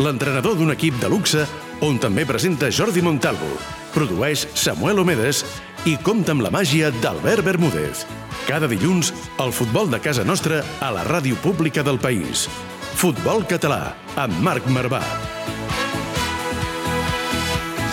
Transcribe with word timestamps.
l'entrenador 0.00 0.56
d'un 0.56 0.72
equip 0.72 0.96
de 1.00 1.08
luxe 1.12 1.44
on 1.84 1.98
també 2.00 2.24
presenta 2.24 2.70
Jordi 2.72 3.02
Montalvo, 3.04 3.48
produeix 3.92 4.46
Samuel 4.56 5.02
Omedes 5.02 5.42
i 5.88 5.96
compta 6.00 6.32
amb 6.32 6.44
la 6.44 6.52
màgia 6.52 6.90
d'Albert 7.02 7.44
Bermúdez. 7.44 8.06
Cada 8.48 8.68
dilluns, 8.68 9.12
el 9.40 9.52
futbol 9.52 9.90
de 9.92 10.00
casa 10.00 10.24
nostra 10.24 10.62
a 10.80 10.90
la 10.94 11.04
ràdio 11.04 11.36
pública 11.44 11.84
del 11.84 12.00
país. 12.00 12.48
Futbol 12.96 13.44
Català, 13.48 13.92
amb 14.16 14.40
Marc 14.44 14.66
Marvà. 14.72 15.02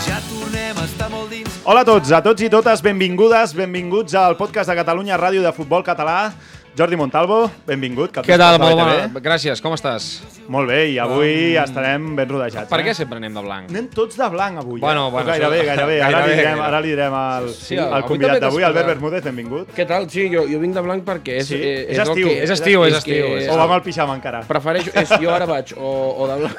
Ja 0.07 0.21
tornem 0.31 0.79
a 0.79 0.87
estar 0.87 1.11
molt 1.11 1.31
dins. 1.31 1.59
Hola 1.67 1.83
a 1.83 1.87
tots, 1.87 2.11
a 2.15 2.23
tots 2.23 2.43
i 2.43 2.51
totes, 2.51 2.83
benvingudes, 2.83 3.51
benvinguts 3.55 4.15
al 4.15 4.39
podcast 4.39 4.71
de 4.71 4.79
Catalunya 4.79 5.19
Ràdio 5.19 5.43
de 5.43 5.51
Futbol 5.55 5.83
Català. 5.83 6.31
Jordi 6.77 6.95
Montalvo, 6.95 7.49
benvingut. 7.65 8.11
Que 8.13 8.21
et 8.21 8.27
Què 8.27 8.35
tal? 8.37 8.59
Molt 8.61 8.75
bé, 8.77 8.83
bona. 8.85 9.21
Gràcies, 9.25 9.57
com 9.65 9.73
estàs? 9.73 10.19
Molt 10.53 10.69
bé, 10.69 10.83
i 10.91 10.99
avui 11.01 11.55
estarem 11.57 12.11
ben 12.15 12.29
rodejats. 12.29 12.69
Per 12.69 12.77
eh? 12.83 12.85
què 12.85 12.93
sempre 12.93 13.17
anem 13.17 13.33
de 13.33 13.41
blanc? 13.41 13.71
Anem 13.71 13.87
tots 13.95 14.13
de 14.19 14.27
blanc 14.29 14.59
avui. 14.61 14.77
Bueno, 14.83 15.07
eh? 15.07 15.11
bueno, 15.15 15.25
gairebé, 15.31 15.63
gairebé. 15.65 15.95
Ara, 16.05 16.19
gairebé, 16.21 16.35
li 16.35 16.37
direm, 16.43 16.61
ara 16.67 16.81
li 16.85 16.91
direm 16.93 17.15
al, 17.17 17.49
Sí, 17.55 17.79
al 17.81 18.05
convidat 18.05 18.43
d'avui, 18.45 18.61
Albert. 18.67 18.91
Bermúdez, 18.93 19.23
benvingut. 19.25 19.73
Què 19.73 19.87
tal? 19.89 20.05
Sí, 20.13 20.27
jo, 20.29 20.45
jo 20.45 20.61
vinc 20.61 20.77
de 20.77 20.85
blanc 20.85 21.01
perquè 21.07 21.39
és, 21.41 21.49
Sí? 21.49 21.57
eh, 21.57 21.87
És 21.89 21.97
el 21.97 22.13
estiu, 22.13 22.29
que- 22.29 22.37
és 22.45 22.53
estiu, 22.59 22.85
és 22.85 22.99
estiu, 23.01 23.25
és 23.41 23.49
O 23.49 23.57
va 23.57 23.65
amb 23.65 23.73
el 23.79 23.83
pixama 23.89 24.13
encara? 24.21 24.43
Prefereixo, 24.45 24.93
és, 24.93 25.09
jo 25.17 25.33
ara 25.33 25.49
vaig 25.49 25.73
o, 25.81 25.91
o 26.13 26.29
de 26.29 26.37
blanc. 26.45 26.57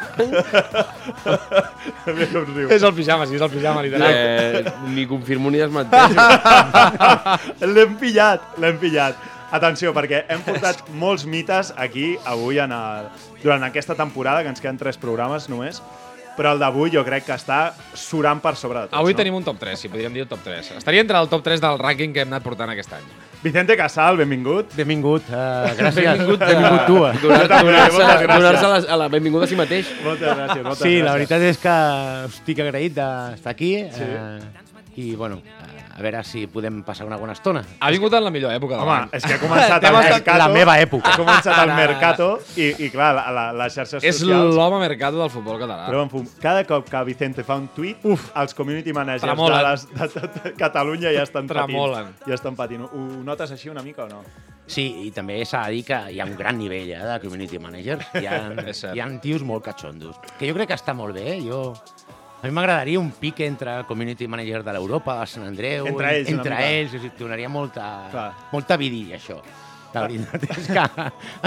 És 2.74 2.82
el 2.82 2.94
pijama, 2.96 3.26
sí, 3.28 3.36
és 3.36 3.42
el 3.42 3.50
pijama, 3.52 3.82
literal. 3.86 4.10
eh, 4.10 4.64
ni 4.90 5.06
confirmo 5.06 5.50
ni 5.52 5.58
desmenteixo. 5.62 6.16
L'hem 7.74 7.94
pillat, 8.00 8.40
l'hem 8.58 8.78
pillat. 8.82 9.37
Atenció, 9.50 9.94
perquè 9.96 10.24
hem 10.28 10.42
portat 10.44 10.82
molts 10.92 11.24
mites 11.24 11.72
aquí 11.76 12.16
avui 12.28 12.58
en 12.60 12.72
el, 12.76 13.06
durant 13.42 13.62
aquesta 13.64 13.94
temporada, 13.96 14.42
que 14.44 14.52
ens 14.52 14.60
queden 14.60 14.76
tres 14.76 14.98
programes 15.00 15.48
només, 15.48 15.80
però 16.38 16.52
el 16.54 16.60
d'avui 16.60 16.92
jo 16.94 17.00
crec 17.02 17.24
que 17.26 17.34
està 17.34 17.72
surant 17.98 18.38
per 18.44 18.52
sobre 18.60 18.84
de 18.84 18.90
tot. 18.92 18.98
Avui 19.00 19.14
no? 19.16 19.18
tenim 19.18 19.34
un 19.34 19.42
top 19.46 19.56
3, 19.58 19.80
si 19.80 19.88
podríem 19.90 20.12
dir 20.14 20.22
el 20.26 20.28
top 20.30 20.44
3. 20.44 20.74
Estaria 20.78 21.00
entre 21.02 21.18
el 21.18 21.30
top 21.32 21.42
3 21.42 21.60
del 21.64 21.80
rànquing 21.80 22.12
que 22.14 22.22
hem 22.22 22.30
anat 22.30 22.44
portant 22.44 22.70
aquest 22.70 22.92
any. 22.94 23.08
Vicente 23.42 23.74
Casal, 23.78 24.16
benvingut. 24.20 24.70
Benvingut, 24.76 25.26
uh, 25.30 25.66
gràcies. 25.80 26.04
Benvingut, 26.12 26.38
benvingut 26.44 26.86
tu. 26.86 27.00
eh. 27.08 27.12
Donar-se 27.22 27.58
donar 27.64 28.54
a, 28.54 28.68
la, 28.68 28.78
a 28.78 29.00
la 29.02 29.08
benvinguda 29.10 29.46
a 29.46 29.50
si 29.50 29.58
mateix. 29.58 29.90
Moltes 30.04 30.28
gràcies, 30.28 30.62
moltes 30.66 30.82
Sí, 30.84 30.92
gràcies. 30.92 31.04
la 31.08 31.16
veritat 31.16 31.48
és 31.48 31.58
que 31.64 31.74
estic 32.28 32.62
agraït 32.66 32.94
d'estar 33.00 33.54
aquí 33.56 33.72
sí. 33.96 34.06
uh, 34.06 34.66
i, 34.98 35.14
bueno, 35.18 35.40
a 35.98 36.02
veure 36.02 36.20
si 36.24 36.46
podem 36.46 36.82
passar 36.86 37.04
una 37.08 37.16
bona 37.18 37.32
estona. 37.34 37.64
Ha 37.80 37.90
vingut 37.90 38.12
en 38.14 38.22
la 38.24 38.30
millor 38.30 38.52
època 38.54 38.76
de 38.76 38.82
Home, 38.86 39.08
és 39.18 39.24
que 39.26 39.34
ha 39.34 39.40
començat 39.42 39.82
el 39.88 39.96
estat- 39.98 40.12
Mercato. 40.14 40.38
la 40.38 40.48
meva 40.54 40.76
època. 40.80 41.10
Ha 41.12 41.16
començat 41.18 41.58
el 41.64 41.72
Mercato 41.82 42.28
i, 42.56 42.68
i 42.86 42.90
clar, 42.94 43.10
la, 43.18 43.24
la, 43.34 43.46
les 43.64 43.74
xarxes 43.74 44.04
És 44.06 44.20
socials... 44.22 44.54
l'home 44.54 44.78
mercado 44.84 45.18
del 45.20 45.30
futbol 45.34 45.58
català. 45.58 45.88
Però 45.90 46.04
en 46.06 46.10
fum, 46.12 46.26
cada 46.40 46.62
cop 46.68 46.88
que 46.88 47.02
Vicente 47.08 47.42
fa 47.44 47.56
un 47.58 47.68
tuit, 47.74 47.98
Uf, 48.06 48.28
els 48.38 48.54
community 48.54 48.92
managers 48.94 49.26
Tremolen. 49.26 49.58
de, 49.58 49.64
les, 49.68 49.88
de 49.94 50.08
tot 50.14 50.52
Catalunya 50.58 51.10
ja 51.12 51.24
estan 51.26 51.46
Tremolen. 51.50 52.12
patint. 52.14 52.28
Ja 52.30 52.38
estan 52.38 52.54
patint. 52.56 52.86
Ho 52.92 53.06
notes 53.26 53.50
així 53.58 53.68
una 53.68 53.82
mica 53.82 54.04
o 54.06 54.08
no? 54.12 54.22
Sí, 54.68 54.84
i 55.06 55.10
també 55.16 55.38
s'ha 55.48 55.62
de 55.66 55.78
dir 55.78 55.84
que 55.88 55.96
hi 56.12 56.18
ha 56.20 56.26
un 56.28 56.34
gran 56.36 56.58
nivell 56.60 56.90
eh, 56.92 56.98
de 57.00 57.14
community 57.22 57.58
manager. 57.58 57.98
Hi 58.20 58.26
ha, 58.28 58.40
És 58.68 58.84
hi 58.92 59.00
ha 59.00 59.06
tios 59.18 59.42
molt 59.42 59.64
catxondos, 59.64 60.18
que 60.38 60.46
jo 60.50 60.54
crec 60.54 60.68
que 60.68 60.76
està 60.76 60.94
molt 60.94 61.16
bé. 61.16 61.38
Jo... 61.40 61.72
A 62.40 62.46
mi 62.46 62.52
m'agradaria 62.54 63.00
un 63.00 63.10
pic 63.10 63.40
entre 63.42 63.80
community 63.88 64.28
manager 64.30 64.62
de 64.62 64.72
l'Europa, 64.76 65.16
de 65.18 65.26
Sant 65.26 65.46
Andreu... 65.48 65.88
Entre 65.90 66.12
ells, 66.14 66.28
Entre 66.30 66.58
ells, 66.68 66.92
o 66.94 67.00
sigui, 67.02 67.10
donaria 67.18 67.48
molta, 67.50 67.86
Clar. 68.12 68.28
molta 68.52 68.76
vidilla, 68.78 69.16
això. 69.18 69.40
La 69.94 70.02
veritat 70.04 70.42
és 70.50 70.66
que 70.68 70.82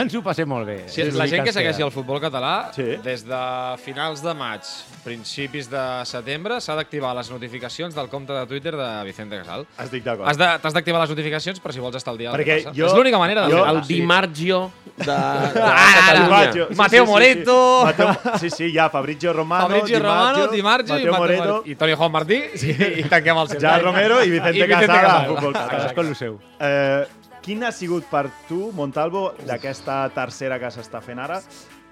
ens 0.01 0.15
ho 0.17 0.21
passem 0.25 0.47
molt 0.49 0.65
bé. 0.65 0.77
Sí, 0.89 1.01
És 1.03 1.13
la 1.13 1.27
gent 1.29 1.43
que 1.45 1.53
segueixi 1.53 1.83
el 1.85 1.91
futbol 1.93 2.19
català, 2.19 2.71
Sí. 2.73 2.97
des 3.03 3.23
de 3.27 3.41
finals 3.83 4.23
de 4.23 4.33
maig, 4.33 4.61
principis 5.03 5.69
de 5.69 5.83
setembre, 6.09 6.59
s'ha 6.61 6.73
d'activar 6.75 7.13
les 7.15 7.29
notificacions 7.29 7.93
del 7.95 8.09
compte 8.09 8.33
de 8.33 8.45
Twitter 8.47 8.75
de 8.75 8.89
Vicente 9.05 9.37
Casal. 9.37 9.67
Estic 9.77 10.03
d'acord. 10.03 10.25
T'has 10.61 10.73
d'activar 10.73 11.01
les 11.01 11.09
notificacions 11.09 11.59
per 11.59 11.71
si 11.73 11.79
vols 11.79 11.95
estar 11.95 12.11
al 12.13 12.17
dia 12.17 12.31
del 12.31 12.39
Perquè 12.39 12.57
que 12.57 12.63
passa. 12.63 12.75
jo- 12.79 12.87
És 12.87 12.93
l'única 12.93 13.17
manera 13.19 13.45
de 13.45 13.51
jo- 13.53 13.63
fer-ho. 13.63 13.77
El 13.77 13.87
Dimargio 13.87 14.71
de, 14.97 15.05
de 15.05 15.11
Ah, 15.11 15.93
Catalunya. 16.07 16.23
Dimaggio. 16.23 16.67
Mateo 16.75 17.05
Moreto. 17.05 17.81
Mateo, 17.85 18.17
sí, 18.39 18.49
sí, 18.49 18.73
ja, 18.73 18.89
Fabrizio 18.89 19.33
Romano, 19.33 19.67
Fabrizio 19.67 19.99
Romano, 19.99 20.47
Di 20.47 20.61
Marzio 20.61 20.95
i 20.97 20.97
Mateo 21.05 21.11
Mateo 21.11 21.17
Moreto, 21.19 21.43
Moreto. 21.53 21.69
I 21.69 21.75
Toni 21.75 21.93
Juan 21.93 22.11
Martí. 22.11 22.41
Sí. 22.55 22.71
I 22.71 23.03
tanquem 23.03 23.37
el 23.37 23.47
cercle. 23.47 23.67
Ja 23.69 23.79
Romero 23.79 24.23
i 24.23 24.29
Vicente, 24.29 24.57
I 24.57 24.61
Vicente 24.63 24.87
Casal, 24.87 25.01
Casal. 25.01 25.21
al 25.21 25.27
futbol 25.27 25.53
català. 25.53 25.69
Cadascú 25.77 26.01
el 26.01 26.15
seu. 26.15 26.39
Eh, 26.59 27.05
quin 27.41 27.63
ha 27.63 27.71
sigut 27.73 28.05
per 28.09 28.27
tu, 28.47 28.71
Montalvo, 28.77 29.31
d'aquesta 29.47 30.03
tercera 30.15 30.59
que 30.61 30.71
s'està 30.73 31.01
fent 31.03 31.19
ara, 31.19 31.41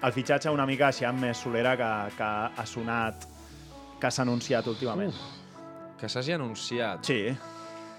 el 0.00 0.12
fitxatge 0.16 0.52
una 0.54 0.66
mica 0.68 0.88
així 0.88 1.04
amb 1.04 1.20
més 1.26 1.40
solera 1.42 1.76
que, 1.76 1.90
que 2.16 2.28
ha 2.56 2.66
sonat, 2.66 3.26
que 4.00 4.10
s'ha 4.10 4.22
anunciat 4.22 4.66
últimament? 4.70 5.12
Que 6.00 6.08
s'hagi 6.08 6.36
anunciat. 6.38 7.04
Sí. 7.04 7.24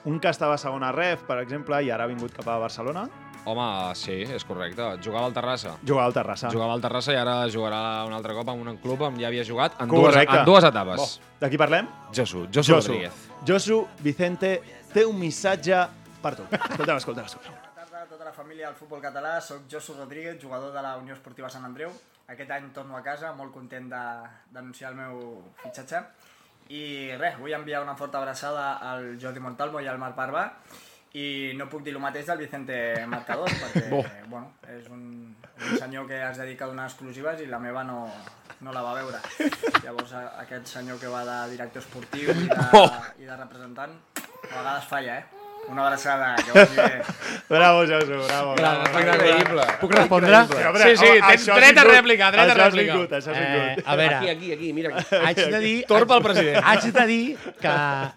Un 0.09 0.17
que 0.19 0.31
estava 0.31 0.55
a 0.57 0.61
segona 0.61 0.89
ref, 0.95 1.27
per 1.27 1.37
exemple, 1.43 1.77
i 1.85 1.91
ara 1.93 2.07
ha 2.07 2.09
vingut 2.09 2.33
cap 2.33 2.47
a 2.49 2.57
Barcelona, 2.63 3.05
Home, 3.41 3.95
sí, 3.97 4.19
és 4.21 4.43
correcte. 4.45 4.85
Jugava 5.01 5.25
al 5.25 5.33
Terrassa. 5.33 5.71
jugava 5.81 6.05
al 6.05 6.13
Terrassa. 6.13 6.49
Jugava 6.53 6.73
al 6.75 6.81
Terrassa 6.81 7.13
i 7.13 7.17
ara 7.17 7.47
jugarà 7.49 7.79
un 8.05 8.13
altre 8.13 8.35
cop 8.37 8.51
amb 8.53 8.61
un 8.61 8.77
club 8.77 9.01
on 9.01 9.17
ja 9.17 9.31
havia 9.31 9.43
jugat 9.43 9.79
en, 9.81 9.89
Correcte. 9.89 10.27
dues, 10.27 10.39
en 10.39 10.45
dues 10.45 10.63
etapes. 10.63 11.19
De 11.39 11.49
qui 11.49 11.57
parlem? 11.57 11.87
Josu, 12.13 12.45
Josu, 12.53 12.75
Josu. 12.75 12.91
Rodríguez. 12.91 13.25
Josu, 13.47 13.79
Vicente, 13.99 14.61
té 14.93 15.05
un 15.05 15.17
missatge 15.17 15.79
per 16.21 16.35
tu. 16.37 16.45
Escolta'm, 16.51 16.97
escolta'm, 17.01 17.25
escolta'm. 17.25 17.55
Bona 17.57 17.73
tarda 17.75 18.01
a 18.03 18.07
tota 18.09 18.25
la 18.27 18.33
família 18.33 18.67
del 18.69 18.75
futbol 18.77 19.01
català. 19.03 19.39
Soc 19.41 19.67
Josu 19.71 19.95
Rodríguez, 19.97 20.37
jugador 20.41 20.73
de 20.73 20.81
la 20.81 20.95
Unió 20.97 21.13
Esportiva 21.17 21.49
Sant 21.49 21.65
Andreu. 21.65 21.91
Aquest 22.31 22.51
any 22.55 22.69
torno 22.73 22.95
a 22.97 23.01
casa, 23.03 23.33
molt 23.35 23.51
content 23.53 23.89
de- 23.91 24.29
d'anunciar 24.53 24.91
el 24.91 24.95
meu 25.01 25.17
fitxatge. 25.63 26.03
I 26.71 26.83
res, 27.19 27.37
vull 27.39 27.51
enviar 27.53 27.81
una 27.83 27.95
forta 27.99 28.19
abraçada 28.21 28.77
al 28.77 29.17
Jordi 29.19 29.41
Montalvo 29.43 29.81
i 29.81 29.87
al 29.91 29.97
Marc 29.99 30.15
Parva. 30.15 30.45
I 31.13 31.51
no 31.59 31.65
puc 31.67 31.83
dir 31.83 31.91
el 31.91 31.99
mateix 31.99 32.25
del 32.29 32.37
Vicente 32.39 33.05
Marcador, 33.07 33.49
perquè 33.61 33.89
bueno, 34.29 34.53
és 34.71 34.87
un, 34.87 35.35
un 35.35 35.77
senyor 35.81 36.07
que 36.07 36.21
es 36.29 36.37
dedica 36.39 36.63
a 36.65 36.71
donar 36.71 36.85
exclusives 36.87 37.41
i 37.43 37.49
la 37.51 37.59
meva 37.59 37.83
no, 37.83 38.05
no 38.61 38.71
la 38.71 38.81
va 38.85 38.93
veure. 38.95 39.19
Llavors, 39.83 40.13
a, 40.13 40.21
aquest 40.45 40.71
senyor 40.71 41.01
que 41.01 41.11
va 41.11 41.25
de 41.27 41.51
director 41.57 41.83
esportiu 41.83 42.31
i 42.31 42.47
de, 42.47 42.87
i 43.25 43.27
de 43.27 43.35
representant, 43.35 43.97
a 44.15 44.55
vegades 44.55 44.87
falla, 44.87 45.17
eh? 45.19 45.40
Una 45.69 45.85
abraçada, 45.87 46.35
que 46.35 46.51
vagi. 46.59 46.75
Bravo, 47.47 47.85
Josu, 47.87 48.17
bravo. 48.27 48.55
bravo, 48.55 48.83
Increïble. 48.99 49.63
Puc 49.79 49.93
respondre? 49.93 50.41
Sí, 50.47 50.81
Sí, 50.81 50.97
sí, 50.97 51.11
tens 51.21 51.47
això 51.47 51.55
dret 51.55 51.77
a 51.77 51.83
rèplica, 51.85 52.31
dret 52.33 52.41
a 52.41 52.45
això 52.49 52.51
ha 52.51 52.65
rèplica. 52.69 52.93
vingut, 52.97 53.11
Això 53.11 53.31
ha 53.31 53.37
Eh, 53.37 53.45
vingut. 53.75 53.87
a 53.87 53.95
veure, 53.95 54.15
Aquí, 54.15 54.29
aquí, 54.31 54.51
aquí, 54.53 54.73
mira. 54.73 54.97
Aquí. 54.97 55.15
haig 55.15 55.37
de 55.53 55.59
dir... 55.59 55.85
Torn 55.87 56.07
pel 56.07 56.21
president. 56.25 56.63
Haig 56.71 56.91
de 56.91 57.05
dir 57.07 57.37
que, 57.61 57.67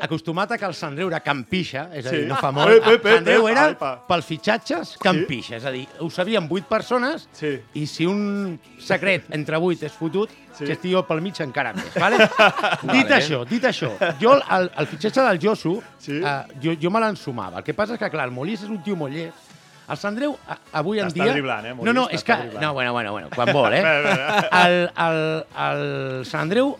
acostumat 0.08 0.50
a 0.52 0.58
que 0.58 0.64
el 0.66 0.74
Sant 0.74 0.90
Andreu 0.94 1.08
era 1.12 1.20
campixa, 1.20 1.88
és 1.94 2.06
a 2.06 2.10
dir, 2.10 2.22
Sí. 2.24 2.26
no 2.26 2.36
fa 2.36 2.50
molt, 2.50 2.74
Ep, 2.74 2.86
ep, 2.86 2.94
ep, 2.94 3.02
Sant 3.06 3.18
Andreu 3.18 3.48
era, 3.48 3.68
pels 4.08 4.24
fitxatges, 4.26 4.96
campixa. 4.98 5.56
És 5.56 5.64
a 5.64 5.70
dir, 5.70 5.86
ho 6.00 6.10
sabien 6.10 6.48
vuit 6.48 6.64
persones 6.66 7.28
Sí. 7.32 7.60
i 7.74 7.86
si 7.86 8.06
un 8.06 8.58
secret 8.80 9.24
entre 9.30 9.58
vuit 9.58 9.80
és 9.82 9.92
fotut, 9.92 10.30
Sí. 10.58 10.68
estic 10.70 10.92
jo 10.92 11.02
pel 11.06 11.20
mig 11.24 11.38
encara 11.42 11.72
més. 11.74 11.90
Vale? 11.98 12.28
dit 12.94 13.10
això, 13.16 13.40
dit 13.48 13.64
això, 13.66 13.90
jo 14.20 14.36
el, 14.38 14.70
el 14.78 14.86
fitxatge 14.86 15.24
del 15.28 15.40
Josu, 15.42 15.74
Sí. 15.98 16.20
eh, 16.22 16.36
jo, 16.62 16.76
jo 16.80 16.90
me 16.94 17.00
l'ensumava. 17.02 17.58
El 17.58 17.64
que 17.66 17.74
passa 17.74 17.94
és 17.96 18.00
que, 18.00 18.10
clar, 18.12 18.28
el 18.30 18.34
Molís 18.36 18.62
és 18.62 18.70
un 18.70 18.78
tio 18.82 18.94
molt 18.96 19.12
llest. 19.14 19.50
El 19.84 19.98
Sant 20.00 20.14
Andreu, 20.14 20.32
avui 20.72 21.00
en 21.02 21.10
dia... 21.12 21.26
driblant, 21.34 21.66
eh, 21.66 21.74
Molís, 21.76 21.90
No, 21.90 21.92
no, 21.92 22.06
és 22.08 22.22
que... 22.24 22.32
driblant. 22.40 22.62
No, 22.62 22.72
bueno, 22.72 22.92
bueno, 22.94 23.12
bueno, 23.12 23.28
quan 23.34 23.50
vol, 23.52 23.74
eh? 23.74 23.82
el, 24.64 24.78
el, 24.96 25.20
el 25.66 26.24
Sant 26.24 26.46
Andreu 26.46 26.76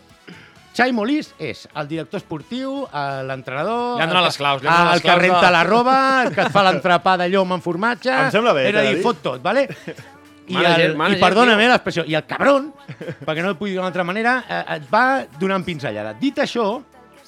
Xai 0.75 0.91
Molís 0.91 1.29
és 1.39 1.61
el 1.79 1.87
director 1.87 2.17
esportiu, 2.19 2.81
eh, 2.89 3.21
l'entrenador... 3.23 3.93
Li 3.99 4.03
han 4.03 4.09
donat 4.11 4.25
les 4.25 4.35
que- 4.35 4.41
claus, 4.41 4.63
li 4.65 4.67
han 4.67 4.81
donat 4.81 4.95
el 4.97 5.01
que 5.03 5.07
claus 5.07 5.21
de- 5.21 5.27
renta 5.29 5.51
la 5.53 5.61
roba, 5.63 5.93
el 6.25 6.33
que 6.35 6.41
et 6.47 6.51
fa 6.51 6.63
l'entrepà 6.67 7.13
de 7.21 7.29
llom 7.31 7.53
amb 7.55 7.63
formatge... 7.63 8.11
Em 8.11 8.31
sembla 8.33 8.51
bé, 8.57 8.65
És 8.73 8.75
a 8.75 8.83
dir. 8.89 8.97
fot 9.05 9.21
tot, 9.23 9.39
vale? 9.45 9.67
I, 10.47 10.53
Manager, 10.53 10.89
el, 10.91 10.97
manager, 10.97 11.17
i 11.17 11.23
perdona'm 11.23 11.59
eh, 11.63 11.69
l'expressió, 11.71 12.03
i 12.05 12.13
el 12.17 12.25
cabron, 12.29 12.67
perquè 13.25 13.41
no 13.41 13.53
et 13.55 13.57
puc 13.57 13.69
dir 13.69 13.77
d'una 13.79 13.87
altra 13.89 14.03
manera, 14.05 14.35
eh, 14.47 14.59
et 14.75 14.83
va 14.91 15.05
donant 15.41 15.65
pinzellada. 15.65 16.13
Dit 16.19 16.37
això, 16.43 16.67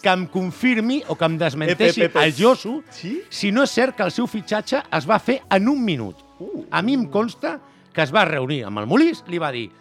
que 0.01 0.11
em 0.13 0.27
confirmi 0.29 0.99
o 1.09 1.15
que 1.17 1.25
em 1.25 1.37
desmenteixi 1.41 2.03
Ep, 2.03 2.11
ep, 2.11 2.15
ep, 2.15 2.15
ep. 2.15 2.23
el 2.27 2.35
Josu 2.37 2.83
Sí? 2.93 3.15
si 3.33 3.49
no 3.51 3.63
és 3.65 3.71
cert 3.73 3.95
que 3.97 4.05
el 4.05 4.13
seu 4.13 4.27
fitxatge 4.29 4.83
es 4.93 5.07
va 5.09 5.17
fer 5.19 5.39
en 5.49 5.67
un 5.67 5.81
minut. 5.83 6.21
Uh, 6.39 6.67
a 6.69 6.83
mi 6.85 6.93
em 6.93 7.07
consta 7.09 7.55
que 7.93 8.03
es 8.05 8.13
va 8.13 8.25
reunir 8.29 8.63
amb 8.67 8.77
el 8.77 8.85
Molís, 8.85 9.23
li 9.27 9.39
va 9.41 9.49
dir 9.51 9.71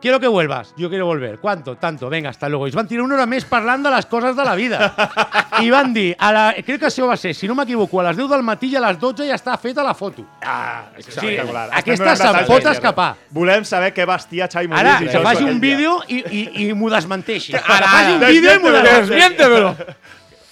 quiero 0.00 0.20
que 0.20 0.28
vuelvas. 0.28 0.74
Yo 0.76 0.88
quiero 0.88 1.06
volver. 1.06 1.38
¿Cuánto? 1.38 1.76
Tanto. 1.76 2.08
Venga, 2.08 2.30
hasta 2.30 2.48
luego. 2.48 2.66
I 2.66 2.70
es 2.70 2.74
van 2.76 2.88
tirar 2.88 3.04
una 3.04 3.14
hora 3.14 3.26
més 3.26 3.44
parlant 3.44 3.82
de 3.84 3.90
les 3.90 4.06
coses 4.06 4.36
de 4.36 4.44
la 4.44 4.54
vida. 4.54 4.92
I 5.64 5.70
van 5.70 5.92
dir, 5.94 6.14
a 6.18 6.32
la, 6.32 6.44
crec 6.54 6.80
que 6.80 6.88
això 6.90 7.08
va 7.08 7.16
ser, 7.16 7.34
si 7.34 7.48
no 7.48 7.54
m'equivoco, 7.54 8.00
a 8.00 8.08
les 8.08 8.16
10 8.18 8.28
del 8.30 8.42
matí 8.46 8.70
i 8.72 8.76
a 8.76 8.84
les 8.84 8.98
12 9.00 9.28
ja 9.28 9.38
està 9.38 9.56
feta 9.60 9.84
la 9.86 9.94
foto. 9.94 10.26
Ah, 10.42 10.84
espectacular. 10.96 11.68
Estem 11.70 11.78
Aquesta 11.80 12.12
donant 12.12 12.40
se'n 12.40 12.50
pot 12.50 12.70
escapar. 12.74 13.08
Volem 13.30 13.64
saber 13.64 13.92
què 13.96 14.06
vestia 14.08 14.50
Xai 14.52 14.68
Molís. 14.68 14.82
Ara, 14.82 14.98
que 15.00 15.24
faci 15.24 15.44
és 15.44 15.54
un 15.54 15.60
vídeo 15.62 15.96
i, 16.08 16.22
i, 16.22 16.44
i 16.66 16.68
m'ho 16.74 16.92
desmenteixi. 16.92 17.56
Ara, 17.56 17.88
faci 17.88 18.18
un 18.18 18.26
vídeo 18.26 18.54
i 18.58 18.62
m'ho 18.62 18.76
Desmiéntemelo. 18.86 19.74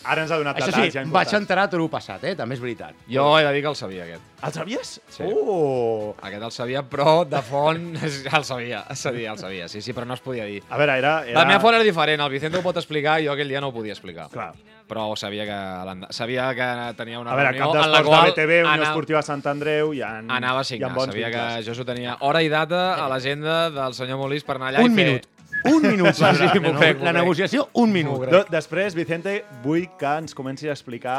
Ara 0.05 0.23
ens 0.23 0.31
ha 0.33 0.37
donat 0.39 0.57
Això 0.59 0.67
detalls. 0.71 0.93
sí, 0.93 0.99
ja 0.99 1.05
vaig 1.09 1.33
enterar 1.35 1.69
tot 1.71 1.81
el 1.81 1.89
passat, 1.91 2.25
eh? 2.25 2.35
també 2.37 2.55
és 2.55 2.61
veritat. 2.61 2.95
Jo 3.09 3.39
he 3.39 3.45
de 3.45 3.53
dir 3.57 3.63
que 3.63 3.69
el 3.73 3.77
sabia, 3.77 4.05
aquest. 4.05 4.23
El 4.45 4.53
sabies? 4.53 5.01
Sí. 5.09 5.23
Oh! 5.25 6.15
Aquest 6.21 6.43
el 6.43 6.53
sabia, 6.53 6.83
però 6.83 7.25
de 7.25 7.41
font 7.43 7.97
el 8.03 8.45
sabia. 8.45 8.85
El 8.91 8.97
sabia, 8.97 9.33
el 9.33 9.39
sabia. 9.39 9.69
Sí, 9.69 9.81
sí, 9.81 9.93
però 9.97 10.05
no 10.07 10.15
es 10.15 10.21
podia 10.21 10.45
dir. 10.45 10.63
A 10.69 10.77
veure, 10.77 10.99
era... 10.99 11.15
era... 11.27 11.39
La 11.41 11.47
meva 11.49 11.61
font 11.61 11.75
era 11.75 11.85
diferent. 11.85 12.21
El 12.21 12.31
Vicente 12.31 12.59
ho 12.59 12.63
pot 12.63 12.77
explicar, 12.77 13.19
jo 13.25 13.33
aquell 13.33 13.49
dia 13.49 13.61
no 13.65 13.69
ho 13.73 13.75
podia 13.75 13.93
explicar. 13.97 14.29
Clar. 14.31 14.53
Però 14.85 15.15
sabia 15.17 15.47
que, 15.49 16.07
sabia 16.13 16.51
que 16.55 16.67
tenia 16.99 17.19
una 17.19 17.33
A 17.33 17.37
veure, 17.39 17.53
reunió 17.55 17.71
cap 17.73 17.85
en 17.87 17.91
la 17.91 17.99
d'esports 18.03 18.05
de 18.05 18.11
qual 18.11 18.33
BTV, 18.35 18.59
Unió 18.61 18.69
anava- 18.75 18.91
Esportiva 18.91 19.23
Sant 19.25 19.47
Andreu, 19.49 19.95
hi 19.97 20.03
ha, 20.05 20.11
Anava 20.29 20.61
a 20.61 20.65
signar. 20.69 20.91
Sabia 20.93 21.29
vincles. 21.31 21.55
que 21.57 21.63
jo 21.71 21.75
s'ho 21.79 21.87
tenia 21.89 22.19
hora 22.21 22.43
i 22.45 22.51
data 22.53 22.83
a 23.03 23.09
l'agenda 23.09 23.71
del 23.73 23.95
senyor 23.97 24.19
Molís 24.21 24.45
per 24.45 24.57
anar 24.59 24.75
allà 24.75 24.85
Un 24.85 24.93
i 24.93 24.95
fer... 24.95 25.07
minut. 25.07 25.31
Un 25.71 25.83
minut. 25.83 26.13
Sí, 26.13 26.25
sí, 26.25 26.45
la, 26.45 26.55
m'ho 26.61 27.05
la, 27.05 27.13
negociació, 27.17 27.69
un 27.81 27.93
minut. 27.93 28.27
Do, 28.31 28.45
després, 28.53 28.95
Vicente, 28.95 29.45
vull 29.65 29.87
que 29.99 30.13
ens 30.21 30.35
comencis 30.37 30.69
a 30.69 30.75
explicar 30.77 31.19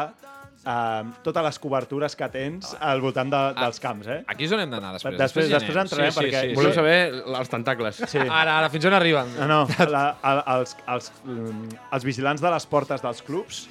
uh, 0.65 1.01
totes 1.25 1.43
les 1.47 1.59
cobertures 1.63 2.15
que 2.17 2.27
tens 2.33 2.75
al 2.79 3.01
voltant 3.01 3.31
de, 3.33 3.41
dels 3.59 3.81
camps, 3.81 4.07
eh? 4.11 4.19
Aquí 4.31 4.45
és 4.47 4.53
on 4.55 4.61
hem 4.61 4.71
d'anar 4.73 4.93
després. 4.95 5.17
Després- 5.19 5.49
després 5.49 5.75
anem. 5.75 5.89
entrarem, 5.89 6.11
sí, 6.11 6.17
sí, 6.19 6.23
perquè- 6.23 6.41
Sí, 6.41 6.49
sí, 6.53 6.55
Volem 6.55 6.71
sí. 6.71 6.75
saber 6.75 6.97
els 7.41 7.49
tentacles. 7.49 8.01
Sí. 8.05 8.21
Ara, 8.21 8.57
ara, 8.59 8.69
fins 8.73 8.85
on 8.85 8.93
arriben? 8.97 9.35
No, 9.39 9.47
no, 9.47 9.59
la, 9.89 10.05
el, 10.23 10.41
els, 10.59 10.75
els, 10.87 11.11
mm, 11.23 11.69
els 11.97 12.03
vigilants 12.07 12.41
de 12.41 12.51
les 12.53 12.65
portes 12.69 13.01
dels 13.01 13.21
clubs 13.25 13.65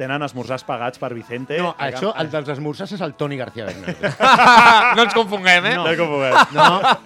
tenen 0.00 0.22
esmorzars 0.24 0.64
pagats 0.64 0.98
per 0.98 1.12
Vicente. 1.12 1.58
No, 1.60 1.74
això, 1.76 2.14
el 2.16 2.30
dels 2.32 2.48
esmorzars 2.48 2.92
és 2.96 3.00
el 3.04 3.12
Toni 3.20 3.36
García 3.36 3.66
Bernardo. 3.68 4.12
no 4.96 5.02
ens 5.04 5.14
confonguem, 5.14 5.66
eh? 5.66 5.74
No, 5.76 5.84
com 5.98 6.14
ho 6.16 6.20
veus? 6.24 6.52
No, 6.56 6.98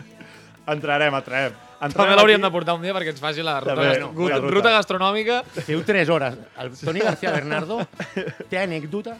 Entrarem, 0.67 1.12
entrarem. 1.12 1.52
També 1.92 2.16
l'hauríem 2.16 2.40
de 2.40 2.50
portar 2.50 2.75
un 2.75 2.82
dia 2.82 2.94
perquè 2.94 3.10
ens 3.12 3.20
faci 3.20 3.42
la 3.42 3.58
ruta, 3.60 3.75
També, 3.75 3.88
gastro- 3.90 4.12
no, 4.12 4.19
ruta, 4.19 4.38
la 4.40 4.50
ruta. 4.50 4.70
gastronòmica. 4.78 5.42
feu 5.66 5.82
3 5.84 6.08
hores. 6.08 6.34
El 6.58 6.70
Toni 6.78 7.00
García 7.00 7.31
Bernardo 7.32 7.81
té 8.48 8.58
anècdotes. 8.58 9.16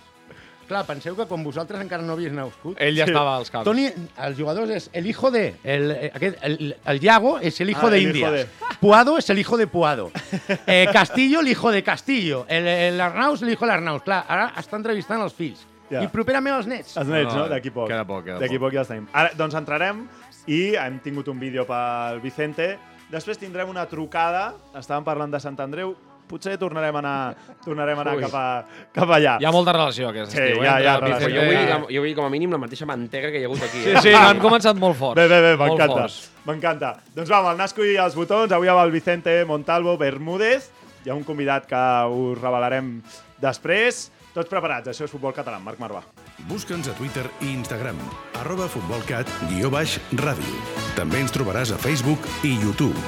Clar, 0.65 0.87
penseu 0.89 1.13
que 1.15 1.27
quan 1.29 1.43
vosaltres 1.45 1.79
encara 1.83 2.03
no 2.03 2.15
havies 2.15 2.33
nascut... 2.33 2.79
Ell 2.81 2.97
ja 2.97 3.05
estava 3.05 3.35
als 3.37 3.51
camps. 3.53 3.67
Toni, 3.69 3.85
els 4.17 4.39
jugadors 4.39 4.71
és 4.73 4.87
el 4.97 5.05
hijo 5.07 5.31
de... 5.31 5.55
El, 5.63 5.91
aquest, 6.15 6.39
el, 6.41 6.75
el 6.87 7.01
Yago 7.01 7.35
és 7.39 7.61
el 7.61 7.69
hijo 7.75 7.87
Ah, 7.87 7.91
de 7.91 7.99
Indias. 8.01 8.47
Puado 8.81 9.19
és 9.19 9.29
el 9.29 9.39
hijo 9.43 9.59
de 9.59 9.67
Puado. 9.67 10.11
Eh, 10.67 10.87
Castillo, 10.91 11.41
el 11.41 11.49
hijo 11.49 11.71
de 11.71 11.83
Castillo. 11.83 12.47
El, 12.49 12.67
el 12.67 12.99
Arnaus, 12.99 13.43
el 13.43 13.51
hijo 13.51 13.67
de 13.67 13.73
l'Arnaus. 13.73 14.01
Clar, 14.09 14.25
ara 14.27 14.55
està 14.57 14.81
entrevistant 14.81 15.21
els 15.21 15.35
fills. 15.37 15.67
Ja. 15.91 16.01
I 16.01 16.09
properament 16.09 16.57
els 16.57 16.67
nets. 16.67 16.97
Els 16.97 17.09
nets, 17.13 17.29
No, 17.35 17.43
no? 17.45 17.49
D'aquí 17.53 17.69
poc. 17.71 17.91
queda 17.93 18.07
poc, 18.09 18.25
queda 18.25 18.39
D'aquí 18.41 18.57
poc. 18.57 18.71
poc 18.71 18.73
ja 18.73 18.81
els 18.87 18.89
tenim. 18.89 19.05
Ara, 19.13 19.35
doncs 19.37 19.55
entrarem 19.61 20.07
i 20.47 20.75
hem 20.77 20.99
tingut 21.01 21.29
un 21.29 21.39
vídeo 21.41 21.65
pel 21.67 22.21
Vicente. 22.21 22.79
Després 23.11 23.39
tindrem 23.39 23.69
una 23.71 23.87
trucada. 23.87 24.55
Estàvem 24.75 25.05
parlant 25.05 25.31
de 25.33 25.41
Sant 25.41 25.59
Andreu. 25.61 25.95
Potser 26.25 26.55
tornarem 26.57 26.97
a 26.97 26.99
anar, 27.03 27.37
tornarem 27.63 27.99
a 27.99 28.01
anar 28.01 28.15
Ui. 28.17 28.23
cap, 28.25 28.33
a, 28.35 28.87
cap 28.97 29.11
allà. 29.13 29.35
Hi 29.41 29.45
ha 29.45 29.51
molta 29.53 29.75
relació 29.77 30.09
aquest 30.09 30.33
Sí, 30.33 30.39
estiu, 30.41 30.63
eh? 30.63 30.65
ja, 30.67 30.79
el 30.79 31.01
relació. 31.03 31.29
Vicente 31.29 31.35
Jo 31.37 31.45
vull, 31.45 31.69
la- 31.69 31.93
jo 31.95 32.01
vull 32.07 32.15
com 32.17 32.25
a 32.25 32.31
mínim 32.33 32.51
la 32.51 32.59
mateixa 32.63 32.87
mantega 32.89 33.31
que 33.31 33.39
hi 33.41 33.45
ha 33.45 33.47
hagut 33.51 33.63
aquí. 33.63 33.83
Sí, 33.85 33.91
Eh? 33.91 34.01
sí, 34.01 34.11
no, 34.17 34.23
hem 34.31 34.41
començat 34.41 34.75
molt 34.81 34.97
forts. 34.97 35.21
Bé, 35.21 35.29
bé, 35.29 35.41
bé, 35.43 35.57
m'encanta. 35.61 36.07
M'encanta. 36.47 36.95
Doncs 37.15 37.31
va, 37.31 37.39
amb 37.43 37.53
el 37.53 37.59
Nasco 37.61 37.85
i 37.85 37.97
els 38.01 38.17
botons, 38.17 38.51
avui 38.53 38.69
amb 38.73 38.81
el 38.87 38.91
Vicente 38.91 39.45
Montalvo 39.45 39.99
Bermúdez. 39.99 40.71
Hi 41.05 41.11
ha 41.11 41.15
un 41.15 41.25
convidat 41.29 41.67
que 41.69 41.85
us 42.09 42.41
revelarem 42.41 43.03
després. 43.39 44.11
Tots 44.33 44.49
preparats, 44.49 44.89
això 44.89 45.05
és 45.05 45.11
Futbol 45.13 45.35
Català. 45.37 45.61
Marc 45.61 45.79
Marvà. 45.79 46.01
Busca'ns 46.45 46.89
a 46.89 46.93
Twitter 46.93 47.25
i 47.41 47.55
Instagram, 47.55 47.97
arroba 48.37 48.67
futbolcat, 48.69 49.31
guió 49.49 49.71
baix, 49.73 49.97
ràdio. 50.21 50.59
També 50.93 51.23
ens 51.25 51.33
trobaràs 51.33 51.73
a 51.73 51.79
Facebook 51.81 52.21
i 52.45 52.53
YouTube. 52.61 53.01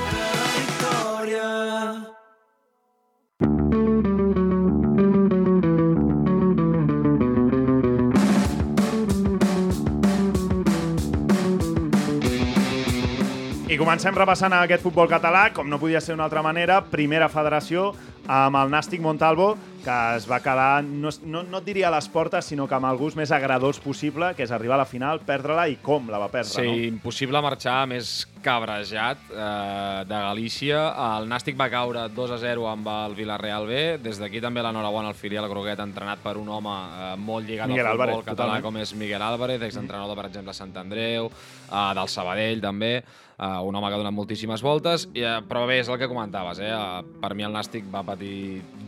I 13.69 13.77
comencem 13.77 14.17
repassant 14.17 14.57
aquest 14.57 14.81
futbol 14.81 15.13
català, 15.13 15.51
com 15.53 15.69
no 15.69 15.77
podia 15.77 16.01
ser 16.01 16.15
d'una 16.15 16.31
altra 16.31 16.41
manera, 16.41 16.81
primera 16.89 17.29
federació 17.29 17.91
amb 18.27 18.59
el 18.59 18.71
Nàstic 18.73 19.01
Montalvo, 19.01 19.55
que 19.87 19.97
es 20.17 20.25
va 20.27 20.41
quedar, 20.43 20.83
no, 20.83 21.13
no, 21.31 21.45
no 21.47 21.59
et 21.61 21.67
diria 21.69 21.87
a 21.87 21.93
les 21.95 22.09
portes, 22.11 22.49
sinó 22.51 22.65
que 22.67 22.75
amb 22.75 22.89
el 22.89 22.97
gust 22.99 23.15
més 23.19 23.31
agradós 23.31 23.79
possible, 23.79 24.33
que 24.35 24.43
és 24.43 24.51
arribar 24.51 24.75
a 24.75 24.81
la 24.83 24.87
final, 24.91 25.21
perdre-la 25.23 25.69
i 25.71 25.77
com 25.83 26.09
la 26.11 26.19
va 26.19 26.27
perdre, 26.33 26.51
Sí, 26.57 26.65
no? 26.67 26.75
impossible 26.97 27.43
marxar 27.45 27.85
més 27.87 28.25
cabrejat 28.43 29.29
eh, 29.31 30.05
de 30.07 30.23
Galícia. 30.25 30.81
El 31.19 31.29
Nàstic 31.31 31.59
va 31.59 31.69
caure 31.71 32.09
2 32.15 32.35
a 32.35 32.39
0 32.43 32.67
amb 32.71 32.91
el 32.91 33.15
Villarreal 33.19 33.67
B. 33.71 33.85
Des 34.03 34.19
d'aquí 34.23 34.43
també 34.43 34.65
l'enhorabona 34.65 35.13
al 35.13 35.19
filial 35.19 35.47
Groguet, 35.51 35.79
entrenat 35.83 36.23
per 36.25 36.35
un 36.41 36.51
home 36.51 36.73
eh, 36.73 37.13
molt 37.19 37.47
lligat 37.47 37.71
Miguel 37.71 37.87
al 37.87 37.95
futbol 37.95 38.09
Álvarez, 38.09 38.27
català, 38.27 38.57
totalment. 38.59 38.67
com 38.67 38.81
és 38.83 38.95
Miguel 38.99 39.23
Álvarez, 39.23 39.63
exentrenador, 39.63 40.19
per 40.19 40.27
exemple, 40.33 40.51
a 40.51 40.59
Sant 40.59 40.75
Andreu, 40.83 41.31
eh, 41.31 41.87
del 42.01 42.11
Sabadell, 42.11 42.61
també. 42.65 42.97
Uh, 43.37 43.61
un 43.69 43.77
home 43.77 43.91
que 43.91 43.93
ha 43.93 43.99
donat 44.01 44.15
moltíssimes 44.17 44.63
voltes, 44.65 45.03
i, 45.13 45.21
uh, 45.21 45.43
però 45.45 45.67
bé, 45.69 45.83
és 45.83 45.89
el 45.93 45.99
que 46.01 46.07
comentaves, 46.09 46.57
eh? 46.65 46.71
Uh, 46.73 47.03
per 47.21 47.35
mi 47.37 47.45
el 47.45 47.53
Nàstic 47.53 47.85
va 47.93 48.01
patir 48.01 48.16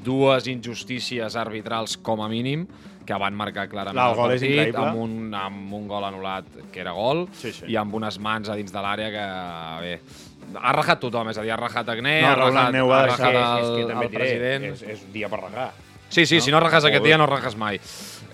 dues 0.05 0.47
injustícies 0.49 1.37
arbitrals 1.37 1.97
com 1.99 2.23
a 2.25 2.29
mínim, 2.29 2.67
que 3.09 3.17
van 3.17 3.33
marcar 3.35 3.69
clarament 3.71 3.97
Clar, 3.97 4.11
el 4.11 4.13
el 4.13 4.19
gol 4.21 4.33
és 4.35 4.43
partit, 4.43 4.77
amb 4.77 4.99
un, 5.01 5.35
amb 5.35 5.73
un 5.79 5.87
gol 5.89 6.05
anul·lat 6.05 6.45
que 6.73 6.81
era 6.83 6.93
gol, 6.93 7.27
Sí, 7.33 7.53
sí. 7.57 7.65
i 7.73 7.77
amb 7.81 7.95
unes 7.97 8.19
mans 8.21 8.51
a 8.53 8.57
dins 8.59 8.73
de 8.73 8.83
l'àrea 8.85 9.09
que, 9.15 9.27
bé, 9.81 9.95
ha 10.61 10.73
rajat 10.77 11.01
tothom, 11.01 11.31
és 11.33 11.39
a 11.41 11.43
dir, 11.47 11.53
ha 11.53 11.57
rajat 11.57 11.89
Agné, 11.89 12.21
No, 12.23 12.29
ha 12.29 12.35
rajat, 12.37 12.75
ha 12.75 12.85
rajat 13.09 13.63
És 13.63 13.69
el, 13.69 13.77
que 13.79 13.87
també 13.93 14.05
el 14.07 14.11
diré, 14.13 14.19
president. 14.21 14.65
és, 14.75 14.83
és 14.83 15.07
un 15.07 15.13
dia 15.17 15.29
per 15.33 15.41
regar. 15.47 15.71
Sí, 16.09 16.25
sí, 16.27 16.41
si 16.41 16.51
no 16.53 16.61
rajes 16.61 16.85
aquest 16.89 17.05
dia, 17.05 17.19
no 17.21 17.27
rajes 17.29 17.57
mai. 17.57 17.81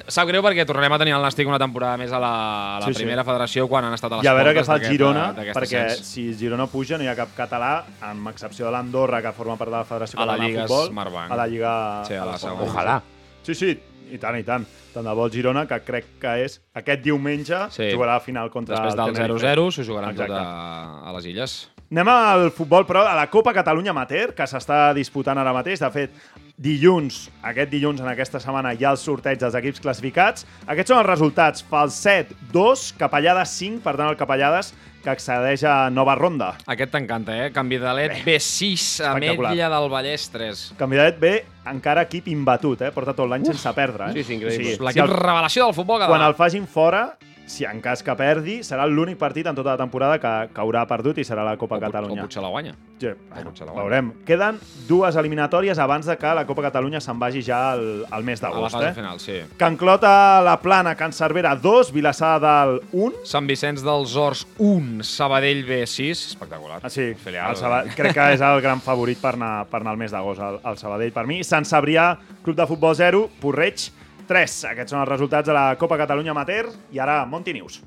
Sap 0.06 0.28
greu 0.28 0.42
perquè 0.44 0.66
tornarem 0.68 0.92
a 0.92 0.98
tenir 1.00 1.14
el 1.16 1.22
Nàstic 1.24 1.48
una 1.48 1.58
temporada 1.58 1.96
més 1.96 2.12
a 2.12 2.18
la, 2.20 2.32
a 2.76 2.80
la 2.82 2.86
Sí, 2.86 2.92
sí. 2.92 2.98
primera 3.04 3.24
federació 3.24 3.64
quan 3.70 3.86
han 3.88 3.94
estat 3.96 4.12
a 4.12 4.16
les 4.18 4.26
I 4.26 4.28
a 4.28 4.34
veure 4.36 4.52
què 4.52 4.64
fa 4.66 4.76
el 4.76 4.84
Girona, 4.84 5.22
d'aquest 5.32 5.56
perquè 5.56 5.80
ascens. 5.86 6.06
si 6.12 6.24
Girona 6.36 6.66
puja 6.68 6.98
no 7.00 7.04
hi 7.04 7.08
ha 7.08 7.16
cap 7.16 7.32
català, 7.36 7.70
amb 8.04 8.28
excepció 8.28 8.66
de 8.66 8.72
l'Andorra, 8.76 9.22
que 9.24 9.32
forma 9.32 9.56
part 9.56 9.70
de 9.72 9.76
la 9.78 9.84
Federació 9.88 10.20
A 10.20 10.26
la 10.26 10.36
Catalana 10.36 10.60
de 10.60 10.69
Futbol. 10.69 10.86
Smartbank. 10.93 11.32
A 11.32 11.36
la 11.40 11.46
Lliga... 11.48 11.74
Sí, 12.05 12.14
a 12.20 12.24
la 12.29 12.36
segona. 12.38 12.69
Ojalà. 12.69 13.00
Sí, 13.44 13.55
sí, 13.55 13.72
i 14.12 14.19
tant, 14.20 14.36
i 14.36 14.44
tant. 14.44 14.67
Tant 14.94 15.05
de 15.08 15.14
bo 15.17 15.31
Girona, 15.32 15.64
que 15.67 15.81
crec 15.82 16.12
que 16.20 16.36
és 16.44 16.60
aquest 16.74 17.00
diumenge, 17.02 17.64
Sí. 17.72 17.88
jugarà 17.94 18.19
la 18.19 18.20
final 18.20 18.50
contra 18.50 18.76
Després 18.76 18.93
el 18.94 19.06
del 19.06 19.14
Tenerife. 19.14 19.46
0-0 19.56 19.70
s'ho 19.72 19.84
jugaran 19.88 20.14
tot 20.14 20.26
Exacte. 20.29 20.44
a, 20.44 21.00
a 21.08 21.12
les 21.17 21.26
illes. 21.32 21.70
Anem 21.94 22.08
al 22.08 22.50
futbol, 22.50 22.86
però 22.88 23.05
a 23.06 23.14
la 23.14 23.29
Copa 23.31 23.52
Catalunya 23.55 23.90
Amateur, 23.93 24.32
que 24.34 24.43
s'està 24.50 24.93
disputant 24.96 25.38
ara 25.38 25.52
mateix. 25.52 25.79
De 25.81 25.90
fet, 25.94 26.10
dilluns, 26.56 27.29
aquest 27.43 27.70
dilluns, 27.73 28.01
en 28.01 28.08
aquesta 28.13 28.39
setmana, 28.43 28.73
hi 28.75 28.84
ha 28.87 28.93
el 28.94 28.99
sorteig 29.01 29.41
dels 29.43 29.56
equips 29.58 29.82
classificats. 29.82 30.46
Aquests 30.70 30.93
són 30.93 31.01
els 31.03 31.08
resultats. 31.08 31.65
Falset 31.67 32.31
2, 32.55 32.93
Capellades 33.01 33.55
5, 33.58 33.81
per 33.84 33.96
tant 33.99 34.13
el 34.13 34.19
Capellades 34.20 34.73
que 35.05 35.13
accedeix 35.13 35.65
a 35.69 35.91
nova 35.93 36.15
ronda. 36.17 36.55
Aquest 36.70 36.94
t'encanta, 36.94 37.34
eh? 37.37 37.51
Canvidalet 37.53 38.15
B6, 38.25 38.87
Espectacular. 39.05 39.51
Ametlla 39.51 39.69
del 39.75 39.91
Vallès 39.93 40.31
3. 40.32 40.63
Candidat 40.81 41.19
B, 41.20 41.34
encara 41.69 42.06
equip 42.08 42.31
imbatut, 42.32 42.81
eh? 42.87 42.93
Porta 42.94 43.13
tot 43.13 43.29
l'any 43.29 43.44
sense 43.51 43.75
perdre, 43.77 44.08
eh? 44.08 44.17
Sí, 44.17 44.25
sí, 44.25 44.39
increïble. 44.39 44.55
O 44.55 44.63
sigui, 44.63 44.79
si 44.79 44.87
L'equip 44.89 45.05
el, 45.05 45.13
revelació 45.13 45.67
del 45.69 45.77
futbol 45.77 46.01
català. 46.01 46.15
quan 46.15 46.25
el 46.31 46.39
facin 46.39 46.65
fora, 46.70 47.05
si 47.46 47.65
en 47.69 47.81
cas 47.84 48.03
que 48.03 48.15
perdi, 48.17 48.58
serà 48.65 48.86
l'únic 48.89 49.19
partit 49.20 49.46
en 49.46 49.56
tota 49.56 49.74
la 49.74 49.81
temporada 49.81 50.19
que, 50.20 50.32
que 50.55 50.63
haurà 50.63 50.84
perdut 50.89 51.19
i 51.20 51.24
serà 51.27 51.44
la 51.44 51.56
Copa 51.60 51.77
o, 51.77 51.82
Catalunya. 51.82 52.22
O 52.22 52.29
potser 52.29 52.43
la 52.43 52.51
guanya. 52.53 52.74
Sí, 53.01 53.10
potser 53.44 53.67
la 53.67 53.72
guanya. 53.72 53.82
veurem. 53.82 54.10
Queden 54.24 54.60
dues 54.89 55.19
eliminatòries 55.20 55.79
abans 55.82 56.08
de 56.08 56.17
que 56.20 56.34
la 56.36 56.46
Copa 56.48 56.65
Catalunya 56.69 57.03
se'n 57.05 57.20
vagi 57.20 57.43
ja 57.44 57.60
al, 57.74 58.05
al 58.10 58.24
mes 58.24 58.43
A 58.43 58.48
la 58.48 58.53
d'agost. 58.55 58.81
Eh? 58.81 58.93
final, 58.96 59.20
sí. 59.20 59.41
Can 59.60 59.77
Clota, 59.81 60.41
La 60.44 60.56
Plana, 60.63 60.94
Can 60.96 61.13
Cervera 61.13 61.55
2, 61.56 61.93
Vilassar 61.93 62.39
de 62.41 62.44
Dalt 62.44 62.93
1. 62.93 63.24
Sant 63.29 63.48
Vicenç 63.48 63.84
dels 63.84 64.15
Horts 64.17 64.44
1, 64.58 65.05
Sabadell 65.05 65.65
B6. 65.69 66.31
Espectacular. 66.34 66.81
Ah, 66.82 66.91
sí, 66.91 67.13
Filial. 67.15 67.51
el 67.51 67.60
Saba... 67.60 67.82
crec 67.96 68.15
que 68.17 68.31
és 68.36 68.44
el 68.44 68.60
gran 68.65 68.81
favorit 68.84 69.20
per 69.20 69.34
anar, 69.36 69.67
per 69.70 69.82
anar 69.82 69.94
al 69.94 70.01
mes 70.01 70.15
d'agost, 70.15 70.43
el, 70.44 70.60
el 70.65 70.81
Sabadell 70.81 71.13
per 71.15 71.27
mi. 71.31 71.43
Sant 71.44 71.67
Cebrià, 71.69 72.15
Club 72.44 72.56
de 72.58 72.67
Futbol 72.70 72.96
0, 72.96 73.27
Porreig 73.41 73.91
3. 74.28 74.60
Aquests 74.74 74.94
són 74.94 75.02
els 75.02 75.12
resultats 75.12 75.50
de 75.50 75.56
la 75.56 75.66
Copa 75.81 76.00
Catalunya 76.00 76.32
Amateur. 76.36 76.70
I 76.93 77.02
ara, 77.04 77.22
Monti 77.28 77.56
News. 77.56 77.82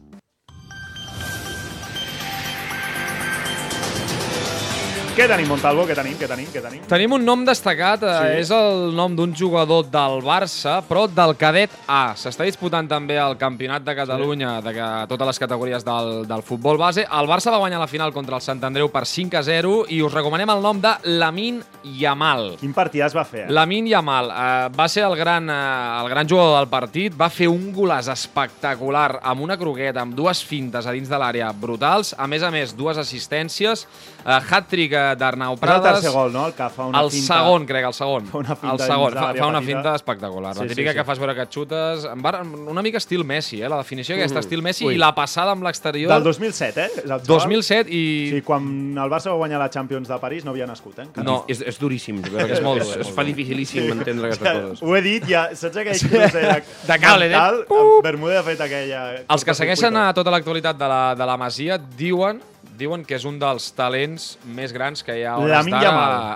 Què 5.18 5.26
tenim, 5.26 5.48
Montalvo? 5.50 5.82
Què 5.90 5.96
tenim? 5.98 6.14
Què 6.14 6.28
tenim? 6.30 6.46
Què 6.54 6.62
tenim? 6.62 6.82
Tenim 6.86 7.14
un 7.16 7.24
nom 7.26 7.44
destacat, 7.46 8.04
eh, 8.04 8.18
Sí. 8.36 8.42
és 8.42 8.52
el 8.52 8.94
nom 8.96 9.16
d'un 9.16 9.34
jugador 9.34 9.84
del 9.90 10.22
Barça, 10.22 10.84
però 10.88 11.08
del 11.10 11.36
cadet 11.36 11.72
A. 11.88 12.14
S'està 12.14 12.44
disputant 12.46 12.88
també 12.88 13.16
el 13.18 13.36
Campionat 13.36 13.84
de 13.84 13.96
Catalunya 13.96 14.62
de 14.62 14.74
que, 14.74 15.08
totes 15.08 15.28
les 15.28 15.40
categories 15.40 15.84
del, 15.84 16.28
del 16.28 16.44
futbol 16.44 16.78
base. 16.78 17.02
El 17.02 17.26
Barça 17.28 17.50
va 17.50 17.58
guanyar 17.58 17.80
la 17.80 17.88
final 17.88 18.14
contra 18.14 18.36
el 18.36 18.42
Sant 18.42 18.64
Andreu 18.64 18.90
per 18.92 19.08
5 19.08 19.36
a 19.38 19.42
0 19.42 19.86
i 19.90 20.04
us 20.04 20.14
recomanem 20.14 20.50
el 20.52 20.62
nom 20.62 20.80
de 20.80 20.94
Lamin 21.06 21.64
Yamal. 21.84 22.58
Quin 22.60 22.74
partit 22.74 23.02
es 23.02 23.16
va 23.16 23.26
fer? 23.26 23.48
Eh? 23.48 23.52
Lamin 23.52 23.88
Yamal 23.88 24.30
eh, 24.30 24.70
va 24.78 24.88
ser 24.88 25.04
el 25.04 25.16
gran, 25.16 25.50
eh, 25.50 26.02
el 26.04 26.10
gran 26.10 26.30
jugador 26.30 26.60
del 26.60 26.68
partit, 26.70 27.14
va 27.20 27.30
fer 27.32 27.48
un 27.48 27.74
golaç 27.74 28.08
espectacular 28.14 29.20
amb 29.24 29.42
una 29.42 29.58
croqueta, 29.58 30.02
amb 30.02 30.14
dues 30.14 30.44
fintes 30.44 30.86
a 30.86 30.92
dins 30.92 31.10
de 31.10 31.18
l'àrea 31.18 31.52
brutals, 31.54 32.14
a 32.16 32.28
més 32.28 32.44
a 32.44 32.52
més, 32.52 32.76
dues 32.78 32.98
assistències, 32.98 33.88
eh, 34.28 34.40
hat-trick 34.52 34.92
d'Arnau 35.18 35.54
És 35.54 35.58
el 35.58 35.62
Prades. 35.64 35.94
tercer 36.02 36.12
gol, 36.12 36.34
no? 36.34 36.46
El 36.48 36.54
que 36.54 36.68
fa 36.70 36.86
una 36.86 37.02
el 37.02 37.10
finta... 37.12 37.34
segon, 37.38 37.66
crec, 37.66 37.86
el 37.88 37.94
segon. 37.96 38.26
Fa 38.28 38.38
una 38.42 38.56
finta 38.56 38.74
el 38.76 38.80
segon, 38.82 39.14
fa, 39.14 39.34
fa 39.38 39.48
una 39.48 39.62
finta 39.62 39.96
espectacular. 39.96 40.54
Sí, 40.54 40.60
la 40.62 40.68
sí, 40.68 40.76
típica 40.76 40.92
sí. 40.92 40.98
que 40.98 41.04
fas 41.08 41.20
veure 41.20 41.36
que 41.36 41.42
et 41.48 41.54
xutes, 41.56 42.06
va- 42.26 42.42
una 42.44 42.82
mica 42.84 42.98
estil 43.00 43.24
Messi, 43.24 43.62
eh? 43.62 43.70
la 43.70 43.78
definició 43.78 44.16
aquesta, 44.16 44.36
Mhm. 44.40 44.46
estil 44.46 44.62
Messi, 44.62 44.86
Ui. 44.86 44.96
i 44.96 44.98
la 44.98 45.14
passada 45.16 45.52
amb 45.52 45.64
l'exterior... 45.64 46.12
Del 46.14 46.24
2007, 46.24 46.82
eh? 46.82 46.90
És 46.98 46.98
el 46.98 47.10
xaval. 47.10 47.26
2007 47.28 47.90
i... 47.90 48.04
Sí, 48.36 48.42
quan 48.44 48.68
el 48.98 49.10
Barça 49.10 49.32
va 49.32 49.38
guanyar 49.38 49.60
la 49.60 49.70
Champions 49.70 50.08
de 50.08 50.18
París 50.20 50.44
no 50.46 50.52
havia 50.52 50.68
nascut, 50.68 51.00
eh? 51.00 51.04
encara. 51.08 51.24
No. 51.26 51.46
És, 51.48 51.62
és 51.62 51.80
duríssim. 51.80 52.22
jo 52.22 52.34
crec 52.36 52.48
que 52.48 52.54
És 52.60 52.62
molt 52.62 52.82
es, 52.82 52.88
dur, 52.92 53.00
es 53.02 53.08
és 53.08 53.14
fa 53.16 53.24
dificilíssim 53.24 53.92
entendre 53.96 54.28
aquestes 54.28 54.54
coses. 54.62 54.84
Ho 54.84 54.96
he 54.98 55.02
dit, 55.02 55.24
ja, 55.30 55.48
saps 55.56 55.78
aquell 55.78 55.98
crucer 56.00 56.44
de, 56.44 56.64
De 56.88 57.00
cable, 57.00 57.32
eh? 57.32 57.66
Bermuda 58.04 58.40
ha 58.42 58.44
fet 58.44 58.62
aquella... 58.62 59.02
Els 59.30 59.44
que 59.48 59.54
segueixen 59.58 59.96
a 59.98 60.10
tota 60.14 60.32
l'actualitat 60.34 60.78
de, 60.78 60.88
la, 60.92 61.02
de 61.16 61.26
la 61.26 61.38
Masia 61.38 61.78
diuen 61.78 62.42
diuen 62.78 63.04
que 63.06 63.16
és 63.18 63.26
un 63.26 63.40
dels 63.42 63.72
talents 63.76 64.38
més 64.46 64.72
grans 64.76 65.04
que 65.04 65.16
hi 65.18 65.24
ha 65.26 65.34
a 65.36 65.40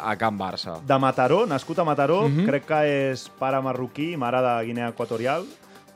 a, 0.02 0.12
a 0.12 0.16
Can 0.18 0.38
Barça. 0.40 0.80
De 0.86 0.98
Mataró, 1.00 1.46
nascut 1.48 1.80
a 1.80 1.84
Mataró, 1.88 2.24
Mhm. 2.30 2.46
crec 2.50 2.66
que 2.66 2.82
és 3.12 3.30
pare 3.40 3.62
marroquí 3.62 4.12
i 4.14 4.18
mare 4.18 4.42
de 4.42 4.66
Guinea 4.66 4.90
Equatorial, 4.90 5.46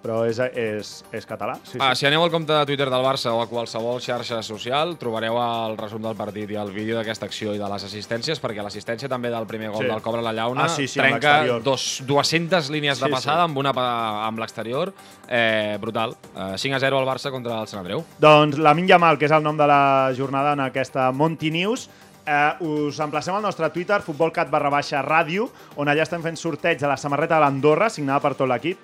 però 0.05 0.21
és, 0.29 0.37
és, 0.53 0.89
és 1.17 1.25
català. 1.25 1.55
Sí, 1.63 1.73
sí. 1.73 1.79
Ah, 1.81 1.95
si 1.97 2.05
aneu 2.05 2.21
al 2.21 2.29
compte 2.29 2.53
de 2.53 2.65
Twitter 2.69 2.85
del 2.93 3.01
Barça 3.01 3.31
o 3.33 3.39
a 3.41 3.47
qualsevol 3.49 3.97
xarxa 4.03 4.43
social, 4.45 4.93
trobareu 5.01 5.39
el 5.41 5.77
resum 5.79 6.03
del 6.05 6.13
partit 6.15 6.51
i 6.53 6.59
el 6.61 6.69
vídeo 6.75 6.99
d'aquesta 6.99 7.25
acció 7.25 7.55
i 7.55 7.61
de 7.61 7.69
les 7.71 7.87
assistències, 7.87 8.37
perquè 8.43 8.61
l'assistència 8.61 9.09
també 9.09 9.31
del 9.33 9.47
primer 9.49 9.71
gol 9.73 9.81
Sí. 9.85 9.89
del 9.89 10.01
Cobra 10.05 10.21
la 10.21 10.33
Llauna 10.33 10.65
Ah, 10.65 10.69
sí, 10.69 10.87
sí, 10.87 10.99
trenca 10.99 11.59
dos, 11.63 12.03
200 12.05 12.69
línies 12.69 12.99
de 12.99 13.07
Sí, 13.07 13.11
passada 13.11 13.41
sí. 13.41 13.49
amb 13.49 13.57
una 13.57 13.73
amb 13.75 14.39
l'exterior. 14.39 14.93
Eh, 15.27 15.77
brutal. 15.81 16.15
Eh, 16.35 16.53
5 16.57 16.75
a 16.75 16.79
0 16.79 16.99
al 16.99 17.05
Barça 17.07 17.31
contra 17.31 17.59
el 17.61 17.67
Sant 17.67 17.79
Andreu. 17.79 18.03
Doncs 18.19 18.57
la 18.59 18.75
Yamal, 18.75 19.17
que 19.17 19.25
és 19.25 19.31
el 19.31 19.41
nom 19.41 19.57
de 19.57 19.65
la 19.65 20.11
jornada 20.15 20.53
en 20.53 20.59
aquesta 20.59 21.11
Monty 21.11 21.49
News, 21.49 21.89
eh, 22.25 22.53
us 22.59 22.99
emplacem 22.99 23.33
al 23.35 23.41
nostre 23.41 23.69
Twitter, 23.71 24.01
futbolcat 24.01 24.49
barra 24.51 24.69
baixa 24.69 25.01
ràdio, 25.01 25.49
on 25.75 25.87
allà 25.87 26.03
estem 26.03 26.21
fent 26.21 26.37
sorteig 26.37 26.79
de 26.79 26.87
la 26.87 26.97
samarreta 26.97 27.35
de 27.35 27.41
l'Andorra, 27.41 27.89
signada 27.89 28.19
per 28.19 28.35
tot 28.35 28.47
l'equip. 28.47 28.77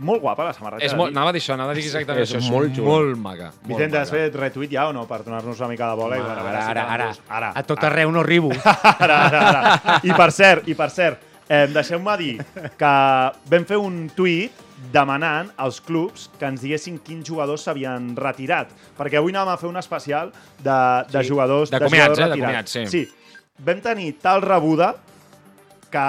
Molt 0.00 0.20
guapa 0.22 0.44
la 0.44 0.52
samarreta. 0.54 0.84
És 0.84 0.92
de 0.92 0.96
molt, 0.98 1.10
anava 1.16 1.30
a 1.30 1.32
dir 1.32 1.40
això, 1.42 1.54
anava 1.54 1.72
a 1.72 1.74
dir 1.74 1.82
exactament 1.84 2.22
És 2.22 2.30
això. 2.34 2.38
És 2.44 2.50
molt 2.50 2.74
xula. 2.76 2.86
molt 2.88 3.16
maca. 3.18 3.48
molt 3.62 3.68
Vicente, 3.72 3.98
has 3.98 4.10
fet 4.10 4.34
retweet 4.38 4.70
ja 4.70 4.88
o 4.88 4.92
no? 4.92 5.06
Per 5.06 5.22
donar-nos 5.24 5.58
una 5.58 5.68
mica 5.68 5.88
de 5.90 5.96
bola. 5.96 6.16
i, 6.16 6.20
Home, 6.20 6.28
bueno, 6.28 6.40
a 6.40 6.44
veure 6.44 6.58
ara, 6.62 6.84
ara, 6.84 7.04
ara. 7.08 7.16
ara. 7.28 7.52
A 7.54 7.62
tot 7.62 7.82
arreu 7.84 8.12
no 8.12 8.20
arribo. 8.20 8.50
ara, 8.98 9.16
ara, 9.26 9.40
ara. 9.48 10.00
I 10.04 10.12
per 10.14 10.30
cert, 10.32 10.68
i 10.68 10.74
per 10.78 10.90
cert, 10.90 11.18
eh, 11.48 11.66
deixeu-me 11.72 12.16
dir 12.20 12.36
que 12.78 12.92
vam 13.50 13.64
fer 13.66 13.76
un 13.80 14.08
tuit 14.14 14.52
demanant 14.92 15.50
als 15.56 15.80
clubs 15.82 16.28
que 16.38 16.46
ens 16.46 16.60
diguessin 16.62 17.00
quins 17.02 17.26
jugadors 17.26 17.64
s'havien 17.66 18.12
retirat. 18.16 18.70
Perquè 18.96 19.18
avui 19.18 19.32
anàvem 19.34 19.52
a 19.54 19.58
fer 19.58 19.68
un 19.68 19.76
especial 19.76 20.30
de, 20.62 20.78
de 21.10 21.22
Sí. 21.24 21.28
jugadors, 21.28 21.70
De 21.70 21.78
jugadors 21.78 21.90
comiats, 21.90 22.18
eh, 22.18 22.22
de 22.22 22.28
retirats. 22.28 22.46
comiats, 22.46 22.70
sí. 22.70 22.86
sí. 22.86 23.34
Vam 23.58 23.80
tenir 23.82 24.12
tal 24.22 24.40
rebuda 24.42 24.94
que 25.90 26.04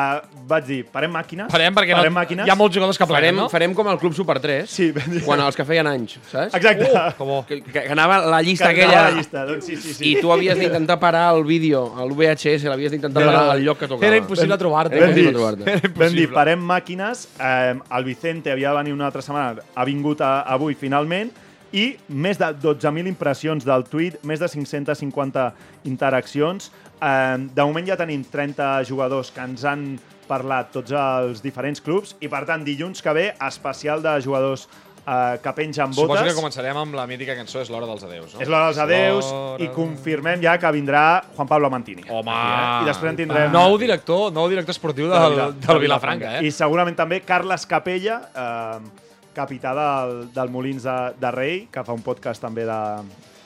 vaig 0.50 0.66
dir, 0.68 0.78
parem 0.92 1.12
màquines, 1.14 1.48
Farem 1.52 1.74
perquè 1.74 1.94
parem 1.96 2.12
no, 2.12 2.20
màquines. 2.20 2.48
hi 2.48 2.52
ha 2.52 2.56
molts 2.60 2.76
jugadors 2.76 2.98
que 3.00 3.06
Farem, 3.08 3.30
pleguen, 3.30 3.38
no? 3.40 3.48
farem 3.50 3.74
com 3.78 3.88
el 3.88 3.98
Club 4.02 4.14
Super 4.18 4.36
3, 4.44 4.70
Sí, 4.70 4.90
quan 5.24 5.40
els 5.40 5.56
que 5.56 5.64
feien 5.64 5.88
anys, 5.88 6.18
saps? 6.32 6.54
Exacte. 6.60 6.90
Uh, 6.92 7.14
que 7.16 7.24
bo. 7.30 7.38
Que, 7.48 7.62
que, 7.64 7.86
anava 7.96 8.18
la 8.26 8.42
llista 8.44 8.74
Que 8.74 8.84
aquella... 8.84 9.06
la 9.10 9.16
llista, 9.18 9.46
doncs 9.48 9.66
sí, 9.66 9.78
sí, 9.78 9.94
sí. 9.94 10.12
I 10.12 10.16
tu 10.22 10.34
havies 10.36 10.60
d'intentar 10.60 11.00
parar 11.00 11.34
el 11.38 11.44
vídeo, 11.48 11.86
el 12.04 12.12
VHS, 12.12 12.66
l'havies 12.68 12.92
d'intentar 12.92 13.24
parar 13.24 13.46
al 13.56 13.64
lloc 13.64 13.80
que 13.80 13.88
tocava. 13.88 14.08
Era 14.12 14.18
impossible 14.20 14.58
trobar-te. 14.58 14.98
Era 15.00 15.08
Vam 15.08 15.16
dir, 15.16 15.28
impossible 15.30 15.66
trobar-te. 15.66 16.00
vam 16.04 16.18
dir, 16.20 16.30
parem 16.34 16.60
màquines, 16.76 17.28
eh, 17.40 17.76
el 17.98 18.04
Vicente 18.04 18.52
havia 18.52 18.72
de 18.76 18.82
venir 18.84 18.94
una 19.00 19.08
altra 19.08 19.22
setmana, 19.24 19.64
ha 19.76 19.86
vingut 19.88 20.20
a, 20.20 20.42
avui 20.58 20.76
finalment, 20.76 21.32
i 21.72 21.92
més 22.10 22.40
de 22.42 22.48
12.000 22.64 23.06
impressions 23.08 23.64
del 23.64 23.84
tuit, 23.86 24.16
més 24.26 24.40
de 24.42 24.48
550 24.50 25.44
interaccions. 25.86 26.72
Eh, 27.00 27.38
de 27.56 27.64
moment 27.64 27.88
ja 27.88 27.98
tenim 28.00 28.24
30 28.28 28.84
jugadors 28.90 29.32
que 29.32 29.44
ens 29.46 29.64
han 29.68 29.90
parlat 30.30 30.70
tots 30.74 30.94
els 30.94 31.42
diferents 31.42 31.82
clubs 31.82 32.14
i, 32.20 32.30
per 32.30 32.44
tant, 32.46 32.62
dilluns 32.66 33.02
que 33.02 33.16
ve, 33.16 33.26
especial 33.48 34.04
de 34.04 34.14
jugadors 34.22 34.68
eh, 35.10 35.40
que 35.42 35.54
pengen 35.58 35.94
Suposo 35.94 36.14
botes. 36.14 36.28
que 36.30 36.38
començarem 36.38 36.78
amb 36.78 36.98
la 36.98 37.06
mítica 37.10 37.36
cançó 37.38 37.64
És 37.64 37.72
l'hora 37.72 37.88
dels 37.90 38.04
adeus, 38.06 38.34
no? 38.36 38.44
És 38.44 38.52
l'hora 38.52 38.70
dels 38.70 38.82
adeus 38.84 39.32
i 39.64 39.70
confirmem 39.76 40.44
ja 40.44 40.58
que 40.62 40.72
vindrà 40.76 41.04
Juan 41.36 41.50
Pablo 41.50 41.72
Mantini. 41.74 42.06
Home! 42.10 42.36
Eh? 42.36 42.84
I 42.84 42.92
després 42.92 43.14
en 43.14 43.22
tindrem... 43.24 43.54
Nou 43.56 43.78
director, 43.82 44.30
nou 44.36 44.50
director 44.52 44.76
esportiu 44.76 45.10
del, 45.12 45.40
del, 45.64 45.82
Vilafranca, 45.86 46.38
eh? 46.40 46.48
I 46.48 46.54
segurament 46.54 46.98
també 47.00 47.22
Carles 47.26 47.66
Capella, 47.70 48.22
eh, 48.30 49.08
capità 49.34 49.74
del, 49.78 50.16
del 50.36 50.54
Molins 50.54 50.86
de, 50.86 51.00
de 51.20 51.34
Rei, 51.34 51.60
que 51.72 51.86
fa 51.86 51.96
un 51.96 52.06
podcast 52.06 52.44
també 52.44 52.68
de, 52.68 52.80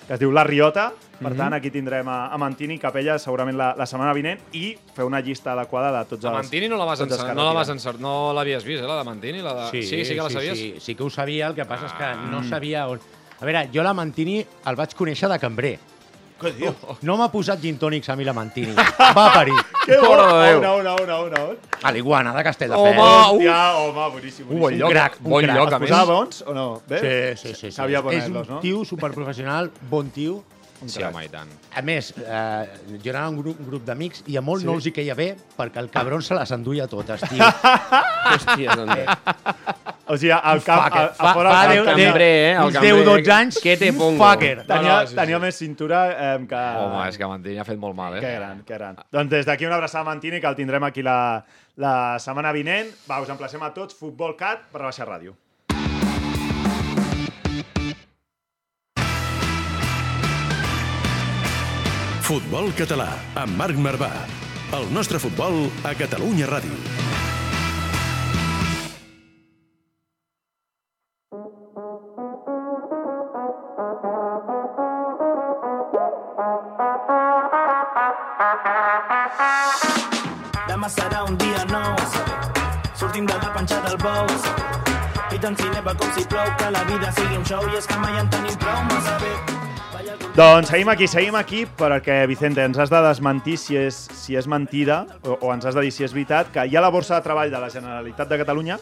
que 0.08 0.14
es 0.14 0.20
diu 0.20 0.32
La 0.32 0.44
Riota. 0.44 0.92
Per 1.24 1.32
Mhm. 1.32 1.38
tant, 1.38 1.54
aquí 1.54 1.70
tindrem 1.72 2.08
a, 2.10 2.28
a 2.34 2.38
Mantini 2.38 2.76
i 2.76 2.80
Capella 2.80 3.18
segurament 3.20 3.56
la, 3.56 3.74
la 3.78 3.86
setmana 3.86 4.12
vinent 4.14 4.40
i 4.54 4.76
fer 4.96 5.06
una 5.06 5.22
llista 5.22 5.54
adequada 5.54 5.92
de 6.00 6.10
tots 6.10 6.24
La 6.26 6.32
els... 6.32 6.38
Mantini 6.42 6.68
no 6.68 6.76
la 6.78 6.86
vas 6.86 7.00
tots 7.00 7.12
els 7.14 7.20
encert, 7.22 7.30
que 7.30 7.36
no 7.38 7.46
la 7.46 7.54
vas 7.54 7.70
encert, 7.70 8.00
no 8.00 8.34
l'havies 8.34 8.66
vist, 8.66 8.84
eh, 8.84 8.88
la 8.88 8.98
de 8.98 9.04
Mantini? 9.08 9.42
La 9.42 9.54
de... 9.54 9.70
sí, 9.72 9.84
sí, 10.04 10.16
que 10.16 10.22
la 10.22 10.30
sabies? 10.30 10.58
Sí, 10.58 10.74
sí 10.80 10.96
que 10.96 11.04
ho 11.04 11.10
sabia, 11.10 11.48
el 11.48 11.56
que 11.56 11.64
passa 11.66 11.86
és 11.86 11.94
que 11.94 12.04
Ah. 12.04 12.16
no 12.30 12.44
sabia 12.44 12.88
on... 12.90 13.00
A 13.40 13.46
veure, 13.46 13.70
jo 13.74 13.84
la 13.84 13.94
Mantini 13.94 14.42
el 14.66 14.76
vaig 14.76 14.94
conèixer 14.96 15.30
de 15.30 15.40
cambrer. 15.40 15.80
Què 16.42 16.52
diu? 16.58 16.74
No 17.08 17.16
m'ha 17.20 17.28
posat 17.32 17.62
gin 17.62 17.78
tònics 17.80 18.10
a 18.10 18.16
mi 18.20 18.26
la 18.28 18.34
Mantini. 18.36 18.74
Va 19.18 19.28
parir. 19.34 19.56
Que 19.84 19.98
bo! 20.00 20.14
Déu. 20.16 20.60
Una, 20.62 20.70
una, 20.80 20.94
una, 20.96 21.16
una, 21.28 21.40
una. 21.44 21.56
A 21.84 21.92
l'Iguana 21.92 22.32
de 22.38 22.44
Castelldefels. 22.48 22.96
Home, 22.96 23.04
Hòstia, 23.04 23.56
home, 23.82 24.06
boníssim, 24.14 24.46
Un 24.48 24.54
bon 24.54 24.62
boníssim. 24.62 24.80
lloc, 24.80 24.92
crac, 24.94 25.18
un 25.20 25.30
bon 25.34 25.44
crac. 25.44 25.58
lloc, 25.58 25.74
a 25.74 25.80
més. 25.82 25.90
posava 25.90 26.06
bons 26.14 26.38
o 26.48 26.54
no? 26.56 26.66
Bé? 26.88 27.02
Sí, 27.04 27.12
sí, 27.42 27.50
sí. 27.50 27.60
sí. 27.66 27.72
Sabia 27.76 28.00
és 28.00 28.06
un 28.06 28.08
poner-los, 28.14 28.48
no? 28.54 28.60
tio 28.64 28.86
superprofessional, 28.88 29.68
bon 29.92 30.08
tio. 30.16 30.38
Sí, 30.88 31.04
home, 31.04 31.26
i 31.26 31.30
tant. 31.32 31.52
A 31.76 31.84
més, 31.84 32.14
eh, 32.16 32.96
jo 33.04 33.12
anava 33.12 33.30
un 33.34 33.42
grup, 33.42 33.60
un 33.60 33.68
grup 33.74 33.84
d'amics 33.88 34.24
i 34.32 34.40
a 34.40 34.42
molt 34.44 34.64
sí. 34.64 34.68
no 34.68 34.78
els 34.80 34.88
hi 34.88 34.96
queia 34.96 35.16
bé 35.20 35.34
perquè 35.58 35.84
el 35.84 35.92
cabron 35.92 36.24
se 36.24 36.36
les 36.40 36.56
enduia 36.56 36.88
totes, 36.92 37.28
tio. 37.28 37.52
Hòstia, 38.32 38.80
doncs. 38.80 39.93
O 40.06 40.18
sigui, 40.20 40.32
al 40.36 40.60
camp, 40.66 40.82
a, 40.92 41.04
a 41.16 41.34
fora 41.34 41.52
fa, 41.54 41.60
camp, 41.64 41.72
deu- 41.78 41.86
cambrer, 41.88 42.26
eh, 42.28 42.52
el 42.58 42.66
uns 42.66 42.74
cambrer. 42.76 42.94
10-12 43.06 43.32
anys, 43.32 43.60
Què 43.64 43.78
te 43.80 43.94
pongo? 43.96 44.18
fucker. 44.20 44.66
Tenia, 44.68 44.82
No, 44.82 44.98
no, 45.00 45.08
sí, 45.08 45.16
tenia 45.16 45.38
sí. 45.38 45.42
més 45.46 45.56
cintura 45.62 46.02
eh, 46.12 46.34
que... 46.50 46.64
Home, 46.82 47.06
és 47.08 47.18
que 47.22 47.30
Mantini 47.32 47.58
ha 47.64 47.64
fet 47.64 47.80
molt 47.80 47.96
mal, 47.96 48.18
eh? 48.18 48.20
Que 48.26 48.34
gran, 48.36 48.60
que 48.68 48.76
gran. 48.76 49.00
Doncs 49.16 49.32
des 49.32 49.46
d'aquí 49.48 49.66
una 49.66 49.76
abraçada 49.80 50.02
a 50.04 50.10
Mantini, 50.12 50.42
que 50.44 50.48
el 50.52 50.60
tindrem 50.60 50.84
aquí 50.84 51.02
la, 51.08 51.18
la 51.80 51.96
setmana 52.20 52.52
vinent. 52.52 52.92
Va, 53.08 53.22
us 53.24 53.32
emplacem 53.32 53.64
a 53.64 53.72
tots, 53.74 53.96
Futbol 53.96 54.36
Cat, 54.36 54.68
per 54.76 54.84
baixar 54.84 55.08
ràdio. 55.08 55.38
Futbol 62.24 62.72
català, 62.78 63.10
amb 63.38 63.58
Marc 63.60 63.78
Marvà. 63.84 64.12
El 64.74 64.88
nostre 64.96 65.20
futbol 65.22 65.68
a 65.86 65.92
Catalunya 66.00 66.48
Ràdio. 66.50 66.78
Demà 80.84 80.92
serà 80.92 81.20
un 81.24 81.38
dia 81.40 81.62
nou 81.70 81.94
Sortim 83.00 83.24
de 83.24 83.36
la 83.40 83.54
panxa 83.56 83.78
del 83.86 83.94
bou 84.02 84.28
I 85.32 85.38
tant 85.40 85.56
si 85.56 85.70
neva 85.72 85.94
com 85.96 86.10
si 86.12 86.26
plou 86.28 86.50
Que 86.60 86.72
la 86.76 86.82
vida 86.90 87.12
sigui 87.16 87.38
un 87.40 87.46
show 87.48 87.64
I 87.72 87.78
és 87.80 87.86
que 87.88 88.00
mai 88.02 88.18
en 88.20 88.28
tenim 88.28 88.58
prou 88.60 88.82
massa 88.90 89.14
bé 89.22 89.32
Doncs 90.36 90.74
seguim 90.74 90.90
aquí, 90.92 91.08
seguim 91.08 91.38
aquí, 91.40 91.62
perquè, 91.80 92.18
Vicente, 92.28 92.66
ens 92.68 92.82
has 92.82 92.92
de 92.92 93.00
desmentir 93.06 93.56
si 93.62 93.78
és, 93.80 93.96
si 94.18 94.36
és 94.36 94.48
mentida 94.50 95.06
o, 95.22 95.38
o 95.38 95.54
ens 95.54 95.64
has 95.70 95.78
de 95.78 95.86
dir 95.86 95.94
si 95.94 96.04
és 96.04 96.12
veritat, 96.12 96.50
que 96.52 96.66
hi 96.68 96.76
ha 96.76 96.82
la 96.84 96.90
borsa 96.92 97.16
de 97.16 97.24
treball 97.30 97.54
de 97.54 97.62
la 97.62 97.70
Generalitat 97.72 98.34
de 98.34 98.40
Catalunya 98.42 98.80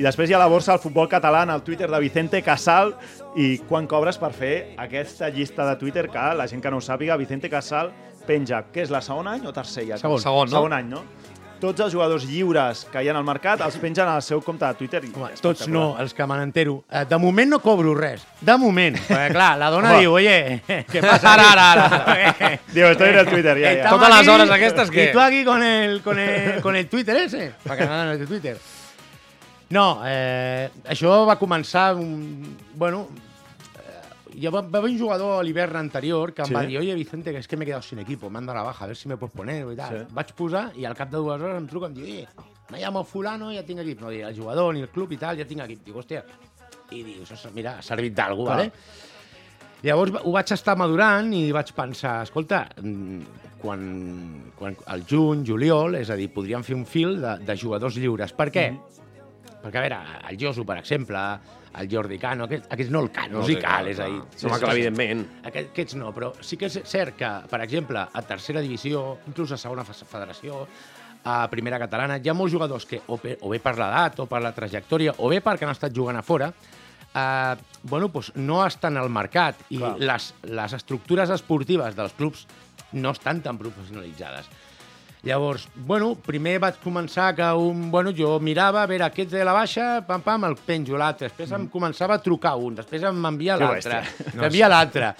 i 0.00 0.02
després 0.02 0.32
hi 0.32 0.34
ha 0.34 0.40
la 0.40 0.48
borsa 0.50 0.72
del 0.72 0.82
futbol 0.82 1.06
català 1.12 1.44
en 1.44 1.52
el 1.54 1.62
Twitter 1.62 1.90
de 1.92 2.00
Vicente 2.02 2.40
Casal 2.42 2.96
i 3.36 3.60
quan 3.68 3.86
cobres 3.86 4.18
per 4.18 4.32
fer 4.34 4.54
aquesta 4.80 5.30
llista 5.30 5.68
de 5.68 5.76
Twitter 5.78 6.08
que 6.08 6.26
la 6.34 6.48
gent 6.50 6.64
que 6.64 6.72
no 6.72 6.80
ho 6.80 6.86
sàpiga, 6.88 7.20
Vicente 7.20 7.52
Casal 7.52 7.92
penja, 8.26 8.64
què 8.72 8.86
és, 8.88 8.90
la 8.90 9.04
segon 9.04 9.28
any 9.30 9.44
o 9.46 9.52
tercer 9.54 9.84
ja? 9.92 10.00
Segon. 10.00 10.22
Segon, 10.24 10.48
no? 10.48 10.56
Segon 10.56 10.78
any, 10.80 10.88
no? 10.88 11.04
Tots 11.60 11.80
els 11.84 11.92
jugadors 11.94 12.24
lliures 12.28 12.84
que 12.92 13.02
hi 13.02 13.08
ha 13.08 13.14
al 13.16 13.24
mercat 13.26 13.60
els 13.66 13.76
pengen 13.82 14.08
al 14.08 14.22
seu 14.22 14.40
compte 14.44 14.66
de 14.66 14.74
Twitter. 14.78 15.02
I 15.04 15.12
Home, 15.14 15.30
tots 15.40 15.66
no, 15.70 15.96
els 16.00 16.14
que 16.14 16.26
me 16.26 16.38
n'entero. 16.40 16.80
Eh, 16.90 17.04
De 17.08 17.18
moment 17.18 17.50
no 17.50 17.58
cobro 17.62 17.94
res. 17.94 18.22
De 18.40 18.56
moment. 18.60 18.96
Perquè, 19.08 19.32
clar, 19.32 19.50
la 19.58 19.70
dona 19.70 19.94
Home. 19.94 20.04
diu, 20.04 20.12
oye, 20.18 20.62
què 20.92 21.02
passa? 21.04 21.34
Ara, 21.34 21.48
ara, 21.52 21.88
ara. 21.88 22.52
Diu, 22.74 22.86
estoy 22.90 23.08
en 23.14 23.18
el 23.22 23.28
Twitter, 23.28 23.56
ja, 23.62 23.74
ja. 23.80 23.90
Totes 23.90 24.14
les 24.16 24.28
hores 24.34 24.50
aquestes, 24.50 24.90
què? 24.90 25.10
Y 25.10 25.12
tú 25.12 25.20
aquí 25.20 25.44
con 25.44 25.62
el, 25.62 26.00
con 26.02 26.18
el, 26.18 26.60
con 26.62 26.76
el 26.76 26.88
Twitter 26.88 27.16
ese. 27.16 27.52
Para 27.64 27.76
que 27.76 27.86
no 27.86 28.18
de 28.18 28.26
Twitter. 28.26 28.58
No, 29.70 30.02
eh, 30.06 30.68
això 30.86 31.24
va 31.26 31.38
començar... 31.40 31.94
Un, 31.96 32.56
bueno, 32.74 33.08
ja 34.40 34.50
va, 34.50 34.60
va 34.62 34.78
haver 34.78 34.90
un 34.92 34.98
jugador 34.98 35.40
a 35.40 35.42
l'hivern 35.42 35.76
anterior 35.76 36.32
que 36.34 36.42
em 36.42 36.48
Sí. 36.48 36.54
va 36.54 36.62
dir 36.66 36.78
oye, 36.78 36.94
Vicente, 36.94 37.32
que 37.32 37.38
es 37.38 37.48
que 37.48 37.56
me 37.56 37.64
he 37.64 37.66
quedado 37.66 37.82
sin 37.82 37.98
equipo, 37.98 38.30
dado 38.30 38.54
la 38.54 38.62
baja, 38.62 38.84
a 38.84 38.88
ver 38.88 38.96
si 38.96 39.08
me 39.08 39.16
puedes 39.16 39.34
poner 39.34 39.66
i 39.72 39.76
tal. 39.76 39.98
Sí. 39.98 40.14
Vaig 40.14 40.32
posar 40.34 40.72
i 40.76 40.84
al 40.84 40.94
cap 40.94 41.10
de 41.10 41.16
dues 41.18 41.40
hores 41.40 41.56
em 41.56 41.66
truca 41.66 41.86
i 41.86 41.88
em 41.90 41.94
diu 41.94 42.04
oye, 42.04 42.28
me 42.70 42.80
llamo 42.80 43.04
fulano, 43.04 43.52
ja 43.52 43.62
tinc 43.64 43.80
equip. 43.80 44.00
No, 44.00 44.10
dic, 44.10 44.22
el 44.22 44.36
jugador 44.36 44.74
ni 44.74 44.80
el 44.82 44.88
club 44.88 45.12
i 45.12 45.16
tal, 45.16 45.36
ja 45.36 45.44
tinc 45.44 45.60
equip. 45.62 45.84
Dic, 45.84 45.94
hòstia, 45.94 46.24
i 46.90 47.02
dius, 47.02 47.30
"Ostres, 47.30 47.52
mira, 47.54 47.78
ha 47.78 47.82
servit 47.82 48.14
d'algú, 48.14 48.44
vale? 48.44 48.70
Llavors 49.82 50.12
ho 50.24 50.32
vaig 50.32 50.50
estar 50.52 50.76
madurant 50.76 51.32
i 51.36 51.50
vaig 51.52 51.72
pensar, 51.76 52.22
escolta, 52.22 52.62
mm, 52.80 53.20
quan, 53.60 54.52
quan 54.56 54.76
al 54.86 55.04
juny, 55.06 55.44
juliol, 55.44 55.94
és 55.96 56.08
a 56.10 56.16
dir, 56.16 56.30
podríem 56.32 56.62
fer 56.64 56.74
un 56.74 56.86
fil 56.86 57.20
de, 57.20 57.38
de 57.44 57.56
jugadors 57.56 57.96
lliures. 57.96 58.32
Per 58.32 58.50
què? 58.50 58.70
Mhm. 58.72 58.80
Perquè, 59.62 59.76
a 59.76 59.80
veure, 59.80 59.98
el 60.30 60.38
Josu, 60.40 60.64
per 60.64 60.78
exemple, 60.78 61.18
el 61.80 61.88
Jordi 61.90 62.18
Cano, 62.22 62.44
aquest, 62.48 62.66
aquests 62.72 62.92
no 62.92 63.00
el 63.02 63.10
Cano, 63.10 63.40
No 63.40 63.48
hi 63.50 63.56
cal, 63.60 63.88
és 63.90 63.98
a 64.00 64.06
dir... 64.10 64.20
Sí, 64.36 64.46
home, 64.46 64.58
clar, 64.62 64.74
evidentment. 64.76 65.24
Aquest, 65.50 65.70
aquests 65.72 65.96
no, 65.98 66.12
però 66.14 66.32
sí 66.44 66.56
que 66.60 66.66
és 66.70 66.76
cert 66.86 67.16
que, 67.18 67.30
per 67.50 67.60
exemple, 67.64 68.04
a 68.12 68.22
tercera 68.22 68.62
divisió, 68.62 69.18
inclús 69.26 69.52
a 69.52 69.58
segona 69.58 69.84
fe- 69.84 70.06
federació, 70.06 70.66
a 71.24 71.48
primera 71.50 71.78
catalana, 71.80 72.18
hi 72.20 72.28
ha 72.28 72.34
molts 72.36 72.52
jugadors 72.52 72.84
que, 72.86 73.00
o, 73.08 73.16
o 73.18 73.48
bé 73.50 73.58
per 73.64 73.74
l'edat, 73.78 74.18
o 74.20 74.26
per 74.30 74.42
la 74.44 74.52
trajectòria, 74.52 75.14
o 75.18 75.30
bé 75.32 75.40
perquè 75.42 75.64
han 75.64 75.72
estat 75.72 75.94
jugant 75.96 76.18
a 76.20 76.22
fora, 76.22 76.50
eh, 77.14 77.54
bueno, 77.82 78.10
doncs 78.12 78.32
no 78.36 78.60
estan 78.66 78.98
al 79.00 79.08
mercat 79.10 79.62
i 79.70 79.78
Clar. 79.80 79.94
les, 79.98 80.28
les 80.52 80.76
estructures 80.76 81.30
esportives 81.30 81.96
dels 81.96 82.12
clubs 82.18 82.46
no 82.92 83.10
estan 83.16 83.40
tan 83.42 83.56
professionalitzades. 83.58 84.46
Llavors, 85.24 85.68
bueno, 85.88 86.10
primer 86.20 86.58
vaig 86.60 86.76
començar 86.84 87.30
que 87.36 87.46
un, 87.56 87.86
bueno, 87.90 88.12
jo 88.12 88.34
mirava, 88.44 88.82
a 88.82 88.90
veure, 88.90 89.06
aquest 89.06 89.30
de 89.32 89.44
la 89.46 89.54
baixa, 89.56 90.02
pam, 90.06 90.20
pam, 90.20 90.44
el 90.50 90.56
penjo 90.66 90.98
l'altre. 91.00 91.30
Després 91.30 91.54
em 91.56 91.64
començava 91.72 92.18
a 92.18 92.22
trucar 92.22 92.56
un, 92.60 92.74
després 92.76 93.06
em 93.08 93.16
m'envia 93.24 93.56
Que 93.56 93.64
l'altre, 93.64 94.02
bèstia. 94.04 94.34
m'envia 94.42 94.68
l'altre. 94.68 95.14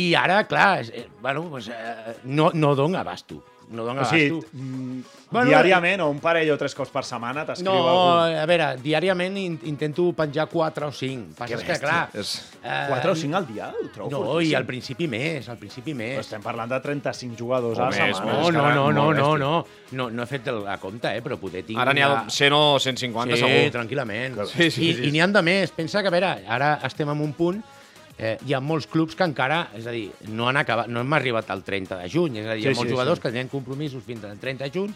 I 0.00 0.14
ara, 0.16 0.44
clar, 0.48 0.86
eh, 0.88 1.08
bueno, 1.20 1.44
pues, 1.52 1.68
eh, 1.68 2.16
no, 2.24 2.50
no 2.54 2.74
dona 2.78 3.02
abasto. 3.04 3.42
No 3.70 3.84
dona 3.86 4.02
O 4.02 4.04
sigui, 4.04 4.30
abasto. 4.34 4.48
mm, 4.52 5.00
Bueno, 5.30 5.50
diàriament 5.52 6.00
o 6.02 6.08
un 6.10 6.18
parell 6.18 6.48
o 6.50 6.56
tres 6.58 6.74
cops 6.74 6.90
per 6.90 7.04
setmana 7.06 7.44
t'escriu 7.46 7.70
No, 7.70 7.86
algú. 7.86 8.38
a 8.42 8.46
veure, 8.50 8.66
diàriament 8.82 9.36
in, 9.38 9.52
intento 9.70 10.08
penjar 10.12 10.48
4 10.50 10.88
o 10.88 10.90
5. 10.90 11.36
Passa 11.38 11.54
és 11.54 11.62
que, 11.62 11.76
clar... 11.78 12.08
És... 12.18 12.32
eh, 12.64 12.86
4 12.88 13.12
o 13.12 13.14
5 13.14 13.36
al 13.38 13.46
dia? 13.46 13.68
Ho 13.70 13.86
trobo 13.94 14.10
No, 14.10 14.18
i 14.18 14.24
fortíssim. 14.50 14.56
al 14.58 14.66
principi 14.66 15.06
més, 15.06 15.48
al 15.48 15.56
principi 15.62 15.94
més. 15.94 16.16
Però 16.18 16.26
estem 16.26 16.42
parlant 16.42 16.68
de 16.74 16.80
35 16.82 17.38
jugadors 17.38 17.78
O 17.78 17.82
a 17.84 17.84
la 17.84 17.90
més, 17.94 18.16
setmana. 18.16 18.32
No, 18.32 18.50
no, 18.50 18.50
que 18.50 18.74
no, 18.74 18.90
no, 18.90 19.12
no, 19.14 19.36
no, 19.38 19.66
no, 19.92 20.10
no 20.10 20.22
he 20.22 20.26
fet 20.26 20.48
el- 20.50 20.64
la 20.64 20.78
compta, 20.82 21.14
eh, 21.14 21.22
però 21.22 21.38
poder 21.38 21.62
tinc... 21.62 21.78
Ara 21.78 21.94
n'hi 21.94 22.02
ha 22.02 22.08
ja- 22.08 22.28
100 22.28 22.52
o 22.52 22.78
150, 22.80 23.36
sí, 23.36 23.40
segur. 23.46 23.70
tranquil·lament. 23.78 24.34
Sí, 24.50 24.68
sí, 24.72 24.88
I, 24.90 24.94
sí. 24.98 25.04
I 25.06 25.12
n'hi 25.14 25.20
han 25.22 25.32
de 25.32 25.42
més. 25.46 25.70
Pensa 25.70 26.02
que, 26.02 26.08
a 26.08 26.10
veure, 26.18 26.34
ara 26.48 26.80
estem 26.90 27.08
en 27.08 27.20
un 27.22 27.32
punt 27.38 27.62
eh, 28.20 28.36
hi 28.44 28.52
ha 28.52 28.60
molts 28.60 28.86
clubs 28.90 29.16
que 29.16 29.24
encara, 29.24 29.62
és 29.76 29.86
a 29.88 29.94
dir, 29.94 30.10
no 30.28 30.50
han 30.50 30.60
acabat, 30.60 30.90
no 30.92 31.00
hem 31.00 31.16
arribat 31.16 31.48
al 31.50 31.64
30 31.64 31.96
de 32.02 32.10
juny, 32.12 32.36
és 32.42 32.46
a 32.46 32.56
dir, 32.58 32.66
hi 32.66 32.68
ha 32.68 32.74
Sí, 32.74 32.78
molts 32.82 32.90
sí, 32.90 32.94
jugadors 32.94 33.18
sí. 33.18 33.22
que 33.24 33.32
tenen 33.32 33.48
compromisos 33.48 34.04
fins 34.04 34.26
al 34.28 34.38
30 34.38 34.66
de 34.66 34.74
juny. 34.74 34.92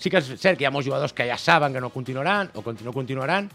Sí 0.00 0.10
que 0.10 0.18
és 0.18 0.30
cert 0.40 0.58
que 0.58 0.64
hi 0.64 0.68
ha 0.68 0.72
molts 0.74 0.88
jugadors 0.88 1.12
que 1.12 1.26
ja 1.28 1.36
saben 1.38 1.76
que 1.76 1.82
no 1.84 1.92
continuaran 1.92 2.50
o 2.54 2.64
que 2.64 2.74
no 2.82 2.96
continuaran, 2.96 3.50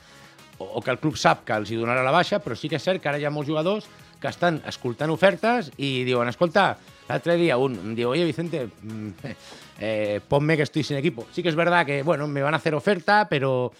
o, 0.59 0.65
o 0.77 0.81
que 0.85 0.93
el 0.93 0.99
club 1.01 1.17
sap 1.17 1.41
que 1.47 1.57
els 1.57 1.71
hi 1.71 1.79
donarà 1.79 2.05
la 2.05 2.13
baixa, 2.13 2.39
però 2.43 2.55
sí 2.55 2.69
que 2.69 2.77
és 2.77 2.85
cert 2.85 3.01
que 3.01 3.09
ara 3.09 3.19
hi 3.19 3.25
ha 3.25 3.33
molts 3.33 3.49
jugadors 3.49 3.89
que 4.21 4.29
estan 4.29 4.61
escoltant 4.67 5.09
ofertes 5.09 5.71
i 5.77 6.03
diuen, 6.05 6.29
escolta, 6.29 6.73
l'altre 7.09 7.37
dia 7.39 7.57
un 7.57 7.79
em 7.79 7.95
diu, 7.97 8.11
oye, 8.11 8.27
Vicente, 8.27 8.67
mm, 8.67 9.33
eh, 9.79 10.19
ponme 10.27 10.55
que 10.55 10.67
estoy 10.67 10.83
sin 10.83 10.97
equipo. 10.97 11.25
Sí 11.31 11.41
que 11.41 11.49
es 11.49 11.55
verdad 11.55 11.85
que, 11.85 12.03
bueno, 12.03 12.27
me 12.27 12.43
van 12.43 12.53
a 12.53 12.57
hacer 12.57 12.75
oferta, 12.75 13.25
pero... 13.27 13.71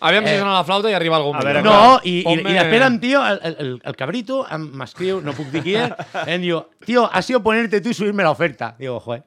Aviam 0.00 0.24
si 0.24 0.30
Eh, 0.34 0.38
sona 0.38 0.52
la 0.54 0.64
flauta 0.64 0.90
i 0.90 0.94
arriba 0.94 1.16
algun 1.16 1.36
a 1.36 1.40
veure. 1.42 1.62
No, 1.62 1.98
i, 2.04 2.20
i, 2.22 2.36
i 2.38 2.52
després 2.54 2.82
em 2.86 3.00
tio, 3.02 3.24
el, 3.26 3.40
el, 3.58 3.72
el 3.84 3.96
cabrito, 3.98 4.44
m'escriu, 4.58 5.20
no 5.20 5.32
puc 5.34 5.50
dir 5.50 5.62
qui 5.64 5.74
és, 5.74 5.90
em 6.26 6.40
diu, 6.42 6.62
tío, 6.86 7.08
ha 7.10 7.20
sido 7.22 7.42
ponerte 7.42 7.80
tú 7.80 7.88
y 7.90 7.94
subirme 7.94 8.22
la 8.22 8.30
oferta. 8.30 8.74
Digo, 8.78 9.00
joder. 9.00 9.24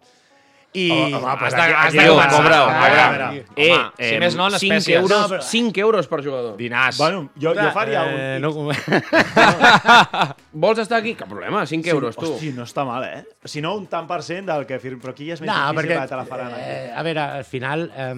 I... 0.73 0.85
Home, 0.89 1.15
home, 1.17 1.35
pues 1.37 1.53
has 1.53 1.59
de- 1.59 1.61
aquí- 1.63 1.73
has 1.75 1.87
aquí 1.87 1.97
de 1.97 2.09
ho 2.09 2.13
començar. 2.15 2.31
cobra, 2.37 2.59
cobra, 2.63 2.79
ah, 2.79 3.09
cobra. 3.11 3.29
tio. 3.31 3.43
Eh, 3.57 3.71
Home, 3.75 3.91
si 4.07 4.19
més 4.21 4.35
no, 4.39 4.45
en 4.47 4.51
5 4.53 4.73
espècies. 4.77 4.95
euros, 5.01 5.09
No, 5.19 5.27
però- 5.27 5.41
5 5.43 5.79
euros 5.81 6.07
per 6.07 6.23
jugador. 6.23 6.55
Dinars. 6.55 6.97
Bueno, 6.97 7.29
jo, 7.35 7.51
jo 7.53 7.71
faria 7.73 8.03
un... 8.07 8.13
Eh, 8.15 8.39
no, 8.39 8.53
Vols 10.53 10.79
estar 10.79 10.99
aquí? 10.99 11.13
Cap 11.15 11.27
problema, 11.27 11.65
5 11.65 11.89
euros, 11.89 12.15
tu. 12.15 12.33
Hosti, 12.35 12.53
no 12.55 12.63
està 12.63 12.85
mal, 12.87 13.03
eh? 13.03 13.25
Si 13.43 13.59
no, 13.59 13.73
un 13.75 13.87
tant 13.91 14.07
per 14.07 14.21
cent 14.23 14.47
del 14.47 14.65
que 14.69 14.79
firma. 14.79 15.01
Però 15.03 15.11
aquí 15.11 15.27
ja 15.27 15.35
és 15.35 15.41
més 15.43 15.51
no, 15.51 15.57
difícil 15.57 15.77
perquè, 15.81 16.07
te 16.07 16.15
la 16.19 16.25
faran. 16.29 16.55
eh, 16.57 16.91
a 16.95 17.03
veure, 17.03 17.19
al 17.41 17.45
final, 17.47 17.85
eh, 17.91 18.15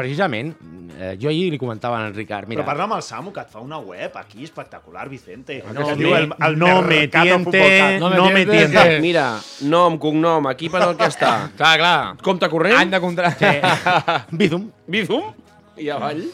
precisament, 0.00 0.50
eh, 0.98 1.16
jo 1.20 1.28
ahir 1.30 1.50
li 1.52 1.58
comentava 1.60 1.98
al 2.04 2.14
Ricard, 2.14 2.48
mira, 2.48 2.62
Però 2.62 2.66
parla 2.72 2.84
amb 2.88 2.96
el 2.98 3.02
Samu, 3.06 3.32
que 3.32 3.40
et 3.44 3.48
fa 3.52 3.60
una 3.62 3.78
web 3.78 4.16
aquí 4.20 4.42
espectacular, 4.44 5.08
Vicente. 5.08 5.62
No 5.72 5.86
me- 5.86 5.96
diu 5.96 6.14
el, 6.16 6.28
el 6.48 6.58
no 6.58 6.82
me 6.82 7.06
tiente, 7.08 7.38
Futbol 7.44 7.78
Cat. 7.78 8.00
no 8.00 8.30
me 8.30 8.44
tiente. 8.46 8.82
que- 8.88 9.00
Mira, 9.00 9.38
nom, 9.62 9.98
cognom, 9.98 10.50
equip 10.50 10.74
en 10.74 10.82
el 10.88 10.96
que 10.96 11.04
està. 11.08 11.32
Clar, 11.56 11.76
clar. 11.78 12.16
Compte 12.22 12.48
corrent, 12.48 12.76
Any 12.80 12.90
de 12.90 13.00
contracte. 13.00 13.52
Bizum. 14.40 14.70
Bizum 14.86 15.32
i 15.76 15.88
avall. 15.88 16.24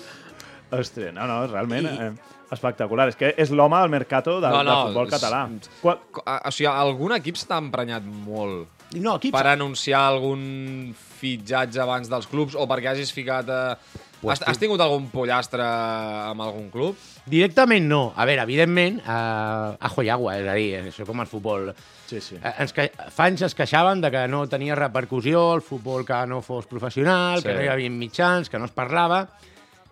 Ostres, 0.70 1.12
no, 1.14 1.26
no, 1.30 1.46
realment 1.46 1.86
eh, 1.86 2.12
espectacular. 2.50 3.08
És 3.12 3.16
que 3.16 3.34
és 3.38 3.50
l'home 3.54 3.78
del 3.78 3.90
Mercato 3.92 4.40
del, 4.40 4.50
No, 4.50 4.62
no, 4.64 4.70
del 4.80 4.88
futbol 4.88 5.06
és- 5.06 5.14
català. 5.14 5.44
Quan, 5.82 5.98
O 6.26 6.50
sigui, 6.50 6.66
algun 6.72 7.12
equip 7.20 7.36
s'ha 7.38 7.58
emprenyat 7.62 8.02
molt 8.02 8.66
No, 8.98 9.14
aquí... 9.14 9.30
per 9.34 9.46
anunciar 9.50 10.00
algun 10.08 10.94
fitxatge 11.16 11.80
abans 11.82 12.10
dels 12.12 12.28
clubs 12.30 12.56
o 12.56 12.68
perquè 12.70 12.92
hagis 12.92 13.14
ficat... 13.16 13.48
Eh... 13.48 14.02
Has, 14.26 14.40
has 14.48 14.58
tingut 14.58 14.80
algun 14.80 15.04
pollastre 15.12 15.62
amb 15.62 16.40
algun 16.42 16.70
club? 16.72 16.96
Directament 17.30 17.84
no. 17.86 18.00
A 18.16 18.24
veure, 18.26 18.42
evidentment, 18.42 18.96
eh, 19.04 19.86
ajo 19.86 20.02
i 20.02 20.08
agua, 20.10 20.38
és 20.40 20.48
a 20.48 20.54
dir, 20.56 20.70
això 20.88 21.04
com 21.06 21.20
el 21.22 21.28
futbol. 21.30 21.68
Sí, 22.08 22.22
sí. 22.24 22.38
Eh, 22.40 22.54
ens 22.64 22.72
que... 22.74 22.88
Fa 23.12 23.26
anys 23.28 23.44
es 23.46 23.54
queixaven 23.54 24.00
de 24.02 24.10
que 24.10 24.24
no 24.32 24.40
tenia 24.50 24.74
repercussió 24.74 25.44
el 25.54 25.62
futbol 25.62 26.06
que 26.08 26.18
no 26.26 26.40
fos 26.42 26.66
professional, 26.66 27.42
Sí. 27.42 27.48
que 27.48 27.54
no 27.54 27.66
hi 27.66 27.68
havia 27.74 27.92
mitjans, 27.92 28.50
que 28.50 28.58
no 28.58 28.66
es 28.66 28.74
parlava, 28.74 29.20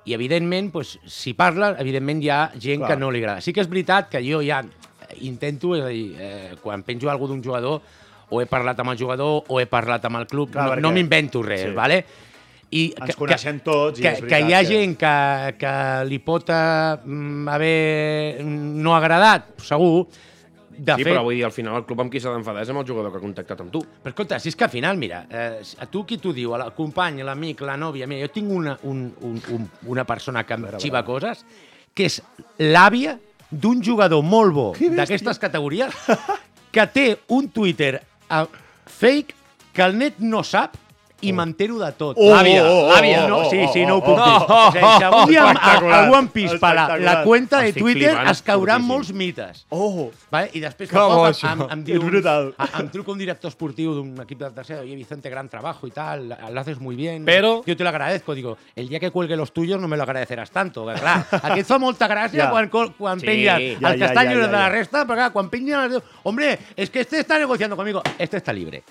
i 0.09 0.17
evidentment, 0.17 0.73
doncs, 0.73 0.97
si 1.07 1.37
parla, 1.39 1.75
evidentment 1.85 2.25
hi 2.25 2.33
ha 2.33 2.41
gent 2.57 2.83
Clar. 2.83 2.95
que 2.95 3.01
no 3.01 3.13
li 3.13 3.23
agrada. 3.23 3.45
Sí 3.45 3.53
que 3.53 3.63
és 3.63 3.71
veritat 3.71 4.09
que 4.13 4.25
jo 4.25 4.41
ja 4.43 4.65
intento, 5.21 5.77
és 5.77 5.85
a 5.85 5.93
dir, 5.93 6.17
eh, 6.19 6.57
quan 6.65 6.83
penjo 6.83 7.13
algú 7.13 7.29
d'un 7.31 7.45
jugador, 7.45 7.83
o 8.31 8.41
he 8.41 8.47
parlat 8.47 8.79
amb 8.81 8.91
el 8.95 8.99
jugador 8.99 9.45
o 9.49 9.61
he 9.61 9.67
parlat 9.67 10.05
amb 10.05 10.17
el 10.23 10.27
club, 10.27 10.51
Clar, 10.53 10.65
no, 10.67 10.73
perquè- 10.75 10.83
no 10.83 10.93
m'invento 10.93 11.43
res, 11.43 11.67
sí. 11.69 11.75
vale? 11.77 12.05
I 12.75 12.89
Ens 13.01 13.15
coneixem 13.15 13.61
tots 13.63 14.01
i 14.01 14.03
que, 14.03 14.09
és 14.09 14.21
que 14.21 14.27
veritat 14.27 14.49
hi 14.51 14.55
ha 14.55 14.61
que- 14.61 14.67
gent 14.67 14.95
que, 14.99 15.57
que 15.61 15.75
li 16.09 16.19
pot 16.19 16.49
eh, 16.51 16.97
mm, 17.05 17.49
haver 17.49 18.45
no 18.45 18.95
agradat, 18.97 19.53
segur. 19.63 20.07
De 20.77 20.97
Sí, 20.97 21.05
fet, 21.05 21.13
però 21.13 21.21
vull 21.23 21.37
dir, 21.37 21.45
al 21.47 21.53
final 21.55 21.77
el 21.79 21.85
club 21.87 22.01
amb 22.03 22.11
qui 22.11 22.19
s'ha 22.19 22.33
d'enfadar 22.35 22.65
és 22.65 22.71
amb 22.73 22.81
el 22.81 22.87
jugador 22.89 23.13
que 23.13 23.19
ha 23.19 23.23
contactat 23.23 23.61
amb 23.63 23.71
tu. 23.71 23.79
però 24.03 24.11
escolta, 24.11 24.41
si 24.41 24.49
és 24.49 24.57
que 24.57 24.65
al 24.65 24.71
final, 24.71 24.97
mira, 24.99 25.21
eh, 25.31 25.63
a 25.79 25.87
tu 25.87 26.03
qui 26.05 26.19
t'ho 26.19 26.33
diu, 26.35 26.53
el 26.57 26.73
company, 26.75 27.23
l'amic, 27.23 27.61
la 27.61 27.77
nòvia, 27.77 28.09
mira, 28.11 28.27
jo 28.27 28.33
tinc 28.35 28.51
una, 28.51 28.77
un, 28.83 29.05
un, 29.21 29.41
un, 29.55 29.69
una 29.87 30.03
persona 30.05 30.43
que 30.43 30.55
em 30.55 30.67
xiva 30.83 31.05
coses, 31.07 31.45
que 31.95 32.07
és 32.11 32.21
l'àvia 32.59 33.15
d'un 33.53 33.85
jugador 33.87 34.25
molt 34.27 34.53
bo 34.53 34.67
d'aquestes 34.75 35.39
categories 35.39 35.95
que 36.75 36.87
té 36.91 37.07
un 37.29 37.51
Twitter 37.55 38.01
eh, 38.31 38.47
fake 38.87 39.35
que 39.75 39.83
el 39.83 39.99
net 39.99 40.19
no 40.19 40.43
sap 40.47 40.77
i 41.29 41.33
m'entero 41.33 41.79
de 41.79 41.91
tot. 41.93 42.17
Oh, 42.19 42.31
L'àvia, 42.31 42.63
oh, 42.65 42.89
oh, 42.89 42.93
oh, 43.25 43.29
No, 43.29 43.39
oh, 43.39 43.51
sí, 43.51 43.59
oh, 43.65 43.73
sí, 43.73 43.85
no 43.87 43.97
ho 43.97 44.03
puc 44.05 44.17
dir. 44.17 44.35
oh, 44.49 44.69
O 44.69 44.73
sigui, 44.73 44.91
si 44.99 45.05
algun 45.05 45.29
dia 45.31 45.45
a- 45.51 45.99
algú 46.01 46.17
em 46.17 46.29
pispa 46.29 46.75
la, 46.75 47.23
cuenta 47.25 47.61
de 47.61 47.73
Twitter, 47.73 48.17
es 48.31 48.43
cauran 48.43 48.83
molts 48.83 49.13
mites. 49.13 49.67
Oh, 49.71 50.11
Vale? 50.31 50.51
I 50.53 50.61
després 50.61 50.91
bo, 50.91 51.09
poc 51.09 51.27
això. 51.31 51.53
em, 51.53 51.63
em 51.71 51.85
diu... 51.85 52.03
A- 52.59 52.81
Em 52.81 52.89
truca 52.91 53.13
un 53.13 53.19
director 53.19 53.49
esportiu 53.49 53.95
d'un 53.95 54.15
equip 54.23 54.39
de 54.41 54.51
tercera, 54.51 54.81
oye, 54.81 54.95
Vicente, 54.97 55.31
gran 55.31 55.49
trabajo 55.49 55.87
y 55.87 55.91
tal, 55.91 56.29
lo 56.29 56.61
haces 56.61 56.79
muy 56.81 56.97
bien. 56.97 57.25
Pero- 57.25 57.63
Yo 57.67 57.77
te 57.77 57.83
lo 57.83 57.89
agradezco. 57.89 58.35
Digo, 58.35 58.57
el 58.75 58.89
día 58.89 58.99
que 59.01 59.11
cuelgue 59.11 59.37
los 59.37 59.53
tuyos 59.53 59.81
no 59.81 59.89
me 59.89 59.97
lo 59.97 60.03
agradecerás 60.03 60.51
tanto. 60.51 60.87
Que, 60.87 60.95
clar, 60.95 61.27
aquest 61.31 61.69
fa 61.69 61.79
molta 61.79 62.09
gràcia 62.09 62.45
Ja. 62.45 62.51
quan, 62.55 62.69
quan 62.99 63.21
Sí, 63.21 63.27
pengen 63.27 63.45
ja, 63.47 63.57
que 63.57 63.77
ja, 63.81 63.91
de 64.25 64.49
la 64.49 64.69
resta, 64.69 65.05
però 65.07 65.15
clar, 65.17 65.33
quan 65.33 65.49
pengen... 65.51 66.03
Hombre, 66.25 66.59
es 66.77 66.91
que 66.91 67.01
este 67.01 67.21
está 67.21 67.39
negociando 67.39 67.77
conmigo. 67.77 68.03
Este 68.19 68.37
está 68.39 68.53
libre. 68.53 68.83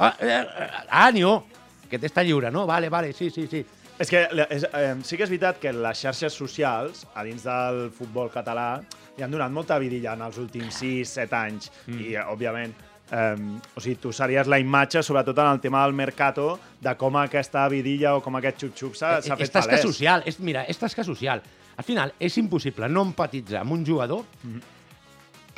Ah, 0.00 0.14
eh, 0.18 0.26
eh, 0.32 0.68
ah 0.88 1.10
Nio, 1.12 1.44
que 1.90 1.98
te 1.98 2.08
està 2.08 2.24
lliure, 2.24 2.50
no? 2.50 2.64
Vale, 2.66 2.88
vale, 2.88 3.12
sí, 3.12 3.28
sí, 3.30 3.46
sí. 3.50 3.60
És 4.00 4.08
que 4.08 4.22
és, 4.48 4.64
eh, 4.64 4.94
sí 5.04 5.18
que 5.18 5.26
és 5.26 5.30
veritat 5.30 5.58
que 5.60 5.72
les 5.76 5.98
xarxes 6.00 6.32
socials, 6.32 7.04
a 7.14 7.24
dins 7.26 7.44
del 7.44 7.90
futbol 7.92 8.30
català, 8.32 8.80
li 9.18 9.22
han 9.26 9.30
donat 9.34 9.52
molta 9.52 9.76
vidilla 9.78 10.14
en 10.16 10.22
els 10.24 10.38
últims 10.40 10.78
6-7 10.80 11.36
anys. 11.36 11.68
Mm. 11.86 12.00
I, 12.00 12.14
eh, 12.16 12.24
òbviament, 12.24 12.74
Um, 13.10 13.56
o 13.74 13.80
sigui, 13.82 13.96
tu 13.98 14.12
series 14.14 14.46
la 14.46 14.60
imatge, 14.62 15.00
sobretot 15.02 15.36
en 15.42 15.48
el 15.50 15.58
tema 15.58 15.80
del 15.82 15.92
mercato, 15.98 16.60
de 16.78 16.92
com 16.94 17.16
aquesta 17.18 17.64
vidilla 17.68 18.12
o 18.14 18.20
com 18.22 18.36
aquest 18.38 18.60
xup-xup 18.62 18.94
s'ha 18.94 19.16
s'ha 19.20 19.34
és 19.34 19.40
fet 19.40 19.50
tasca 19.56 19.72
palès. 19.72 19.82
social. 19.82 20.22
És, 20.30 20.38
mira, 20.38 20.62
és 20.70 20.78
tasca 20.78 21.02
social. 21.02 21.42
Al 21.76 21.82
final, 21.82 22.12
és 22.20 22.36
impossible 22.38 22.88
no 22.88 23.02
empatitzar 23.02 23.62
amb 23.62 23.72
un 23.72 23.84
jugador 23.84 24.22
Mhm. 24.44 24.60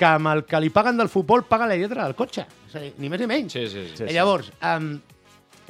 Que 0.03 0.11
amb 0.11 0.33
el 0.35 0.43
que 0.51 0.59
li 0.65 0.73
paguen 0.75 0.99
del 0.99 1.09
futbol 1.12 1.47
paga 1.47 1.71
la 1.71 1.79
lletra 1.79 2.03
del 2.09 2.17
cotxe. 2.19 2.45
És 2.69 2.75
a 2.77 2.83
dir, 2.83 2.93
ni 2.99 3.09
més 3.12 3.23
ni 3.23 3.31
menys. 3.31 3.55
Sí, 3.55 3.69
sí, 3.71 3.87
sí. 3.95 4.09
I 4.11 4.15
llavors, 4.19 4.51
um, 4.75 4.97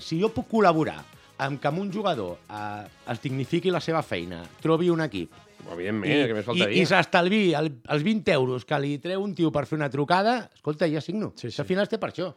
si 0.01 0.19
jo 0.23 0.33
puc 0.33 0.49
col·laborar 0.51 0.99
amb 1.43 1.61
que 1.61 1.69
amb 1.69 1.81
un 1.83 1.89
jugador 1.93 2.37
uh, 2.49 2.85
es 3.13 3.21
dignifiqui 3.21 3.71
la 3.75 3.81
seva 3.83 4.01
feina, 4.07 4.41
trobi 4.63 4.89
un 4.93 5.01
equip, 5.05 5.33
Evidentment, 5.73 6.27
que 6.27 6.35
més 6.35 6.43
i, 6.43 6.47
faltaria. 6.47 6.75
i 6.83 6.87
s'estalvi 6.91 7.41
el, 7.55 7.69
els 7.95 8.03
20 8.03 8.33
euros 8.35 8.65
que 8.67 8.79
li 8.83 8.97
treu 9.03 9.23
un 9.23 9.35
tio 9.35 9.53
per 9.55 9.63
fer 9.69 9.77
una 9.79 9.89
trucada, 9.93 10.49
escolta, 10.55 10.89
ja 10.91 11.01
signo. 11.05 11.33
Sí, 11.39 11.51
sí. 11.53 11.61
Al 11.63 11.69
final 11.69 11.87
té 11.91 12.01
per 12.03 12.11
això. 12.11 12.33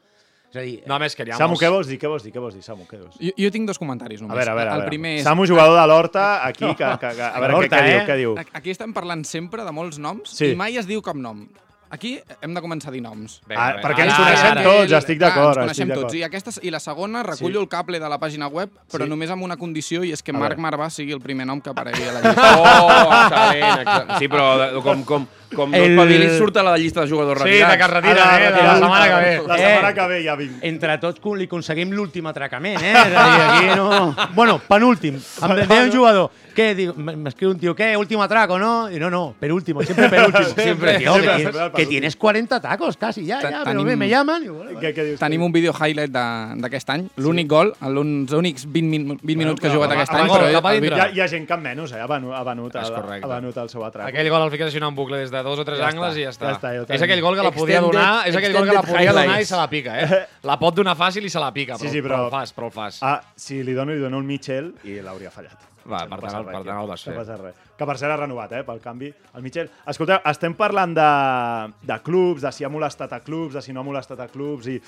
És 0.52 0.60
a 0.62 0.62
dir, 0.62 0.76
No, 0.88 0.94
a 0.96 1.00
més, 1.02 1.16
que 1.18 1.26
hi 1.26 1.32
ha 1.34 1.40
Samu, 1.42 1.58
què 1.60 1.72
vols 1.74 1.90
dir? 1.90 1.98
Què 2.00 2.08
vols 2.08 2.24
dir? 2.24 2.32
Què 2.36 2.40
vols 2.44 2.54
dir, 2.54 2.62
Samu? 2.64 2.86
Què 2.88 3.00
vols 3.02 3.18
dir? 3.18 3.32
Jo, 3.32 3.34
jo 3.44 3.50
tinc 3.56 3.66
dos 3.68 3.80
comentaris 3.82 4.22
A 4.22 4.24
només. 4.28 4.38
veure, 4.38 4.52
a 4.54 4.56
veure, 4.60 4.70
a 4.70 4.76
el 4.78 4.84
veure. 4.86 4.92
primer 4.94 5.16
és... 5.18 5.24
Samu, 5.26 5.48
jugador 5.50 5.74
de 5.82 5.88
l'Horta, 5.90 6.26
aquí, 6.46 6.66
que, 6.70 6.76
que, 7.02 7.12
que, 7.18 7.26
a 7.26 7.42
veure 7.42 7.58
què, 7.66 7.70
què 7.74 7.82
diu, 7.90 7.98
eh? 7.98 8.06
què 8.12 8.18
diu. 8.22 8.36
Aquí 8.62 8.72
estem 8.78 8.94
parlant 8.94 9.26
sempre 9.26 9.66
de 9.66 9.74
molts 9.74 9.98
noms 10.00 10.30
Sí. 10.38 10.52
i 10.54 10.56
mai 10.60 10.78
es 10.78 10.86
diu 10.88 11.02
cap 11.02 11.18
nom. 11.18 11.48
Aquí 11.90 12.20
hem 12.42 12.54
de 12.54 12.62
començar 12.62 12.90
a 12.90 12.92
dir 12.96 13.02
noms. 13.02 13.42
Ah, 13.56 13.76
perquè 13.82 14.04
ens 14.08 14.14
Ara, 14.14 14.24
coneixem 14.24 14.52
ara, 14.52 14.64
tots, 14.66 14.92
estic 14.98 15.20
d'acord, 15.22 15.58
Ens 15.62 15.66
coneixem 15.78 15.92
tots. 15.94 16.14
I, 16.18 16.24
aquesta, 16.26 16.52
I 16.66 16.72
la 16.74 16.80
segona, 16.80 17.22
recullo 17.24 17.60
Sí. 17.60 17.64
el 17.64 17.70
cable 17.70 18.00
de 18.00 18.10
la 18.10 18.18
pàgina 18.20 18.48
web, 18.52 18.70
però 18.92 19.04
Sí. 19.06 19.10
només 19.10 19.30
amb 19.30 19.44
una 19.44 19.56
condició, 19.58 20.04
i 20.04 20.12
és 20.12 20.24
que 20.24 20.32
A 20.32 20.38
Marc. 20.38 20.58
Marvà 20.58 20.90
sigui 20.90 21.14
el 21.14 21.22
primer 21.22 21.46
nom 21.46 21.62
que 21.62 21.70
aparegui 21.70 22.04
a 22.04 22.12
la 22.12 22.22
llista. 22.24 22.58
Oh, 22.58 23.12
excel·lent, 23.12 23.84
excel·lent. 23.86 24.18
Sí, 24.20 24.28
però 24.28 24.82
com, 24.84 25.04
com, 25.04 25.28
com 25.56 25.70
no 25.72 25.78
El- 25.78 25.92
el... 25.92 25.98
Pavilis 25.98 26.38
surt 26.38 26.58
a 26.58 26.64
la 26.64 26.78
llista 26.78 27.02
de 27.02 27.10
jugadors 27.12 27.42
Sí, 27.42 27.48
retirats. 27.50 27.72
de 27.72 27.78
que 27.78 27.84
es 27.84 27.90
retira, 27.90 28.36
Ara, 28.36 28.48
eh? 28.48 28.52
La 28.64 28.74
setmana 28.80 29.06
que 29.06 29.26
ve. 29.26 29.48
La 29.48 29.56
Eh. 29.56 29.60
setmana 29.66 29.94
que 29.94 30.08
ve 30.08 30.24
ja 30.24 30.36
vinc. 30.36 30.52
entre 30.64 30.98
tots 30.98 31.22
li 31.36 31.44
aconseguim 31.46 31.92
l'últim 31.92 32.26
atracament, 32.28 32.82
eh? 32.82 32.92
És 32.92 32.96
a 32.96 33.06
dir, 33.06 33.16
aquí 33.50 33.76
no... 33.78 34.16
Bueno, 34.34 34.60
penúltim. 34.68 35.16
Em 35.16 35.56
deia 35.68 35.84
un 35.84 35.92
jugador, 35.92 36.32
què? 36.56 36.70
M'escriu 36.96 37.50
un 37.52 37.60
tio, 37.60 37.76
què? 37.76 37.98
Último 37.98 38.24
atraco, 38.24 38.58
¿no? 38.58 38.90
Y 38.90 38.98
no, 39.00 39.10
no, 39.10 39.36
penúltimo, 39.40 39.82
siempre 39.84 40.10
penúltimo. 40.10 40.46
Siempre, 40.56 40.98
tío, 40.98 41.14
siempre, 41.14 41.32
que, 41.36 41.38
tienes, 41.44 41.56
al 41.62 41.72
que 41.74 41.86
tienes 41.86 42.16
40 42.16 42.60
tacos 42.62 42.98
casi, 42.98 43.26
ya, 43.26 43.40
Ta- 43.42 43.50
ya, 43.52 43.62
pero 43.66 43.82
tenim- 43.84 43.96
me, 43.98 44.08
llaman 44.10 44.44
y 44.44 44.48
bueno, 44.48 44.80
Què, 44.80 44.94
què 44.96 45.04
dius? 45.04 45.20
Tenim 45.20 45.42
un 45.44 45.52
vídeo 45.52 45.74
highlight 45.74 46.12
de- 46.12 46.62
d'aquest 46.62 46.90
any, 46.90 47.08
l'únic 47.18 47.48
gol, 47.50 47.74
els 47.82 48.32
únics 48.34 48.66
20, 48.66 48.88
min 48.90 49.08
20 49.22 49.36
minuts 49.38 49.60
que 49.62 49.68
ha 49.68 49.74
jugat 49.74 49.92
aquest 49.92 50.14
any, 50.14 50.30
però. 50.30 50.50
Hi 50.50 50.56
ha, 50.56 50.80
vídeo... 50.80 50.98
hi 51.14 51.20
ha 51.22 51.28
gent 51.28 51.46
que 51.48 51.58
menys, 51.58 51.92
eh? 51.92 52.00
Ha 52.02 52.08
venut, 52.08 52.34
ha 52.34 52.44
venut, 52.44 52.76
ha 52.76 53.28
venut 53.36 53.58
el 53.58 53.70
seu 53.70 53.84
atrac. 53.86 54.08
Aquell 54.08 54.30
gol 54.30 54.46
el 54.48 54.52
fiques 54.52 54.68
així 54.72 54.78
en 54.80 54.88
un 54.88 54.96
bucle 54.96 55.18
des 55.20 55.32
de 55.36 55.44
dos 55.44 55.60
o 55.60 55.66
tres 55.68 55.80
Ja 55.80 55.90
angles 55.92 56.14
està, 56.16 56.20
i 56.20 56.24
ja 56.26 56.32
està. 56.34 56.48
ja 56.50 56.56
està, 56.58 56.74
ja 56.76 56.96
és 56.96 57.02
aquell 57.06 57.22
gol 57.22 57.36
que 57.36 57.44
la 57.44 57.52
podia 57.52 57.80
Extended- 57.80 58.00
donar, 58.00 58.28
és 58.28 58.36
aquell 58.40 58.54
gol 58.56 58.68
que 58.70 58.74
la 58.80 58.82
podia 58.88 59.12
donar 59.12 59.26
i 59.26 59.30
highlights. 59.30 59.50
se 59.54 59.56
la 59.62 59.70
pica, 59.70 60.00
eh? 60.02 60.26
La 60.50 60.58
pot 60.60 60.76
donar 60.76 60.96
fàcil 60.98 61.26
i 61.26 61.30
se 61.30 61.40
la 61.40 61.52
pica, 61.54 61.78
Sí, 61.78 61.88
però, 61.88 61.92
sí, 61.92 62.02
però... 62.02 62.16
però- 62.16 62.26
el 62.26 62.32
fas, 62.32 62.54
però 62.56 62.66
el 62.72 62.72
fas. 62.72 63.00
Ah, 63.04 63.22
si 63.36 63.62
li 63.64 63.74
dono, 63.74 63.92
li 63.94 64.00
dono 64.00 64.18
un 64.18 64.26
Michel 64.26 64.74
i 64.84 65.00
l'hauria 65.02 65.32
fallat. 65.32 65.72
Va, 65.86 66.00
Sí, 66.02 66.08
per 66.10 66.18
no 66.18 66.28
tant, 66.28 66.46
res 66.46 66.56
per 66.56 66.64
tant 66.66 66.80
el 66.82 66.88
vas 66.90 67.04
No 67.06 67.12
fer. 67.14 67.16
passa 67.20 67.36
res. 67.38 67.56
Que 67.78 67.86
per 67.86 67.98
cert 68.02 68.12
ha 68.12 68.16
renovat, 68.18 68.52
eh, 68.58 68.64
pel 68.66 68.80
canvi, 68.82 69.14
el 69.36 69.44
Michel. 69.46 69.70
Escolteu, 69.86 70.18
estem 70.26 70.56
parlant 70.58 70.96
de, 70.98 71.74
de 71.86 71.98
clubs, 72.02 72.42
de 72.42 72.52
si 72.52 72.64
ha 72.66 72.70
molestat 72.70 73.14
a 73.14 73.20
clubs, 73.22 73.54
de 73.54 73.62
si 73.62 73.72
no 73.74 73.82
ha 73.82 73.84
molestat 73.84 74.20
a 74.20 74.28
clubs 74.28 74.66
i, 74.68 74.80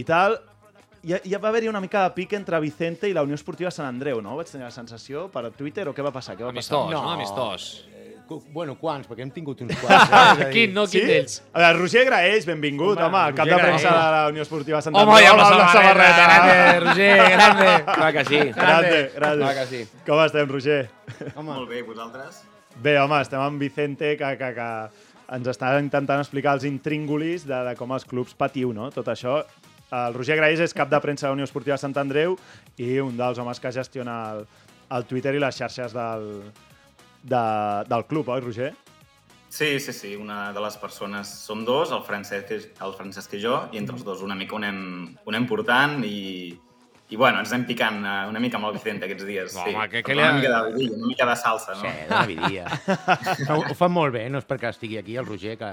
i 0.00 0.04
tal. 0.08 0.38
Ha- 1.08 1.20
hi 1.22 1.34
va 1.36 1.48
haver-hi 1.52 1.68
una 1.68 1.80
mica 1.80 2.02
de 2.08 2.10
pic 2.16 2.32
entre 2.32 2.58
Vicente 2.60 3.08
i 3.08 3.12
la 3.12 3.22
Unió 3.22 3.34
Esportiva 3.36 3.70
Sant 3.70 3.86
Andreu, 3.86 4.22
no? 4.24 4.36
Vaig 4.36 4.48
tenir 4.50 4.64
la 4.64 4.70
sensació 4.74 5.28
per 5.30 5.50
Twitter 5.52 5.84
o 5.88 5.92
què 5.94 6.02
va 6.02 6.10
passar? 6.10 6.34
Què 6.36 6.42
va 6.42 6.50
Amistós, 6.50 6.88
passar? 6.88 7.04
no? 7.04 7.10
Amistós. 7.12 7.68
Bueno, 8.52 8.74
quants? 8.80 9.08
Perquè 9.08 9.24
hem 9.24 9.30
tingut 9.32 9.60
uns 9.64 9.74
quants. 9.82 10.42
Eh? 10.44 10.50
Quin, 10.52 10.74
no? 10.76 10.84
Quin 10.90 11.06
d'ells? 11.08 11.38
A 11.52 11.62
veure, 11.62 11.78
Roger 11.78 12.04
Graeix, 12.08 12.46
benvingut, 12.48 12.98
home, 12.98 13.06
Home, 13.08 13.22
home 13.30 13.36
cap 13.38 13.48
de 13.48 13.56
premsa 13.58 13.88
Graells. 13.88 14.04
de 14.04 14.12
la 14.16 14.28
Unió 14.34 14.42
Esportiva 14.46 14.82
Sant 14.84 14.94
Home, 14.96 15.12
Andreu. 15.16 15.24
i 15.24 15.30
amb 15.32 15.40
la 15.42 15.68
samarreta, 15.72 16.26
grande, 16.28 16.80
Roger, 16.84 17.16
grande. 17.36 17.68
Clar 17.94 18.12
que 18.18 18.24
sí. 18.28 18.40
Grande, 18.52 19.00
grande. 19.16 19.42
Clar 19.44 19.54
que 19.60 19.66
sí. 19.72 19.82
Com 20.06 20.22
estem, 20.26 20.48
Roger? 20.52 20.80
Home, 21.34 21.48
Molt 21.54 21.68
bé, 21.72 21.82
vosaltres? 21.82 22.42
Bé, 22.82 22.98
home, 23.00 23.22
estem 23.24 23.40
amb 23.42 23.58
Vicente, 23.60 24.12
que, 24.20 24.34
que, 24.38 24.52
que 24.54 24.68
ens 25.34 25.48
està 25.50 25.72
intentant 25.80 26.20
explicar 26.22 26.54
els 26.58 26.64
intríngulis 26.68 27.42
de, 27.48 27.56
de 27.70 27.74
com 27.80 27.90
els 27.96 28.04
clubs 28.08 28.36
patiu, 28.38 28.70
no? 28.76 28.90
Tot 28.94 29.08
això. 29.12 29.40
El 29.88 30.12
Roger 30.14 30.36
Graeix 30.36 30.60
és 30.60 30.74
cap 30.76 30.90
de 30.92 30.98
premsa 31.00 31.24
de 31.26 31.30
la 31.32 31.36
Unió 31.40 31.46
Esportiva 31.48 31.78
Sant 31.80 31.96
Andreu 31.96 32.34
i 32.76 32.98
un 33.00 33.16
dels 33.16 33.38
homes 33.40 33.58
que 33.58 33.72
gestiona 33.72 34.18
el, 34.34 34.42
el 34.92 35.06
Twitter 35.08 35.32
i 35.34 35.40
les 35.40 35.56
xarxes 35.56 35.94
del, 35.96 36.26
de, 37.22 37.84
del 37.88 38.04
club, 38.06 38.28
oi, 38.28 38.40
Roger? 38.40 38.74
Sí, 39.48 39.80
sí, 39.80 39.92
sí, 39.96 40.14
una 40.16 40.52
de 40.52 40.60
les 40.60 40.76
persones 40.76 41.26
som 41.26 41.62
dos, 41.64 41.90
el 41.92 42.02
Francesc, 42.04 42.50
el 42.52 42.92
Francesc 42.94 43.32
i 43.34 43.40
jo, 43.42 43.62
i 43.72 43.78
entre 43.80 43.96
els 43.96 44.04
dos 44.04 44.20
una 44.22 44.34
mica 44.36 44.54
ho 44.54 44.58
anem, 44.60 45.14
ho 45.24 45.30
anem 45.32 45.46
portant 45.48 46.02
i, 46.04 46.50
i 47.08 47.16
bueno, 47.16 47.40
ens 47.40 47.54
anem 47.56 47.64
picant 47.66 48.02
eh, 48.04 48.16
una 48.28 48.42
mica 48.44 48.58
amb 48.60 48.68
el 48.68 48.74
Vicente 48.76 49.06
aquests 49.08 49.24
dies. 49.24 49.54
No, 49.56 49.64
sí. 49.64 49.72
home, 49.74 49.88
que- 49.88 50.02
que 50.04 50.14
li 50.14 50.20
ha- 50.20 50.32
Una 50.34 50.40
mica 50.42 50.50
de 50.64 50.72
vidilla, 50.74 50.96
una 50.98 51.06
mica 51.06 51.26
de 51.30 51.36
salsa, 51.40 51.74
no? 51.74 51.80
Sí, 51.80 51.94
de 52.04 52.10
la 52.14 52.26
vidia. 52.26 52.66
ho, 53.54 53.62
ho 53.70 53.74
fan 53.74 53.92
molt 53.96 54.12
bé, 54.18 54.26
no 54.28 54.38
és 54.42 54.46
perquè 54.46 54.68
estigui 54.74 54.98
aquí 55.00 55.16
el 55.16 55.24
Roger, 55.26 55.56
que, 55.56 55.72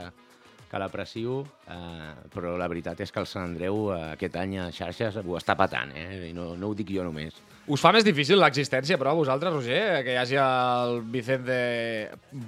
que 0.71 0.79
l'aprecio, 0.79 1.41
eh, 1.67 2.13
però 2.34 2.55
la 2.58 2.69
veritat 2.71 3.03
és 3.03 3.12
que 3.12 3.19
el 3.19 3.27
Sant 3.27 3.43
Andreu 3.51 3.89
eh, 3.93 3.99
aquest 4.15 4.39
any 4.39 4.55
a 4.63 4.69
xarxes 4.71 5.19
ho 5.19 5.36
està 5.36 5.58
patant, 5.60 5.91
eh? 5.99 6.29
I 6.29 6.34
no, 6.34 6.53
no 6.55 6.71
ho 6.71 6.73
dic 6.79 6.95
jo 6.95 7.03
només. 7.03 7.36
Us 7.67 7.82
fa 7.82 7.89
més 7.95 8.04
difícil 8.06 8.38
l'existència, 8.38 8.93
però, 9.01 9.10
a 9.10 9.17
vosaltres, 9.17 9.49
Roger, 9.56 10.04
que 10.06 10.13
hi 10.13 10.17
hagi 10.21 10.36
el 10.38 10.99
Vicente 11.10 11.56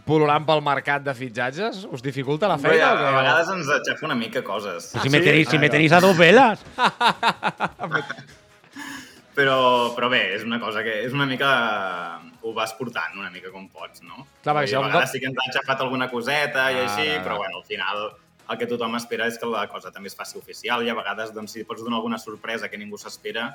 pol·lulant 0.05 0.45
pel 0.45 0.61
mercat 0.61 1.01
de 1.07 1.15
fitxatges? 1.17 1.87
Us 1.89 2.03
dificulta 2.05 2.45
la 2.51 2.59
Bé, 2.61 2.69
feina? 2.69 2.91
a, 2.91 2.93
o 2.93 2.97
què? 2.99 3.07
a 3.09 3.15
vegades 3.23 3.49
ens 3.55 3.71
aixafa 3.79 4.05
una 4.05 4.17
mica 4.19 4.43
coses. 4.45 4.91
si, 4.93 5.09
me 5.09 5.19
tenéis, 5.25 5.49
si 5.49 5.57
me 5.57 5.69
tenéis 5.73 5.91
a 5.97 6.01
dos 6.05 6.15
velas. 6.17 6.61
Però, 9.37 9.93
però 9.93 10.07
bé, 10.09 10.33
és 10.33 10.41
una 10.47 10.57
cosa 10.59 10.81
que 10.81 10.95
és 11.05 11.13
una 11.13 11.27
mica... 11.29 11.49
Ho 12.41 12.53
vas 12.57 12.71
portant 12.77 13.17
una 13.19 13.29
mica 13.29 13.51
com 13.53 13.67
pots, 13.69 14.01
no? 14.01 14.23
Clar, 14.41 14.55
perquè 14.55 14.69
I 14.69 14.71
si 14.71 14.77
a 14.77 14.81
vegades 14.81 15.03
cop- 15.09 15.13
sí 15.13 15.19
que 15.21 15.27
ens 15.29 15.37
ha 15.37 15.43
aixafat 15.51 15.81
alguna 15.83 16.07
coseta 16.09 16.63
i 16.73 16.79
Ah, 16.79 16.85
així, 16.87 17.03
ara, 17.05 17.17
ara. 17.19 17.23
però 17.27 17.37
bueno, 17.43 17.59
al 17.59 17.65
final 17.67 18.01
el 18.49 18.57
que 18.57 18.67
tothom 18.71 18.95
espera 18.97 19.27
és 19.29 19.37
que 19.37 19.49
la 19.51 19.65
cosa 19.69 19.91
també 19.93 20.09
es 20.09 20.15
faci 20.17 20.39
oficial 20.39 20.81
i 20.85 20.89
a 20.89 20.95
vegades 20.97 21.33
doncs, 21.35 21.53
si 21.53 21.65
pots 21.69 21.83
donar 21.85 21.99
alguna 21.99 22.17
sorpresa 22.17 22.69
que 22.71 22.79
ningú 22.81 22.97
s'espera, 22.97 23.49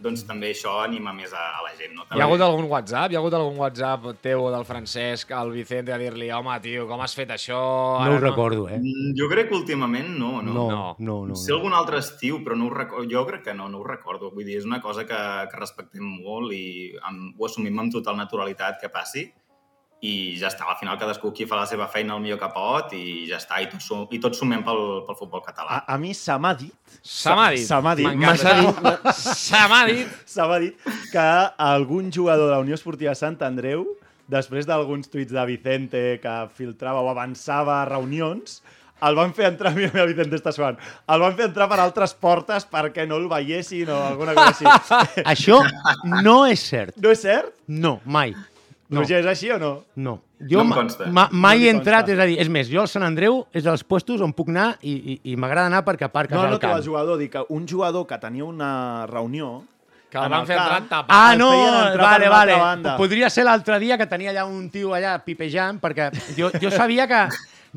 doncs 0.00 0.22
també 0.26 0.50
això 0.54 0.78
anima 0.82 1.12
més 1.12 1.32
a, 1.36 1.42
a 1.58 1.62
la 1.66 1.72
gent, 1.76 1.92
no? 1.96 2.06
Hi 2.10 2.20
ha 2.20 2.26
hagut 2.26 2.40
algun 2.44 2.66
WhatsApp? 2.70 3.12
Hi 3.12 3.18
ha 3.18 3.20
hagut 3.20 3.34
algun 3.36 3.58
WhatsApp 3.60 4.06
teu 4.24 4.44
o 4.46 4.50
del 4.54 4.64
Francesc 4.64 5.30
al 5.36 5.52
Vicente 5.52 5.92
a 5.92 5.98
dir-li 6.00 6.30
home, 6.32 6.54
tio, 6.64 6.86
com 6.88 7.02
has 7.04 7.14
fet 7.18 7.30
això? 7.36 7.58
No 8.04 8.16
ho 8.16 8.20
recordo, 8.22 8.66
eh? 8.68 8.78
Mm, 8.80 9.12
Jo 9.18 9.28
crec 9.32 9.50
que 9.50 9.58
últimament 9.58 10.08
no, 10.16 10.40
no. 10.42 10.52
No, 10.54 10.66
No. 10.70 10.80
no, 10.98 11.18
no. 11.28 11.36
Sé 11.36 11.52
no. 11.52 11.58
algun 11.58 11.74
altre 11.76 11.98
estiu, 12.00 12.40
però 12.44 12.56
no 12.56 12.66
ho 12.70 12.74
recordo. 12.74 13.06
Jo 13.10 13.26
crec 13.28 13.44
que 13.50 13.54
no, 13.54 13.68
no 13.68 13.80
ho 13.80 13.84
recordo. 13.84 14.30
Vull 14.32 14.44
dir, 14.48 14.56
és 14.62 14.64
una 14.68 14.80
cosa 14.80 15.04
que, 15.06 15.20
que 15.50 15.60
respectem 15.60 16.02
molt 16.24 16.52
i 16.56 16.64
amb, 17.02 17.36
ho 17.38 17.46
assumim 17.46 17.78
amb 17.78 17.92
total 17.92 18.16
naturalitat 18.16 18.80
que 18.80 18.88
passi 18.88 19.26
i 20.00 20.12
ja 20.40 20.48
està, 20.48 20.64
al 20.64 20.78
final 20.80 20.96
cadascú 21.00 21.28
aquí 21.28 21.44
fa 21.48 21.58
la 21.60 21.66
seva 21.68 21.86
feina 21.92 22.14
el 22.16 22.22
millor 22.24 22.38
que 22.40 22.48
pot 22.54 22.94
i 22.96 23.26
ja 23.28 23.36
està, 23.36 23.58
i 23.60 23.68
tots, 23.68 23.84
sum, 23.84 24.06
i 24.08 24.20
tots 24.22 24.40
sumem 24.40 24.62
pel, 24.64 24.80
pel 25.04 25.18
futbol 25.18 25.42
català. 25.44 25.82
A, 25.82 25.94
a 25.94 25.98
mi 26.00 26.14
se 26.16 26.36
m'ha 26.40 26.54
dit... 26.56 26.72
Se 27.00 27.32
m'ha 27.36 27.50
dit. 27.52 27.64
Se 27.64 27.80
m'ha 27.80 27.94
dit. 27.96 28.06
Se 29.20 29.62
m'ha 29.68 29.82
dit. 29.88 30.18
Se 30.28 30.46
m'ha 30.48 30.58
dit 30.62 30.90
que 31.12 31.26
algun 31.64 32.10
jugador 32.12 32.48
de 32.48 32.56
la 32.56 32.64
Unió 32.64 32.76
Esportiva 32.76 33.14
Sant 33.16 33.40
Andreu, 33.44 33.86
després 34.30 34.68
d'alguns 34.68 35.08
tuits 35.12 35.32
de 35.32 35.46
Vicente 35.48 36.04
que 36.22 36.36
filtrava 36.56 37.04
o 37.04 37.08
avançava 37.12 37.80
a 37.80 37.88
reunions, 37.88 38.60
el 39.04 39.16
van 39.16 39.32
fer 39.36 39.48
entrar, 39.48 39.72
mira, 39.76 39.92
mira, 39.94 40.06
Vicente 40.08 40.40
està 40.40 40.52
suant, 40.56 40.78
el 41.08 41.24
van 41.24 41.36
fer 41.36 41.48
entrar 41.50 41.68
per 41.72 41.80
altres 41.84 42.16
portes 42.16 42.66
perquè 42.68 43.06
no 43.08 43.20
el 43.20 43.28
veiessin 43.32 43.92
o 43.92 44.00
alguna 44.10 44.36
cosa 44.36 44.72
així. 44.72 45.24
Això 45.34 45.60
no 46.24 46.44
és 46.48 46.64
cert. 46.72 46.96
No 47.00 47.12
és 47.12 47.24
cert? 47.24 47.52
No, 47.68 47.98
mai. 48.04 48.34
No. 48.90 49.00
Roger, 49.04 49.20
és 49.22 49.26
així 49.30 49.50
o 49.54 49.58
no? 49.62 49.70
No. 49.94 50.16
No 50.40 50.48
Jo 50.50 50.60
em 50.64 50.68
ma, 50.72 50.76
consta. 50.80 51.06
ma, 51.06 51.28
mai 51.30 51.60
No 51.60 51.66
he 51.66 51.70
entrat, 51.70 52.04
consta. 52.06 52.12
és 52.16 52.18
a 52.18 52.26
dir, 52.26 52.38
és 52.42 52.48
més, 52.50 52.68
jo 52.72 52.80
al 52.82 52.88
Sant 52.90 53.04
Andreu 53.06 53.44
és 53.54 53.62
dels 53.62 53.84
puestos 53.86 54.20
on 54.20 54.32
puc 54.34 54.48
anar 54.50 54.72
i, 54.82 54.94
i, 55.14 55.20
i 55.32 55.36
m'agrada 55.36 55.68
anar 55.70 55.84
perquè 55.86 56.08
aparques 56.08 56.34
No, 56.34 56.42
al 56.42 56.50
no, 56.50 56.58
tu 56.58 56.66
camp. 56.66 56.76
el 56.78 56.82
jugador, 56.84 57.18
dic 57.20 57.30
que 57.36 57.44
un 57.54 57.68
jugador 57.68 58.06
que 58.06 58.18
tenia 58.18 58.44
una 58.44 59.06
reunió... 59.06 59.62
Que 60.10 60.18
el 60.18 60.26
van 60.28 60.42
fer 60.44 60.56
entrar 60.58 60.80
tapat. 60.90 61.06
Ah, 61.14 61.32
el 61.34 61.38
no, 61.38 61.50
vale, 62.02 62.28
vale. 62.28 62.56
Podria 62.98 63.28
ser 63.30 63.44
l'altre 63.46 63.78
dia 63.78 63.94
que 63.96 64.08
tenia 64.10 64.32
allà 64.32 64.42
un 64.44 64.64
tio 64.68 64.90
allà 64.96 65.12
pipejant, 65.22 65.78
perquè 65.78 66.08
jo, 66.36 66.50
jo 66.60 66.70
sabia 66.74 67.06
que... 67.06 67.20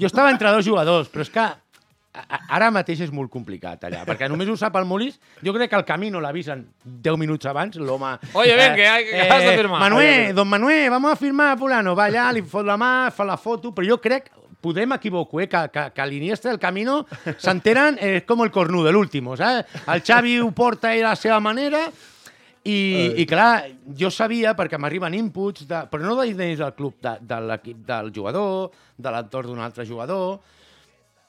Jo 0.01 0.07
estava 0.09 0.31
entre 0.33 0.49
dos 0.49 0.65
jugadors, 0.65 1.11
però 1.13 1.21
és 1.21 1.29
que 1.29 1.43
ara 2.53 2.69
mateix 2.69 2.99
és 3.07 3.11
molt 3.11 3.31
complicat 3.33 3.87
allà, 3.87 4.03
perquè 4.05 4.27
només 4.29 4.49
ho 4.51 4.55
sap 4.59 4.75
el 4.77 4.85
Molís. 4.85 5.15
Jo 5.43 5.53
crec 5.55 5.71
que 5.71 5.79
el 5.79 5.85
camino 5.87 6.21
l'avisen 6.21 6.67
10 6.85 7.17
minuts 7.17 7.45
abans, 7.49 7.75
l'home... 7.81 8.11
Oye, 8.33 8.55
ven, 8.55 8.75
que 8.77 8.87
hay- 8.87 9.05
que 9.09 9.21
has 9.27 9.43
de 9.43 9.55
firmar. 9.57 9.79
Manuel, 9.81 10.35
don 10.35 10.47
Manuel, 10.47 10.89
vamos 10.93 11.11
a 11.11 11.15
firmar, 11.15 11.57
fulano. 11.57 11.95
Va 11.97 12.05
allà, 12.11 12.27
li 12.31 12.43
fot 12.45 12.65
la 12.65 12.77
mà, 12.77 13.09
fa 13.11 13.25
la 13.25 13.37
foto, 13.37 13.73
però 13.73 13.87
jo 13.87 13.97
crec, 14.01 14.29
podem 14.63 14.93
m'equivoco, 14.93 15.41
eh, 15.41 15.49
que, 15.49 15.65
que, 15.73 15.87
que 15.91 16.05
l'Iniesta 16.07 16.47
del 16.53 16.59
camino 16.61 17.01
s'enteren 17.35 17.97
eh, 17.99 18.21
com 18.25 18.45
el 18.45 18.51
cornudo, 18.53 18.91
l'último, 18.93 19.33
saps? 19.35 19.81
El 19.91 20.05
Xavi 20.05 20.37
ho 20.39 20.51
porta 20.55 20.93
ell 20.93 21.03
a 21.03 21.15
la 21.15 21.19
seva 21.19 21.41
manera 21.43 21.87
i, 22.63 22.77
i 23.19 23.25
clar, 23.27 23.65
jo 23.99 24.07
sabia, 24.13 24.53
perquè 24.55 24.77
m'arriben 24.79 25.17
inputs, 25.17 25.65
de, 25.67 25.81
però 25.91 26.05
no 26.05 26.15
de 26.21 26.29
dins 26.31 26.61
del 26.61 26.71
club, 26.77 26.95
de, 27.03 27.17
de 27.19 27.39
l'equip 27.49 27.81
del 27.89 28.13
jugador, 28.15 28.69
de 28.95 29.11
l'entorn 29.11 29.49
d'un 29.51 29.59
altre 29.65 29.83
jugador, 29.89 30.37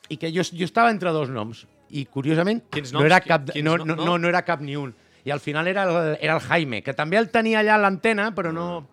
i 0.09 0.17
que 0.17 0.31
jo, 0.35 0.43
jo 0.53 0.64
estava 0.64 0.90
entre 0.90 1.11
dos 1.11 1.29
noms. 1.31 1.67
i 1.95 2.07
curiosament 2.07 2.62
Quins 2.71 2.93
no 2.93 2.99
noms? 3.01 3.07
era 3.07 3.21
cap, 3.21 3.51
Quins 3.53 3.64
no, 3.64 3.77
no- 3.79 3.95
no, 3.97 4.19
no? 4.19 4.29
era 4.29 4.43
cap 4.43 4.61
ni 4.61 4.75
un. 4.77 4.95
I 5.25 5.31
al 5.31 5.40
final 5.40 5.67
era 5.69 5.85
el, 5.85 6.19
era 6.21 6.35
el 6.35 6.40
Jaime, 6.40 6.83
que 6.83 6.93
també 6.93 7.17
el 7.17 7.31
tenia 7.31 7.61
allà 7.61 7.75
a 7.77 7.79
l'antena, 7.79 8.33
però 8.35 8.53
no... 8.53 8.87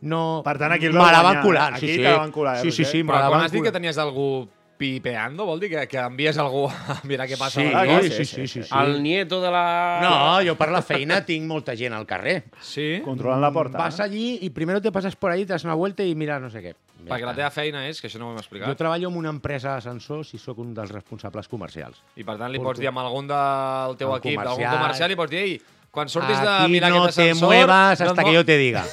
no 0.00 0.42
Per 0.44 0.56
tant, 0.58 0.72
aquí 0.72 0.86
el 0.86 0.92
me 0.92 0.98
vau 0.98 1.10
la 1.10 1.20
guanyar. 1.20 1.34
van 1.34 1.42
colar. 1.44 1.72
Aquí 1.74 1.86
sí, 1.88 1.94
sí. 1.96 2.02
te 2.02 2.10
la 2.10 2.16
van 2.18 2.30
colar, 2.32 2.56
eh, 2.56 2.60
Sí, 2.62 2.70
sí, 2.70 2.82
Roger? 2.84 2.92
sí, 2.92 3.02
me 3.04 3.12
Però 3.12 3.20
la 3.20 3.28
quan 3.28 3.44
has 3.44 3.52
dit 3.52 3.62
que 3.64 3.72
tenies 3.72 3.98
algú 3.98 4.48
pipeando, 4.76 5.44
vol 5.46 5.60
dir 5.60 5.70
que, 5.70 5.86
que 5.88 5.98
envies 5.98 6.36
algú 6.38 6.64
a 6.68 7.00
mirar 7.08 7.26
què 7.30 7.36
passa 7.38 7.60
Sí, 7.60 7.66
a 7.72 7.84
la 7.84 8.00
sí, 8.02 8.10
sí, 8.10 8.24
sí, 8.24 8.46
sí, 8.48 8.62
sí. 8.62 8.68
El 8.74 9.02
nieto 9.02 9.40
de 9.42 9.50
la... 9.50 9.98
No, 10.02 10.14
jo 10.46 10.56
per 10.58 10.70
la 10.74 10.82
feina 10.82 11.20
tinc 11.24 11.46
molta 11.46 11.76
gent 11.76 11.94
al 11.94 12.06
carrer. 12.06 12.44
Sí? 12.60 13.00
Controlant 13.04 13.40
la 13.42 13.52
porta. 13.52 13.78
Vas 13.78 14.00
eh? 14.00 14.02
allí 14.02 14.38
y 14.42 14.50
primero 14.50 14.80
te 14.82 14.90
pasas 14.92 15.16
por 15.16 15.30
ahí, 15.30 15.44
te 15.46 15.52
das 15.52 15.64
una 15.64 15.74
vuelta 15.74 16.02
y 16.02 16.14
mira 16.14 16.40
no 16.40 16.50
sé 16.50 16.60
què. 16.62 16.74
Ja 17.04 17.10
Perquè 17.14 17.26
la 17.28 17.34
teva 17.36 17.50
feina 17.52 17.82
és, 17.86 17.98
que 18.00 18.08
això 18.08 18.16
no 18.18 18.30
ho 18.30 18.32
hem 18.32 18.38
explicat, 18.40 18.66
Jo 18.70 18.76
treballo 18.80 19.10
en 19.10 19.16
una 19.20 19.28
empresa 19.28 19.74
d'ascensors 19.74 20.30
i 20.34 20.38
sóc 20.40 20.58
un 20.62 20.72
dels 20.72 20.90
responsables 20.90 21.48
comercials. 21.52 21.98
i 22.16 22.24
per 22.24 22.38
tant 22.40 22.50
li 22.50 22.56
Porto. 22.58 22.70
pots 22.70 22.80
dir 22.80 22.88
amb 22.88 23.02
algun 23.02 23.28
del 23.28 23.96
teu 24.00 24.10
El 24.14 24.18
equip, 24.22 24.38
d'algun 24.40 24.54
comercial. 24.64 24.78
comercial, 24.78 25.10
i 25.12 25.16
pots 25.20 25.30
dir, 25.30 25.42
ei, 25.44 25.58
quan 25.90 26.08
surtis 26.08 26.40
de 26.40 26.48
Aquí 26.48 26.72
mirar 26.72 26.90
no 26.90 27.02
aquest 27.04 27.16
te 27.18 27.22
ascensor... 27.30 27.48
muevas 27.52 28.00
no 28.00 28.06
et 28.06 28.10
hasta 28.10 28.22
mo- 28.22 28.28
que 28.28 28.34
yo 28.34 28.44
te 28.44 28.56
diga. 28.56 28.84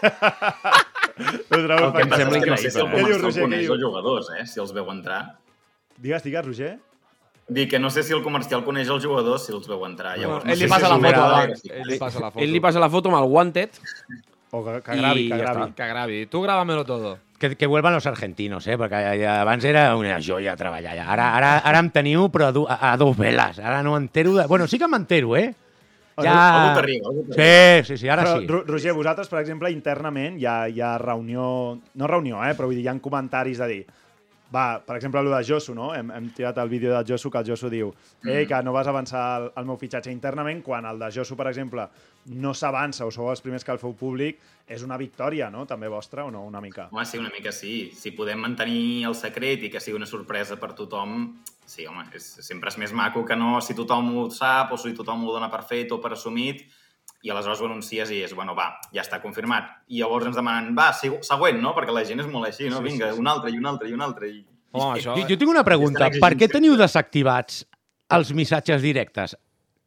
Ho 1.20 1.58
trobo 1.60 1.86
El 1.86 1.92
que 1.92 2.04
fantàstic. 2.04 2.10
passa 2.10 2.36
és 2.38 2.44
que 2.44 2.50
no 2.50 2.56
sé 2.56 2.70
si 2.70 2.78
el 2.80 2.86
Què 2.90 2.96
dius, 2.96 3.18
comercial 3.20 3.22
Roger, 3.22 3.48
què 3.50 3.72
els 3.74 3.82
jugadors, 3.82 4.30
eh? 4.38 4.46
Si 4.46 4.60
els 4.60 4.72
veu 4.76 4.90
entrar. 4.92 5.20
Digues, 5.98 6.22
digues, 6.24 6.46
Roger. 6.46 6.78
Dic 7.50 7.70
que 7.70 7.78
no 7.82 7.90
sé 7.90 8.04
si 8.06 8.12
el 8.14 8.22
comercial 8.22 8.62
coneix 8.64 8.88
els 8.88 9.02
jugadors 9.04 9.44
si 9.46 9.52
els 9.52 9.66
veu 9.68 9.84
entrar. 9.86 10.16
Llavors, 10.18 10.44
no 10.44 10.52
Ell 10.52 10.58
sé 10.58 10.64
li 10.64 10.70
passa 10.70 10.86
si 10.86 10.92
la 10.92 10.98
foto. 11.00 11.72
Ell 11.74 11.88
li 11.88 11.98
passa 11.98 12.20
la 12.20 12.30
foto. 12.30 12.44
Ell 12.44 12.52
li 12.54 12.60
passa 12.62 12.80
la 12.80 12.90
foto 12.90 13.10
amb 13.10 13.18
el 13.22 13.28
wanted 13.30 13.70
O 14.52 14.64
que, 14.64 14.80
que 14.82 14.96
gravi, 14.96 15.28
que 15.28 15.36
gravi. 15.36 15.72
Que 15.74 15.86
gravi. 15.86 16.26
Tu 16.26 16.40
grábamelo 16.42 16.84
todo. 16.84 17.18
Que, 17.38 17.56
que 17.56 17.66
vuelvan 17.66 17.94
los 17.94 18.04
argentinos, 18.06 18.66
eh? 18.66 18.76
perquè 18.76 19.24
abans 19.30 19.64
era 19.64 19.94
una 19.96 20.18
joia 20.20 20.56
treballar 20.58 20.92
allà. 20.92 21.06
Ara, 21.14 21.28
ara, 21.38 21.52
ara 21.64 21.78
em 21.80 21.88
teniu 21.94 22.26
però 22.28 22.50
a, 22.50 22.74
a, 22.74 22.92
a 22.92 22.96
dos 23.00 23.16
veles. 23.16 23.58
Ara 23.58 23.82
no 23.82 23.96
entero 23.96 24.34
de... 24.34 24.46
Bueno, 24.46 24.66
sí 24.68 24.78
que 24.78 24.88
m'entero, 24.90 25.36
eh? 25.38 25.54
Algú 26.28 26.74
t'arriba, 26.74 27.08
algú 27.08 27.24
Sí, 27.32 27.84
sí, 27.88 27.96
sí, 27.96 28.08
ara 28.08 28.22
Però, 28.24 28.40
sí. 28.40 28.46
Ro- 28.46 28.64
Roger, 28.66 28.92
vosaltres, 28.92 29.28
per 29.28 29.40
exemple, 29.40 29.70
internament 29.72 30.38
hi 30.40 30.46
ha, 30.46 30.68
hi 30.68 30.80
ha 30.80 30.96
reunió... 30.98 31.78
No 31.94 32.06
reunió, 32.06 32.42
eh? 32.44 32.54
Però 32.54 32.68
vull 32.68 32.76
dir, 32.76 32.84
hi 32.84 32.92
ha 32.92 32.98
comentaris 33.00 33.58
de 33.58 33.68
dir... 33.72 33.82
Va, 34.50 34.80
per 34.82 34.96
exemple, 34.96 35.20
el 35.22 35.30
de 35.30 35.44
Josu, 35.46 35.74
no? 35.78 35.92
Hem, 35.94 36.08
hem 36.10 36.28
tirat 36.34 36.58
el 36.58 36.68
vídeo 36.68 36.90
de 36.90 37.04
Josu 37.06 37.30
que 37.30 37.38
el 37.38 37.46
Josu 37.46 37.70
diu 37.70 37.92
Ei, 38.26 38.48
que 38.50 38.58
no 38.66 38.72
vas 38.74 38.88
avançar 38.90 39.22
el, 39.38 39.46
el 39.60 39.68
meu 39.68 39.78
fitxatge 39.78 40.10
internament 40.10 40.64
quan 40.66 40.88
el 40.90 40.98
de 40.98 41.10
Josu, 41.14 41.36
per 41.38 41.46
exemple, 41.52 41.86
no 42.42 42.50
s'avança 42.54 43.06
o 43.06 43.12
sou 43.14 43.30
els 43.30 43.42
primers 43.44 43.64
que 43.64 43.70
el 43.72 43.78
feu 43.78 43.94
públic, 43.94 44.42
és 44.66 44.82
una 44.86 44.98
victòria, 44.98 45.52
no? 45.54 45.62
També 45.70 45.88
vostra 45.88 46.26
o 46.26 46.34
no? 46.34 46.42
Una 46.46 46.60
mica. 46.60 46.88
Home, 46.90 47.06
sí, 47.06 47.22
una 47.22 47.30
mica 47.30 47.54
sí. 47.54 47.92
Si 47.94 48.10
podem 48.16 48.42
mantenir 48.42 49.06
el 49.06 49.14
secret 49.14 49.62
i 49.66 49.70
que 49.70 49.82
sigui 49.82 49.98
una 49.98 50.10
sorpresa 50.10 50.58
per 50.58 50.72
tothom, 50.78 51.22
sí, 51.62 51.86
home, 51.86 52.08
és, 52.18 52.26
sempre 52.42 52.74
és 52.74 52.78
més 52.82 52.94
maco 52.96 53.22
que 53.26 53.38
no 53.38 53.60
si 53.62 53.78
tothom 53.78 54.10
ho 54.18 54.28
sap 54.34 54.74
o 54.74 54.80
si 54.80 54.96
tothom 54.98 55.26
ho 55.26 55.38
dona 55.38 55.50
per 55.52 55.62
fet 55.70 55.94
o 55.94 56.02
per 56.02 56.16
assumit 56.18 56.66
i 57.22 57.30
aleshores 57.30 57.60
ho 57.60 57.66
anuncies 57.68 58.10
i 58.10 58.22
és, 58.24 58.32
bueno, 58.34 58.54
va, 58.56 58.70
ja 58.94 59.02
està 59.02 59.18
confirmat. 59.20 59.66
I 59.92 60.00
llavors 60.00 60.26
ens 60.30 60.36
demanen, 60.38 60.70
va, 60.76 60.90
següent, 60.96 61.60
no? 61.60 61.74
Perquè 61.76 61.92
la 61.92 62.04
gent 62.08 62.20
és 62.24 62.26
molt 62.30 62.48
així, 62.48 62.68
no? 62.72 62.78
Sí, 62.80 62.88
Vinga, 62.88 63.10
sí, 63.10 63.14
sí. 63.18 63.20
un 63.20 63.28
altre 63.28 63.50
i 63.52 63.58
un 63.60 63.66
altre 63.66 63.88
i 63.90 63.92
un 63.96 64.00
altre. 64.06 64.30
I... 64.30 64.40
Home, 64.72 64.98
això... 65.00 65.16
Jo, 65.18 65.26
jo 65.28 65.36
tinc 65.40 65.50
una 65.52 65.64
pregunta. 65.66 66.08
Per 66.22 66.32
què 66.38 66.48
teniu 66.48 66.76
desactivats 66.80 67.64
els 68.16 68.32
missatges 68.34 68.80
directes 68.82 69.36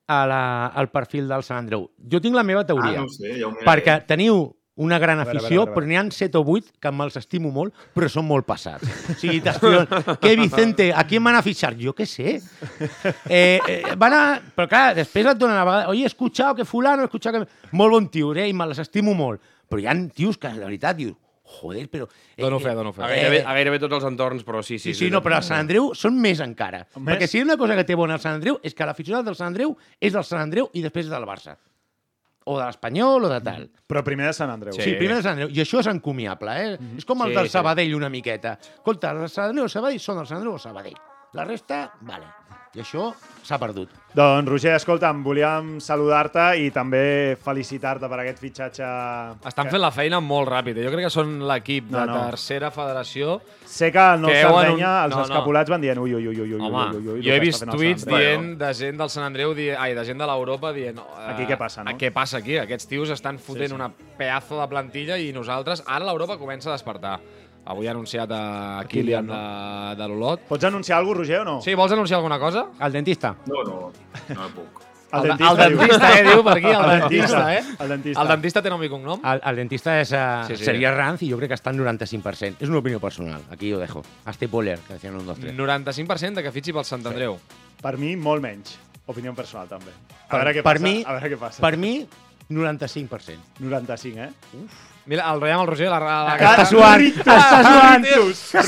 a 0.07 0.19
la, 0.27 0.41
al 0.67 0.89
perfil 0.91 1.27
del 1.31 1.43
Sant 1.47 1.61
Andreu? 1.63 1.87
Jo 2.11 2.19
tinc 2.21 2.35
la 2.35 2.43
meva 2.43 2.61
Ah, 2.61 2.69
teoria. 2.69 2.99
no 2.99 3.07
ho 3.07 3.13
sé, 3.15 3.31
miraré. 3.33 3.65
perquè 3.65 3.97
teniu 4.05 4.43
una 4.75 4.97
gran 4.97 5.19
A 5.19 5.23
veure, 5.23 5.37
a 5.37 5.41
afició, 5.41 5.49
veure, 5.49 5.61
a 5.61 5.65
veure. 5.65 5.75
però 5.75 5.85
n'hi 5.87 5.97
ha 5.99 6.03
7 6.11 6.37
o 6.39 6.43
8 6.55 6.71
que 6.81 6.91
me'ls 6.91 7.17
estimo 7.19 7.51
molt, 7.53 7.73
però 7.93 8.07
són 8.09 8.25
molt 8.25 8.45
passats. 8.47 8.87
O 9.11 9.15
sigui, 9.21 9.41
t'escriuen, 9.45 9.85
què, 10.21 10.31
Vicente, 10.39 10.87
a 10.93 11.03
qui 11.05 11.19
van 11.21 11.35
a 11.37 11.43
fitxar? 11.45 11.75
Jo 11.77 11.93
què 11.93 12.07
sé. 12.09 12.39
Eh, 13.29 13.59
eh, 13.67 13.81
van 13.97 14.13
a... 14.17 14.21
Però 14.55 14.67
clar, 14.71 14.85
després 14.97 15.27
et 15.29 15.37
donen 15.37 15.57
a 15.59 15.65
vegades, 15.67 15.89
oye, 15.93 16.03
he 16.03 16.09
escuchado 16.09 16.55
que 16.55 16.65
fulano, 16.65 17.03
he 17.03 17.05
escuchado 17.11 17.43
que... 17.43 17.67
Molt 17.71 17.91
bon 17.93 18.07
tio, 18.09 18.33
eh, 18.33 18.47
i 18.49 18.53
me 18.53 18.65
les 18.71 18.79
estimo 18.81 19.13
molt. 19.13 19.41
Però 19.69 19.81
hi 19.81 19.85
ha 19.89 19.93
tios 20.13 20.37
que, 20.41 20.49
de 20.49 20.63
veritat, 20.65 20.97
dius, 20.97 21.13
joder, 21.59 21.85
però... 21.91 22.07
Eh, 22.35 22.41
Dono 22.41 22.57
fe, 22.59 22.71
eh, 22.71 22.75
dono 22.75 22.93
fe. 22.93 23.03
A 23.03 23.09
gairebé, 23.11 23.43
a 23.45 23.53
gairebé 23.53 23.79
tots 23.83 23.99
els 23.99 24.07
entorns, 24.09 24.41
però 24.47 24.63
sí, 24.65 24.79
Sí, 24.79 24.93
sí. 24.93 25.05
sí, 25.05 25.11
no, 25.13 25.21
però 25.21 25.37
el 25.37 25.45
Sant 25.45 25.59
Andreu 25.61 25.91
són 25.93 26.17
més 26.21 26.41
encara. 26.41 26.87
Més? 26.95 27.05
Perquè 27.11 27.27
si 27.29 27.37
hi 27.37 27.43
ha 27.43 27.45
una 27.51 27.57
cosa 27.61 27.75
que 27.77 27.85
té 27.85 27.93
bona 27.99 28.17
el 28.17 28.23
Sant 28.23 28.39
Andreu 28.39 28.57
és 28.63 28.73
que 28.73 28.85
l'aficionat 28.89 29.25
del 29.29 29.37
Sant 29.37 29.51
Andreu 29.53 29.75
és 30.01 30.13
del 30.17 30.25
Sant 30.25 30.41
Andreu 30.41 30.71
i 30.73 30.81
després 30.81 31.05
és 31.05 31.13
del 31.13 31.29
Barça. 31.29 31.53
O 32.45 32.57
de 32.59 32.65
l'Espanyol 32.65 33.23
o 33.23 33.29
de 33.31 33.39
tal. 33.45 33.69
Però 33.87 34.03
primer 34.03 34.27
de 34.27 34.33
Sant 34.35 34.49
Andreu. 34.51 34.73
Sí, 34.75 34.95
primer 34.99 35.15
del 35.15 35.23
Sant 35.23 35.37
Andreu. 35.37 35.53
I 35.55 35.61
això 35.63 35.79
és 35.79 35.87
encomiable, 35.87 36.51
eh? 36.59 36.77
És 36.97 37.05
com 37.07 37.21
el 37.23 37.31
Sí, 37.31 37.35
del 37.39 37.47
sí. 37.47 37.53
Sabadell 37.55 37.95
una 37.95 38.09
miqueta. 38.09 38.57
Escolta, 38.59 39.11
el 39.15 39.29
Sant 39.29 39.49
Andreu 39.53 39.69
el 39.69 39.71
Sabadell 39.71 39.99
són 40.03 40.19
el 40.19 40.27
Sant 40.27 40.41
Andreu 40.41 40.53
o 40.57 40.59
el 40.59 40.63
Sabadell. 40.63 40.97
La 41.33 41.43
resta, 41.49 41.87
vale. 42.01 42.25
I 42.73 42.81
això 42.81 43.11
s'ha 43.45 43.57
perdut. 43.61 43.89
Doncs, 44.17 44.47
Roger, 44.49 44.71
escolta'm, 44.79 45.19
volíem 45.25 45.75
saludar-te 45.81 46.41
i 46.61 46.71
també 46.73 47.35
felicitar-te 47.41 48.07
per 48.09 48.17
aquest 48.23 48.39
fitxatge... 48.41 48.87
Estan 49.49 49.69
fent 49.69 49.81
la 49.81 49.91
feina 49.93 50.17
molt 50.21 50.49
ràpid. 50.49 50.79
Jo 50.81 50.89
crec 50.93 51.05
que 51.05 51.11
són 51.13 51.35
l'equip 51.49 51.91
de 51.91 51.99
No, 51.99 52.05
no. 52.09 52.15
tercera 52.31 52.71
federació. 52.73 53.35
Sé 53.69 53.91
que 53.93 54.01
el 54.15 54.23
nou 54.23 54.31
Que 54.33 54.41
Sardenya, 54.41 54.89
anun- 54.89 55.05
els 55.05 55.13
no, 55.13 55.19
no. 55.21 55.27
escapulats 55.27 55.69
van 55.73 55.85
dient 55.85 56.01
ui, 56.01 56.15
ui, 56.17 56.25
ui, 56.31 56.39
ui, 56.41 56.53
ui, 56.55 56.61
Home, 56.61 56.87
ui, 56.95 56.97
ui, 56.97 57.07
ui, 57.13 57.19
el 57.19 57.27
jo 57.27 57.35
he 57.35 57.37
que 57.39 57.45
vist 57.45 57.65
tuits 57.69 58.07
dient 58.09 58.49
de 58.63 58.71
gent 58.81 58.97
del 59.03 59.13
Sant 59.13 59.27
Andreu, 59.29 59.53
di... 59.57 59.69
ai, 59.69 59.93
de 59.93 60.05
gent 60.09 60.17
de 60.25 60.29
l'Europa 60.33 60.73
dient... 60.73 60.97
eh, 60.97 61.29
Aquí 61.35 61.45
què 61.49 61.59
passa, 61.61 61.85
no? 61.85 61.93
Què 62.01 62.09
passa 62.13 62.41
aquí? 62.41 62.57
Aquests 62.61 62.89
tios 62.89 63.13
estan 63.13 63.37
fotent 63.37 63.69
sí. 63.69 63.77
una 63.77 63.91
pedazo 64.17 64.57
de 64.61 64.67
plantilla 64.73 65.21
i 65.21 65.29
nosaltres... 65.33 65.85
Ara 65.85 66.09
l'Europa 66.09 66.37
comença 66.41 66.73
a 66.73 66.77
despertar. 66.77 67.19
Avui 67.65 67.87
ha 67.87 67.91
anunciat 67.91 68.29
a 68.35 68.83
Kilian 68.91 69.27
de, 69.27 69.41
de 69.95 70.07
l'Olot. 70.09 70.41
Pots 70.49 70.65
anunciar 70.67 70.97
alguna 70.97 71.19
cosa, 71.19 71.23
Roger, 71.23 71.39
o 71.41 71.45
no? 71.45 71.61
Sí, 71.63 71.75
vols 71.75 71.91
anunciar 71.95 72.17
alguna 72.17 72.39
cosa? 72.39 72.65
El 72.79 72.91
dentista. 72.91 73.35
No, 73.47 73.63
no, 73.63 73.77
no 74.35 74.47
puc. 74.55 74.81
El, 75.13 75.29
el 75.29 75.37
dentista, 75.37 76.07
eh, 76.17 76.23
diu 76.25 76.39
per 76.43 76.55
aquí, 76.57 76.65
el, 76.65 76.73
El 76.73 76.89
dentista, 77.03 77.37
dentista, 77.37 77.41
eh? 77.53 77.63
el 77.83 77.89
dentista. 77.93 78.21
El 78.23 78.27
dentista 78.33 78.61
té 78.65 78.69
nom 78.73 78.81
i 78.83 78.89
cognom? 78.89 79.19
El, 79.29 79.41
el 79.45 79.59
dentista 79.61 79.93
és, 80.01 80.09
uh, 80.17 80.41
Sí, 80.47 80.55
sí. 80.57 80.65
seria 80.65 80.89
Ranz 80.95 81.21
i 81.21 81.29
jo 81.29 81.37
crec 81.37 81.51
que 81.53 81.57
està 81.59 81.69
en 81.69 81.77
95%. 81.83 82.55
És 82.65 82.67
una 82.73 82.79
opinió 82.81 82.99
personal. 82.99 83.43
Aquí 83.53 83.69
ho 83.71 83.77
dejo. 83.77 84.01
Hasta 84.25 84.47
Poller, 84.49 84.79
que 84.87 84.95
decían 84.97 85.15
un, 85.15 85.27
dos, 85.27 85.37
tres. 85.37 85.53
95% 85.55 86.33
de 86.41 86.43
que 86.47 86.51
fitxi 86.51 86.73
pel 86.73 86.83
Sant 86.89 87.05
Andreu. 87.05 87.37
Per 87.79 87.93
mi, 88.01 88.15
molt 88.17 88.41
menys. 88.41 88.73
Opinió 89.05 89.35
personal, 89.37 89.69
també. 89.69 89.93
A 89.93 90.31
Per- 90.33 90.39
veure 90.41 90.55
què 90.57 90.63
per 90.65 90.79
passa. 90.79 90.83
mi- 90.89 91.03
a 91.05 91.13
veure 91.19 91.29
què 91.35 91.37
passa. 91.45 91.61
Per 91.61 91.77
mi, 91.77 91.93
95%. 92.49 93.37
95, 93.59 94.17
eh? 94.19 94.31
Mira, 95.05 95.25
el 95.33 95.41
veiem 95.43 95.59
el 95.59 95.67
Roger, 95.67 95.89
la, 95.91 95.99
la, 95.99 96.13
la 96.29 96.35
Està 96.37 96.65
suant, 96.69 97.01
està 97.03 97.39
suant. 97.65 98.05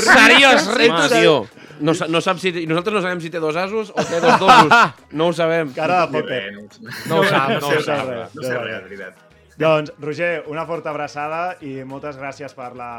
Seriós, 0.01 0.65
ritus. 0.75 1.13
tio, 1.13 1.35
no, 1.79 1.93
no 2.11 2.21
sap 2.23 2.41
si, 2.43 2.51
nosaltres 2.67 2.97
no 2.97 3.03
sabem 3.05 3.21
si 3.23 3.31
té 3.31 3.39
dos 3.39 3.55
asos 3.55 3.91
o 3.95 4.03
té 4.03 4.19
dos 4.19 4.35
dosos. 4.41 4.73
No 5.15 5.29
ho 5.29 5.33
sabem. 5.35 5.71
Cara 5.75 6.05
de 6.11 6.21
res, 6.21 6.57
no, 6.57 6.65
ho 6.65 6.73
sé. 6.75 7.07
No 7.07 7.21
ho 7.21 7.23
sap, 7.29 7.49
no 7.55 7.69
sé 7.71 7.77
ho 7.77 7.85
sap. 7.87 8.11
no 8.35 8.43
sé 8.43 8.57
res. 8.57 8.75
de 8.75 8.81
veritat. 8.89 9.21
Doncs, 9.55 9.93
Roger, 10.03 10.43
una 10.51 10.65
forta 10.67 10.91
abraçada 10.91 11.55
i 11.63 11.77
moltes 11.87 12.17
gràcies 12.19 12.55
per 12.57 12.73
la 12.75 12.91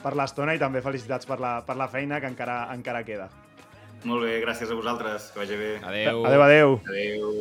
per 0.00 0.14
l'estona 0.16 0.54
i 0.54 0.60
també 0.62 0.80
felicitats 0.80 1.26
per 1.28 1.40
la, 1.42 1.58
per 1.66 1.74
la 1.76 1.88
feina 1.90 2.20
que 2.22 2.30
encara 2.30 2.62
encara 2.72 3.02
queda. 3.04 3.26
Molt 4.08 4.24
bé, 4.24 4.38
gràcies 4.40 4.70
a 4.70 4.78
vosaltres, 4.78 5.26
que 5.34 5.42
vagi 5.42 5.58
bé. 5.60 5.72
Adéu. 5.84 6.22
Adéu, 6.24 6.42
adéu. 6.46 6.78
Adéu. 6.88 7.34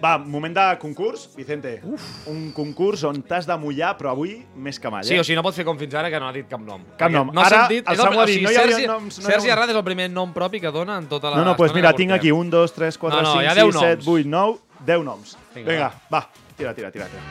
Va, 0.00 0.14
moment 0.16 0.54
de 0.56 0.64
concurs, 0.80 1.26
Vicente. 1.36 1.74
Uf. 1.84 2.04
Un 2.32 2.50
concurs 2.56 3.02
on 3.04 3.20
t'has 3.28 3.44
de 3.48 3.56
mullar, 3.60 3.92
però 3.98 4.14
avui 4.14 4.38
més 4.56 4.80
que 4.80 4.88
mai. 4.92 5.04
Sí, 5.04 5.14
eh? 5.14 5.20
o 5.20 5.24
sigui, 5.26 5.36
no 5.36 5.44
pot 5.44 5.56
fer 5.56 5.66
com 5.68 5.76
fins 5.80 5.94
ara, 6.00 6.08
que 6.12 6.20
no 6.22 6.30
ha 6.30 6.32
dit 6.32 6.48
cap 6.48 6.62
nom. 6.64 6.86
Cap 7.00 7.12
nom. 7.12 7.28
No 7.34 7.42
ha 7.42 7.48
Ara 7.50 7.66
sentit... 7.66 7.84
el 7.84 7.92
és 7.92 8.00
el, 8.00 8.04
Samu 8.06 8.22
ha 8.22 8.24
o 8.24 8.26
dit, 8.30 8.38
sigui, 8.38 8.46
no 8.46 8.54
hi 8.54 8.60
havia 8.62 8.78
Sergi, 8.78 8.88
noms, 8.88 9.18
no 9.18 9.20
hi 9.20 9.28
ha 9.28 9.34
Sergi 9.34 9.50
noms. 9.50 9.56
Arrad 9.58 9.74
és 9.74 9.80
el 9.82 9.86
primer 9.90 10.08
nom 10.14 10.32
propi 10.32 10.62
que 10.64 10.72
dona 10.72 10.96
en 11.02 11.10
tota 11.12 11.28
la... 11.28 11.36
No, 11.36 11.44
no, 11.44 11.52
doncs 11.52 11.68
estona 11.68 11.82
mira, 11.82 11.92
tinc 12.00 12.16
aquí 12.16 12.32
1, 12.32 12.50
2, 12.56 12.76
3, 12.80 13.00
4, 13.04 13.20
No, 13.20 13.22
no, 13.28 13.36
5, 13.36 13.44
hi 13.44 13.52
ha 13.52 13.54
10 13.60 13.64
6, 13.68 13.76
7, 13.76 14.00
noms. 14.00 14.08
8, 14.16 14.32
9, 14.32 14.58
10 14.88 15.06
noms. 15.12 15.36
Vinga, 15.54 15.68
Vinga, 15.74 15.92
va. 16.08 16.24
Tira, 16.56 16.74
tira, 16.80 16.90
tira, 16.96 17.12
tira. 17.12 17.24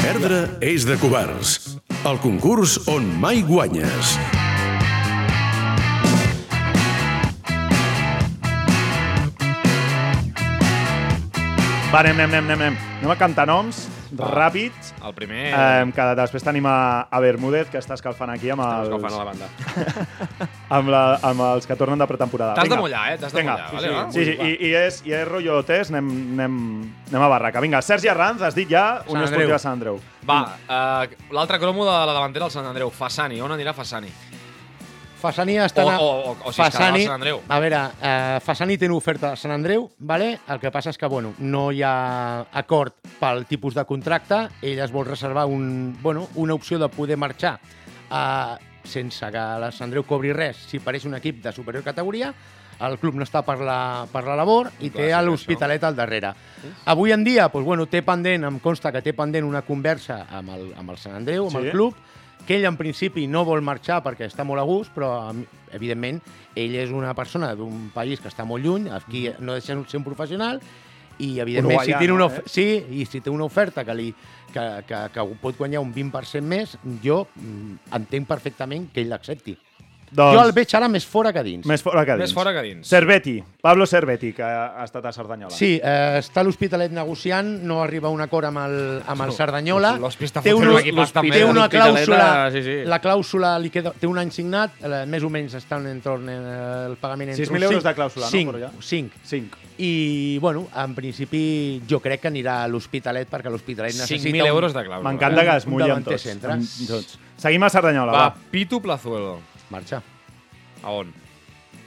Perdre 0.00 0.44
és 0.64 0.82
de 0.88 0.98
covards. 0.98 1.76
El 2.02 2.18
concurs 2.18 2.80
on 2.90 3.06
mai 3.22 3.44
guanyes. 3.46 4.16
Va, 11.90 12.04
anem, 12.04 12.20
anem, 12.22 12.44
anem, 12.44 12.60
anem. 12.60 12.74
Anem 13.00 13.10
a 13.10 13.14
cantar 13.18 13.48
noms 13.50 13.80
ràpids. 14.14 14.92
El 15.02 15.14
primer... 15.16 15.48
Eh, 15.50 15.88
que 15.94 16.04
després 16.20 16.44
tenim 16.46 16.68
a, 16.70 17.08
a 17.10 17.18
Bermúdez, 17.24 17.66
que 17.72 17.80
està 17.80 17.96
escalfant 17.98 18.30
aquí 18.30 18.52
amb 18.54 18.62
Els 18.62 18.92
fan 18.94 19.08
a 19.08 19.18
la 19.18 19.24
banda. 19.26 19.48
amb, 20.76 20.92
la, 20.94 21.02
amb 21.32 21.42
els 21.48 21.66
que 21.66 21.74
tornen 21.80 21.98
de 21.98 22.06
pretemporada. 22.06 22.54
T'has 22.54 22.68
de 22.68 22.76
Vinga. 22.76 22.84
mullar, 22.84 23.02
eh? 23.10 23.18
T'has 23.18 23.34
de 23.34 23.42
Vinga. 23.42 23.58
mullar, 23.58 23.74
vale, 23.74 23.92
va? 23.96 24.06
Sí, 24.14 24.22
sí, 24.28 24.36
i, 24.38 24.54
i, 24.68 24.72
és, 24.84 25.02
i 25.10 25.18
és 25.18 25.26
rotllo 25.26 25.58
test, 25.66 25.90
anem, 25.90 26.14
anem, 26.36 26.62
anem 27.10 27.26
a 27.26 27.34
barraca. 27.34 27.66
Vinga, 27.66 27.82
Sergi 27.82 28.14
Arranz, 28.14 28.46
has 28.46 28.54
dit 28.54 28.70
ja, 28.70 29.00
Sant 29.00 29.10
Unió 29.10 29.26
Andreu. 29.26 29.34
Esportiva 29.34 29.62
Sant 29.66 29.78
Andreu. 29.80 30.02
Va, 30.30 30.40
uh, 30.70 31.30
l'altre 31.34 31.58
cromo 31.58 31.90
de 31.90 31.94
la 31.94 32.14
davantera 32.14 32.46
del 32.46 32.54
Sant 32.54 32.70
Andreu, 32.70 32.94
Fassani. 32.94 33.42
On 33.42 33.58
anirà 33.58 33.74
Fassani? 33.74 34.14
Fassani 35.20 35.58
està... 35.60 35.84
O, 35.84 35.90
a- 35.90 35.98
o, 36.00 36.06
o, 36.32 36.36
o 36.48 36.52
si 36.52 36.62
al 36.64 36.72
Sant 36.72 36.96
Andreu. 37.14 37.42
A 37.48 37.58
veure, 37.62 37.80
eh, 38.00 38.38
Fassani 38.44 38.78
té 38.80 38.88
una 38.88 38.96
oferta 38.98 39.32
a 39.34 39.36
Sant 39.40 39.52
Andreu, 39.54 39.88
vale? 39.98 40.32
el 40.48 40.60
que 40.62 40.70
passa 40.72 40.90
és 40.94 40.98
que 40.98 41.06
bueno, 41.12 41.34
no 41.38 41.68
hi 41.72 41.82
ha 41.84 41.92
acord 42.60 42.96
pel 43.20 43.44
tipus 43.46 43.74
de 43.76 43.84
contracte, 43.84 44.46
ell 44.62 44.80
es 44.80 44.92
vol 44.92 45.06
reservar 45.06 45.46
un, 45.46 45.96
bueno, 46.02 46.28
una 46.40 46.54
opció 46.56 46.78
de 46.80 46.88
poder 46.88 47.16
marxar 47.20 47.58
eh, 48.10 48.56
sense 48.84 49.28
que 49.30 49.44
la 49.60 49.68
Sant 49.70 49.90
Andreu 49.90 50.06
cobri 50.08 50.32
res 50.32 50.56
si 50.70 50.80
pareix 50.80 51.04
un 51.06 51.14
equip 51.20 51.42
de 51.44 51.52
superior 51.52 51.84
categoria, 51.84 52.32
el 52.80 52.94
club 52.96 53.18
no 53.20 53.26
està 53.26 53.42
per 53.44 53.58
la, 53.60 54.06
per 54.08 54.22
la 54.24 54.32
labor 54.40 54.70
i 54.80 54.88
té 54.88 55.10
Clàssic, 55.10 55.26
l'Hospitalet 55.26 55.82
al 55.84 55.96
darrere. 55.98 56.30
Avui 56.88 57.12
en 57.12 57.20
dia, 57.26 57.50
doncs, 57.52 57.66
bueno, 57.66 57.84
té 57.92 58.00
pendent, 58.00 58.46
em 58.48 58.56
consta 58.64 58.88
que 58.90 59.02
té 59.04 59.12
pendent 59.12 59.44
una 59.44 59.60
conversa 59.66 60.22
amb 60.32 60.54
el, 60.56 60.70
amb 60.80 60.94
el 60.94 60.96
Sant 60.96 61.18
Andreu, 61.18 61.44
amb 61.50 61.58
Sí? 61.58 61.66
el 61.66 61.70
club, 61.74 61.98
que 62.46 62.56
ell 62.58 62.66
en 62.68 62.76
principi 62.78 63.26
no 63.30 63.44
vol 63.46 63.62
marxar 63.64 64.00
perquè 64.04 64.28
està 64.28 64.46
molt 64.46 64.62
a 64.62 64.66
gust, 64.68 64.92
però 64.94 65.32
evidentment 65.76 66.20
ell 66.58 66.76
és 66.80 66.92
una 66.94 67.14
persona 67.14 67.52
d'un 67.58 67.88
país 67.94 68.20
que 68.20 68.30
està 68.30 68.46
molt 68.48 68.64
lluny, 68.64 68.90
aquí 68.90 69.28
no 69.38 69.56
deixa 69.56 69.76
de 69.76 69.84
ser 69.86 70.00
un 70.00 70.06
professional, 70.06 70.62
i 71.20 71.38
evidentment 71.42 71.76
Uruguaià, 71.76 71.98
si 71.98 72.06
té 72.06 72.12
una, 72.12 72.28
eh? 72.32 72.44
sí, 72.48 72.66
i 73.02 73.06
si 73.08 73.20
té 73.20 73.30
una 73.32 73.44
oferta 73.44 73.84
que, 73.84 73.96
li, 73.96 74.08
que, 74.54 74.66
que, 74.88 75.00
que 75.14 75.26
pot 75.42 75.58
guanyar 75.58 75.82
un 75.84 75.92
20% 75.94 76.48
més, 76.48 76.76
jo 77.04 77.22
mm, 77.36 77.90
entenc 78.00 78.28
perfectament 78.30 78.88
que 78.94 79.04
ell 79.04 79.12
l'accepti. 79.12 79.56
Doncs- 80.10 80.34
Jo 80.34 80.44
el 80.44 80.52
veig 80.52 80.74
ara 80.74 80.88
més 80.90 81.04
fora 81.06 81.32
que 81.32 81.42
dins. 81.46 81.66
Més 81.66 81.82
fora 81.82 82.04
que 82.04 82.16
dins. 82.16 82.24
Més 82.24 82.34
fora 82.34 82.52
que 82.52 82.62
dins. 82.62 82.86
Cerveti, 82.88 83.36
Pablo 83.62 83.86
Cerveti, 83.86 84.32
que 84.32 84.42
ha 84.42 84.82
estat 84.82 85.04
a 85.06 85.12
Cerdanyola. 85.12 85.54
Sí, 85.54 85.78
eh, 85.82 86.18
està 86.18 86.40
a 86.40 86.44
l'Hospitalet 86.44 86.90
negociant, 86.90 87.46
no 87.62 87.82
arriba 87.82 88.08
a 88.08 88.10
un 88.10 88.20
acord 88.20 88.48
amb 88.48 88.58
el, 88.64 89.02
amb 89.06 89.22
el 89.22 89.32
Cerdanyola. 89.32 89.92
Està 90.00 90.42
té 90.42 90.54
un 90.54 90.64
té 91.30 91.44
una 91.44 91.68
clàusula, 91.70 92.50
sí, 92.50 92.62
sí. 92.62 92.76
la 92.86 93.00
clàusula 93.00 93.52
li 93.60 93.70
queda, 93.70 93.92
té 93.92 94.06
un 94.10 94.18
any 94.18 94.30
signat, 94.34 94.72
eh, 94.82 95.04
més 95.06 95.22
o 95.22 95.30
menys 95.30 95.54
estan 95.54 95.86
en 95.86 96.00
torn 96.02 96.28
eh, 96.28 96.38
el 96.88 96.96
pagament 97.00 97.30
entre 97.30 97.46
6.000 97.46 97.62
euros 97.70 97.84
de 97.84 97.94
clàusula, 97.94 98.26
no, 98.26 98.30
5, 98.30 98.50
per 98.52 98.60
allà? 98.60 98.70
5. 98.80 99.22
5. 99.24 99.56
I, 99.78 100.38
bueno, 100.40 100.66
en 100.76 100.94
principi 100.94 101.80
jo 101.88 102.00
crec 102.00 102.20
que 102.22 102.28
anirà 102.28 102.64
a 102.64 102.68
l'Hospitalet 102.68 103.30
perquè 103.30 103.48
l'Hospitalet 103.52 103.94
necessita... 103.94 104.28
5.000 104.28 104.42
un- 104.42 104.48
euros 104.48 104.74
de 104.74 104.80
clàusula. 104.80 105.06
M'encanta 105.08 105.44
que 105.46 105.56
es 105.56 105.64
un 105.66 105.72
mulli 105.72 105.84
amb 105.88 106.04
davanter 106.04 106.18
tots. 106.42 106.88
tots. 106.88 107.18
Seguim 107.40 107.62
a 107.64 107.70
Cerdanyola, 107.70 108.12
Va, 108.12 108.26
va. 108.28 108.50
Pitu 108.50 108.82
Plazuelo. 108.82 109.38
Marxa. 109.70 110.02
A 110.82 110.90
on? 110.90 111.12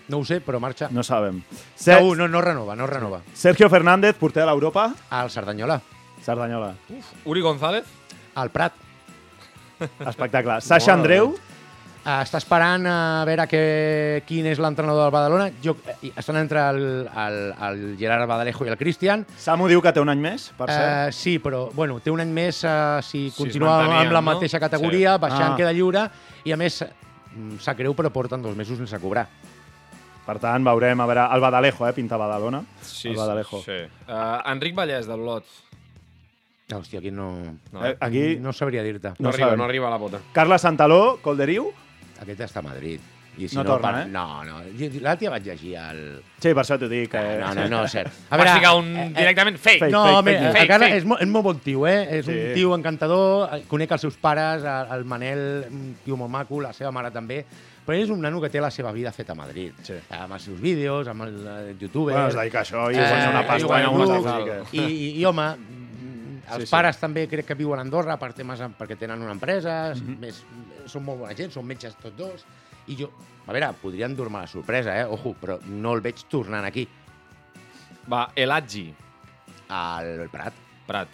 No 0.08 0.20
ho 0.20 0.26
sé, 0.28 0.42
però 0.44 0.60
marxa. 0.60 0.90
No 0.92 1.04
sabem. 1.04 1.42
Ser... 1.76 2.02
No, 2.02 2.14
no, 2.16 2.28
no 2.28 2.42
renova, 2.44 2.76
no 2.76 2.88
renova. 2.88 3.22
Sergio 3.34 3.70
Fernández, 3.72 4.16
porter 4.20 4.44
de 4.44 4.50
l'Europa. 4.50 4.90
Al 5.10 5.32
Cerdanyola. 5.32 5.80
Cerdanyola. 6.24 6.74
Uri 7.26 7.42
González? 7.42 7.86
Al 8.36 8.52
Prat. 8.52 8.74
Espectacle. 10.08 10.60
Sasha 10.62 10.94
Andreu. 10.94 11.34
Uh, 12.04 12.18
està 12.20 12.36
esperant 12.42 12.84
a 12.92 13.24
veure 13.24 13.46
que, 13.48 13.60
quin 14.28 14.50
és 14.52 14.60
l'entrenador 14.60 15.06
del 15.06 15.14
Badalona. 15.16 15.46
Jo, 15.64 15.78
eh, 15.88 16.10
estan 16.20 16.36
entre 16.42 16.60
el, 16.74 16.82
el, 17.08 17.38
el 17.64 17.84
Gerard 18.00 18.28
Badalejo 18.28 18.68
i 18.68 18.74
el 18.74 18.78
Cristian. 18.80 19.24
Samu 19.40 19.70
diu 19.72 19.80
que 19.82 19.94
té 19.96 20.04
un 20.04 20.12
any 20.12 20.20
més, 20.20 20.50
per 20.58 20.68
cert. 20.68 20.84
Uh, 20.84 21.14
sí, 21.16 21.38
però 21.40 21.70
bueno, 21.72 22.02
té 22.04 22.12
un 22.12 22.20
any 22.20 22.34
més 22.36 22.60
uh, 22.68 23.00
si 23.08 23.30
es 23.30 23.38
continua 23.40 23.78
amb 23.86 24.12
la 24.12 24.20
no? 24.20 24.26
mateixa 24.34 24.60
categoria, 24.60 25.16
Sí. 25.16 25.24
baixant 25.24 25.54
Ah. 25.54 25.56
queda 25.56 25.72
lliure, 25.72 26.04
i 26.44 26.52
a 26.52 26.60
més, 26.60 26.82
sap 27.60 27.78
greu, 27.78 27.94
però 27.96 28.10
porten 28.14 28.42
dos 28.42 28.56
mesos 28.56 28.78
sense 28.78 29.00
cobrar. 29.00 29.28
Per 30.24 30.38
tant, 30.40 30.64
veurem 30.64 31.02
a 31.04 31.06
veure 31.10 31.26
el 31.36 31.42
Badalejo, 31.44 31.88
eh, 31.90 31.94
pinta 31.94 32.16
Badalona. 32.18 32.62
Sí, 32.82 33.10
el 33.10 33.18
Badalejo. 33.18 33.62
sí. 33.62 33.80
Uh, 34.08 34.40
Enric 34.54 34.76
Vallès, 34.78 35.06
de 35.08 35.18
l'Olot. 35.18 35.44
No, 36.72 36.78
hòstia, 36.80 37.00
aquí 37.00 37.12
no... 37.12 37.28
No. 37.74 37.86
Eh, 37.86 37.98
aquí, 38.00 38.38
No 38.40 38.54
sabria 38.54 38.82
dir-te. 38.84 39.10
No, 39.10 39.16
No 39.20 39.30
arriba, 39.30 39.48
sabem. 39.50 39.58
no 39.60 39.66
arriba 39.66 39.88
a 39.88 39.92
la 39.92 40.00
pota. 40.00 40.22
Carles 40.32 40.62
Santaló, 40.62 41.20
Colderiu. 41.22 41.68
Aquest 42.24 42.40
està 42.48 42.60
a 42.64 42.68
Madrid. 42.70 43.02
I 43.38 43.48
No 43.56 43.64
torna, 43.66 44.04
eh? 44.04 44.06
No, 44.14 44.44
no. 44.46 44.60
L'altre 45.02 45.16
dia 45.24 45.30
vaig 45.34 45.44
llegir 45.48 45.72
el... 45.82 46.02
Sí, 46.38 46.52
per 46.54 46.62
això 46.62 46.78
t'ho 46.78 46.88
dic. 46.88 47.16
Eh... 47.18 47.40
No, 47.42 47.54
no, 47.58 47.68
no, 47.72 47.88
cert. 47.90 48.12
A 48.30 48.38
Vas 48.38 48.52
ficar 48.60 48.76
un 48.78 48.92
directament 49.16 49.58
fake. 49.58 49.80
Fake, 49.88 49.92
no, 49.92 50.04
fake, 50.06 50.18
home, 50.20 50.52
fake 50.54 50.68
Carles 50.70 50.90
Fake, 50.90 50.98
és, 51.02 51.06
molt, 51.10 51.22
és 51.26 51.32
molt 51.34 51.44
bon 51.48 51.60
tio, 51.66 51.88
eh? 51.90 52.20
És 52.20 52.26
Sí. 52.28 52.32
un 52.32 52.54
tio 52.54 52.76
encantador, 52.76 53.50
eh, 53.58 53.64
conec 53.68 53.92
els 53.92 54.02
seus 54.06 54.18
pares, 54.22 54.62
el 54.64 54.94
el 55.00 55.06
Manel, 55.06 55.66
un 55.72 55.96
tio 56.06 56.16
molt 56.18 56.30
maco, 56.32 56.62
la 56.62 56.74
seva 56.74 56.92
mare 56.92 57.10
també, 57.12 57.44
però 57.84 57.98
és 58.00 58.10
un 58.14 58.22
nano 58.22 58.40
que 58.40 58.50
té 58.54 58.62
la 58.62 58.70
seva 58.72 58.92
vida 58.94 59.12
feta 59.12 59.34
a 59.34 59.36
Madrid. 59.36 59.74
Sí. 59.82 59.94
Amb 60.12 60.34
els 60.38 60.44
seus 60.44 60.60
vídeos, 60.62 61.08
amb 61.08 61.24
el 61.24 61.34
eh, 61.48 61.76
youtuber... 61.80 62.14
Bueno, 62.14 62.28
es 62.30 62.36
dedica 62.36 62.60
a 62.60 62.64
això 62.64 62.86
i 62.94 62.98
Eh, 63.02 63.08
guanya 63.10 63.30
una 63.34 63.48
pasta. 63.48 63.66
guanya 63.68 63.86
i 63.86 63.96
una 63.96 64.06
una 64.06 64.22
pasta. 64.22 64.76
I, 64.78 64.80
i, 64.86 65.10
i 65.20 65.26
home, 65.26 65.48
mm, 65.58 66.38
els 66.54 66.60
Sí, 66.62 66.66
sí. 66.68 66.72
pares 66.72 66.98
també 67.00 67.28
crec 67.28 67.46
que 67.48 67.56
viuen 67.56 67.80
a 67.80 67.82
Andorra 67.82 68.18
per 68.20 68.32
temes, 68.34 68.60
perquè 68.78 68.96
tenen 68.98 69.22
una 69.22 69.32
empresa, 69.32 69.94
Mhm. 69.96 70.20
més, 70.20 70.44
són 70.86 71.04
molt 71.04 71.20
bona 71.22 71.34
gent, 71.36 71.50
són 71.52 71.66
metges 71.66 71.96
tots 71.96 72.16
dos, 72.18 72.46
i 72.88 72.98
jo, 73.00 73.10
a 73.48 73.52
veure, 73.56 73.70
podrien 73.82 74.16
dur-me 74.16 74.44
la 74.44 74.48
sorpresa, 74.48 74.96
eh? 75.00 75.06
Ojo, 75.06 75.34
però 75.40 75.60
no 75.68 75.94
el 75.96 76.02
veig 76.06 76.26
tornant 76.32 76.66
aquí, 76.66 76.88
Va, 78.12 78.26
Eladji. 78.36 78.94
al 79.70 80.28
Prat. 80.30 80.54
Prat. 80.86 81.08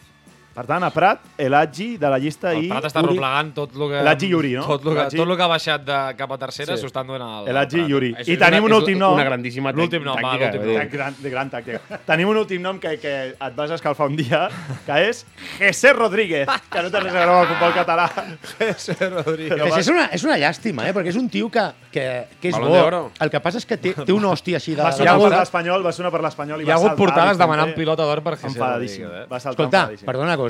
Per 0.60 0.66
tant, 0.68 0.84
a 0.84 0.90
Prat, 0.92 1.22
Eladji 1.40 1.94
de 1.96 2.10
la 2.12 2.18
llista 2.20 2.50
El 2.52 2.66
i... 2.66 2.68
Prat 2.68 2.84
està 2.90 3.00
Uri. 3.00 3.14
replegant 3.14 3.52
tot 3.56 3.76
el 3.78 3.84
que... 3.94 4.00
Eladji 4.02 4.28
i 4.28 4.34
Uri, 4.36 4.50
no? 4.58 4.66
Tot 4.68 4.88
el 4.90 4.98
que, 4.98 5.04
tot 5.14 5.22
el 5.24 5.38
que 5.40 5.46
ha 5.46 5.48
baixat 5.48 5.86
de 5.88 6.00
cap 6.20 6.34
a 6.36 6.38
tercera 6.42 6.76
Sí. 6.76 6.82
s'ho 6.82 6.90
estan 6.90 7.08
donant 7.08 7.48
al 7.48 7.48
al 7.56 7.76
i. 7.80 7.94
Uri. 7.96 8.10
I 8.26 8.36
una- 8.36 8.42
tenim 8.50 8.66
un 8.68 8.74
últim 8.76 8.98
nom. 9.00 9.14
Una 9.16 9.24
grandíssima 9.24 9.72
L'últim 9.72 10.04
nom, 10.04 10.18
va, 10.20 10.34
tàctica. 10.34 10.50
l'últim. 10.60 10.80
De 10.82 10.98
gran, 10.98 11.16
de 11.22 11.30
gran 11.32 11.50
tàctica. 11.54 12.00
Tenim 12.10 12.28
un 12.34 12.38
últim 12.42 12.62
nom 12.62 12.78
que, 12.78 12.92
que 13.00 13.14
et 13.40 13.56
vas 13.56 13.72
escalfar 13.72 14.10
un 14.12 14.18
dia, 14.20 14.50
que 14.86 14.98
és 15.08 15.22
José 15.62 15.94
Rodríguez, 15.94 16.52
que 16.70 16.84
no 16.84 16.92
té 16.92 17.04
res 17.06 17.16
a 17.16 17.22
veure 17.22 17.38
amb 17.38 17.46
el 17.46 17.50
futbol 17.54 17.74
català. 17.80 18.10
José 18.60 18.98
Rodríguez. 19.16 19.78
És, 19.80 19.88
una, 19.96 20.10
és 20.12 20.28
una 20.28 20.36
llàstima, 20.44 20.90
eh? 20.90 20.94
perquè 20.98 21.14
és 21.16 21.22
un 21.22 21.30
tio 21.32 21.48
que, 21.50 21.64
que, 21.96 22.06
que 22.42 22.52
és 22.52 22.60
bo. 22.60 23.06
El 23.24 23.32
que 23.32 23.40
passa 23.40 23.64
és 23.64 23.70
que 23.70 23.78
té, 23.80 23.96
té 23.96 24.12
una 24.12 24.34
hòstia 24.36 24.60
així 24.60 24.76
de... 24.76 24.84
Va 24.84 24.92
de 24.92 25.00
sonar 25.00 25.16
per 25.16 25.24
costat. 25.24 25.40
l'Espanyol, 25.40 25.88
va 25.88 25.96
sonar 25.96 26.12
per 26.12 26.24
l'Espanyol 26.28 26.60
i 26.60 26.68
Hi 26.68 26.68
ha 26.68 26.74
va 26.76 26.80
hagut 26.82 26.92
saltar 26.92 27.06
portades 27.06 27.40
demanant 27.40 27.74
pilota 27.80 28.04
d'or 28.04 28.24
per 28.28 28.36
José. 28.44 28.60
Rodríguez. 28.60 29.00
Eh? 29.00 29.26
Va 29.32 29.40
saltar 29.40 29.70
Escolta, 29.70 30.06
perdona 30.06 30.34
una 30.34 30.38
cosa. 30.38 30.49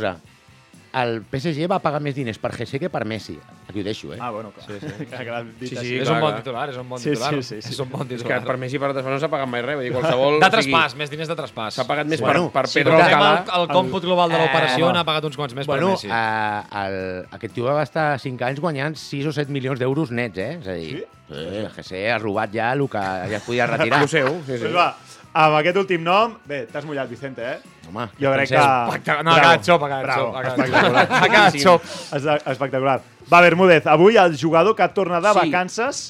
El 0.90 1.20
PSG 1.22 1.68
va 1.70 1.78
pagar 1.78 2.00
més 2.02 2.16
diners 2.18 2.40
per 2.42 2.50
GC 2.56 2.80
que 2.82 2.90
per 2.90 3.04
Messi. 3.06 3.36
Aquí 3.70 3.82
ho 3.82 3.84
deixo, 3.86 4.08
eh? 4.12 4.18
Ah, 4.20 4.32
bueno, 4.34 4.50
clar. 4.50 4.66
Sí, 4.66 4.80
sí. 4.82 4.88
Dit 5.60 5.70
Sí, 5.70 5.76
així. 5.78 5.86
sí, 5.86 5.98
és 6.00 6.08
clar, 6.10 6.16
un 6.16 6.24
bon 6.24 6.38
titular, 6.40 6.64
és 6.72 6.78
un 6.82 6.88
bon 6.90 6.98
Sí, 6.98 7.12
titular. 7.12 7.30
sí, 7.36 7.44
sí, 7.44 7.60
sí. 7.62 7.74
És 7.76 7.80
un 7.84 7.92
bon 7.92 8.02
És 8.02 8.08
que 8.10 8.18
titular. 8.24 8.40
per 8.48 8.56
Messi 8.58 8.80
i 8.80 8.82
per 8.82 8.90
Traspàs 8.96 9.14
no 9.14 9.20
s'ha 9.22 9.30
pagat 9.30 9.52
mai 9.52 9.62
res. 9.62 9.76
Vull 9.78 9.86
dir, 9.86 9.92
qualsevol... 10.00 10.40
De 10.42 10.48
o 10.48 10.50
sigui, 10.50 10.74
traspàs, 10.74 10.96
més 10.98 11.12
diners 11.14 11.30
de 11.30 11.36
traspàs. 11.38 11.78
S'ha 11.78 11.86
pagat 11.86 12.10
més 12.10 12.24
Bueno, 12.26 12.48
per, 12.50 12.64
per 12.64 12.72
sí, 12.74 12.80
Pedro 12.80 12.98
Fem 12.98 13.06
Alcalá. 13.06 13.44
el, 13.46 13.62
el 13.62 13.68
còmput 13.76 14.08
global 14.10 14.34
de 14.34 14.40
l'operació 14.42 14.90
Eh, 14.90 14.94
n'ha 14.98 15.06
pagat 15.06 15.30
uns 15.30 15.38
quants 15.38 15.54
més 15.60 15.70
bueno, 15.70 15.92
per 15.94 15.94
Messi. 15.94 16.10
eh, 16.10 16.82
el, 16.82 16.98
aquest 17.38 17.54
tio 17.60 17.70
va 17.70 17.84
estar 17.86 18.08
5 18.26 18.50
anys 18.50 18.60
guanyant 18.66 18.98
6 18.98 19.30
o 19.30 19.36
7 19.38 19.54
milions 19.54 19.78
d'euros 19.78 20.10
nets, 20.10 20.42
eh? 20.42 20.58
És 20.58 20.68
a 20.74 20.74
dir, 20.74 21.04
sí? 21.30 21.38
el 21.38 21.70
GC 21.78 22.02
ha 22.10 22.18
robat 22.18 22.50
ja 22.58 22.72
el 22.74 22.82
que 22.90 22.98
ja 23.30 23.38
es 23.38 23.44
podia 23.46 23.68
retirar. 23.76 24.02
Lo 24.02 24.08
seu, 24.10 24.42
sí, 24.42 24.58
sí. 24.58 24.64
Doncs 24.66 24.74
va, 24.82 24.90
amb 25.34 25.56
aquest 25.60 25.78
últim 25.78 26.04
nom... 26.04 26.36
Bé, 26.50 26.66
t'has 26.72 26.86
mullat, 26.86 27.10
Vicente, 27.10 27.42
eh? 27.46 27.58
Home, 27.90 28.08
Jo 28.20 28.34
crec 28.34 28.50
que... 28.50 28.58
penseu? 28.58 29.24
no, 29.24 29.32
ha 29.34 29.40
quedat 29.40 29.66
xop, 29.66 29.84
ha 29.84 29.90
quedat 29.92 30.16
xop. 30.16 30.36
Ha 30.36 30.44
quedat 30.44 30.60
espectacular. 30.60 31.64
xop. 31.64 31.82
Espectacular. 32.56 33.00
Va, 33.32 33.42
Bermúdez, 33.46 33.86
avui 33.88 34.18
el 34.18 34.38
jugador 34.42 34.76
que 34.76 34.88
torna 34.90 35.22
de 35.22 35.34
Sí. 35.34 35.40
vacances 35.46 36.04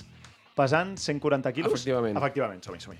pesant 0.55 0.97
140 0.97 1.53
quilos? 1.53 1.71
Efectivament. 1.73 2.17
Efectivament, 2.17 2.63
som-hi, 2.63 2.79
som-hi. 2.82 2.99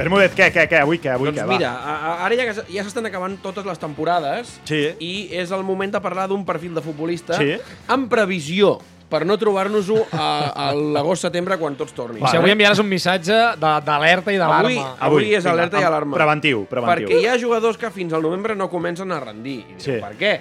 Bermúdez, 0.00 0.32
què, 0.36 0.50
què, 0.54 0.66
què? 0.70 0.80
Avui 0.82 0.98
què? 1.02 1.12
Avui 1.14 1.28
Doncs 1.30 1.42
què? 1.42 1.48
mira, 1.50 1.70
ara 2.24 2.36
ja, 2.38 2.52
ja 2.68 2.84
s'estan 2.86 3.06
acabant 3.10 3.36
totes 3.44 3.66
les 3.68 3.78
temporades 3.82 4.56
Sí. 4.64 4.80
i 4.98 5.12
és 5.36 5.50
el 5.52 5.62
moment 5.66 5.92
de 5.92 6.00
parlar 6.00 6.26
d'un 6.30 6.44
perfil 6.48 6.74
de 6.74 6.82
futbolista 6.84 7.36
Sí. 7.38 7.56
amb 7.88 8.08
previsió 8.10 8.78
per 9.10 9.24
no 9.26 9.34
trobar-nos-ho 9.36 10.04
a, 10.14 10.26
a 10.54 10.66
l'agost-setembre 10.74 11.56
quan 11.58 11.74
tots 11.74 11.92
tornin. 11.92 12.22
Sigui, 12.22 12.38
avui 12.38 12.52
enviaràs 12.54 12.78
un 12.78 12.86
missatge 12.88 13.34
de- 13.58 13.80
d'alerta 13.84 14.30
i 14.32 14.36
Avui, 14.38 14.74
d'alarma. 14.76 14.96
avui 15.00 15.24
és 15.34 15.42
vinga, 15.42 15.50
alerta 15.56 15.80
i 15.80 15.82
alarma. 15.84 16.14
Preventiu, 16.16 16.64
preventiu. 16.70 17.08
Perquè 17.08 17.20
hi 17.20 17.26
ha 17.26 17.36
jugadors 17.36 17.76
que 17.76 17.90
fins 17.90 18.12
al 18.14 18.22
novembre 18.22 18.54
no 18.54 18.70
comencen 18.70 19.10
a 19.10 19.18
rendir. 19.18 19.64
I 19.66 19.74
Sí. 19.82 19.98
Per 19.98 20.14
què? 20.16 20.40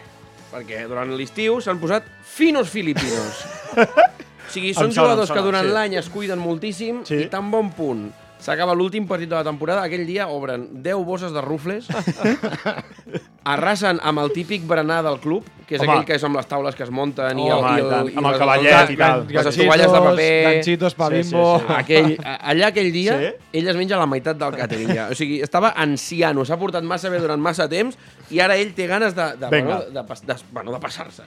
Perquè 0.54 0.88
durant 0.88 1.10
l'estiu 1.18 1.60
s'han 1.62 1.80
posat 1.80 2.04
finos 2.24 2.70
filipinos. 2.70 3.42
o 3.74 4.52
sigui, 4.52 4.72
són 4.74 4.92
sona, 4.94 5.02
jugadors 5.16 5.30
em 5.30 5.34
que 5.36 5.40
sona, 5.42 5.46
durant 5.50 5.66
sí. 5.68 5.74
l'any 5.74 5.96
es 5.98 6.10
cuiden 6.10 6.40
moltíssim 6.40 7.04
Sí. 7.06 7.24
i 7.26 7.30
tan 7.30 7.50
bon 7.52 7.72
punt 7.72 8.12
s'acaba 8.40 8.76
l'últim 8.76 9.08
partit 9.08 9.30
de 9.30 9.36
la 9.36 9.44
temporada, 9.44 9.84
aquell 9.84 10.06
dia 10.08 10.30
obren 10.32 10.68
10 10.84 11.06
bosses 11.06 11.36
de 11.36 11.42
rufles 11.44 11.90
arrasen 13.50 14.00
amb 14.04 14.22
el 14.24 14.32
típic 14.36 14.66
berenar 14.70 15.02
del 15.06 15.18
club, 15.24 15.46
que 15.70 15.76
és 15.78 15.82
Home. 15.84 15.92
aquell 15.92 16.06
que 16.08 16.16
és 16.18 16.24
amb 16.26 16.38
les 16.40 16.48
taules 16.50 16.74
que 16.74 16.82
es 16.82 16.90
munten 16.90 17.38
i, 17.40 17.44
Home, 17.54 17.70
el, 17.76 17.78
i 17.78 17.86
i, 17.86 17.90
tant. 17.90 18.08
el, 18.10 18.18
Amb 18.18 18.28
el 18.32 18.38
cavallet 18.42 18.90
i 18.90 18.96
tal. 18.98 19.26
Les 19.30 19.50
estovalles 19.52 19.92
de 19.94 20.00
paper... 20.06 20.30
Ganchitos 20.48 20.96
pa 20.98 21.10
Sí, 21.14 21.24
sí, 21.24 21.30
sí. 21.30 21.74
Aquell, 21.76 22.08
allà 22.26 22.68
aquell 22.72 22.90
dia, 22.96 23.18
Sí? 23.20 23.30
ell 23.60 23.70
es 23.70 23.78
menja 23.78 23.98
la 24.02 24.08
meitat 24.10 24.38
del 24.42 24.56
càtering 24.58 24.90
ja. 24.98 25.08
O 25.14 25.18
sigui, 25.18 25.38
estava 25.46 25.74
anciano, 25.78 26.46
s'ha 26.46 26.58
portat 26.58 26.84
massa 26.90 27.10
bé 27.14 27.20
durant 27.22 27.42
massa 27.42 27.68
temps 27.70 27.98
i 28.34 28.42
ara 28.42 28.58
ell 28.58 28.74
té 28.78 28.88
ganes 28.90 29.14
de, 29.18 29.28
de, 29.42 29.48
bueno, 29.54 29.80
de, 29.94 30.04
pas- 30.10 30.26
de, 30.26 30.36
bueno, 30.52 30.74
de 30.74 30.80
passar-se. 30.82 31.24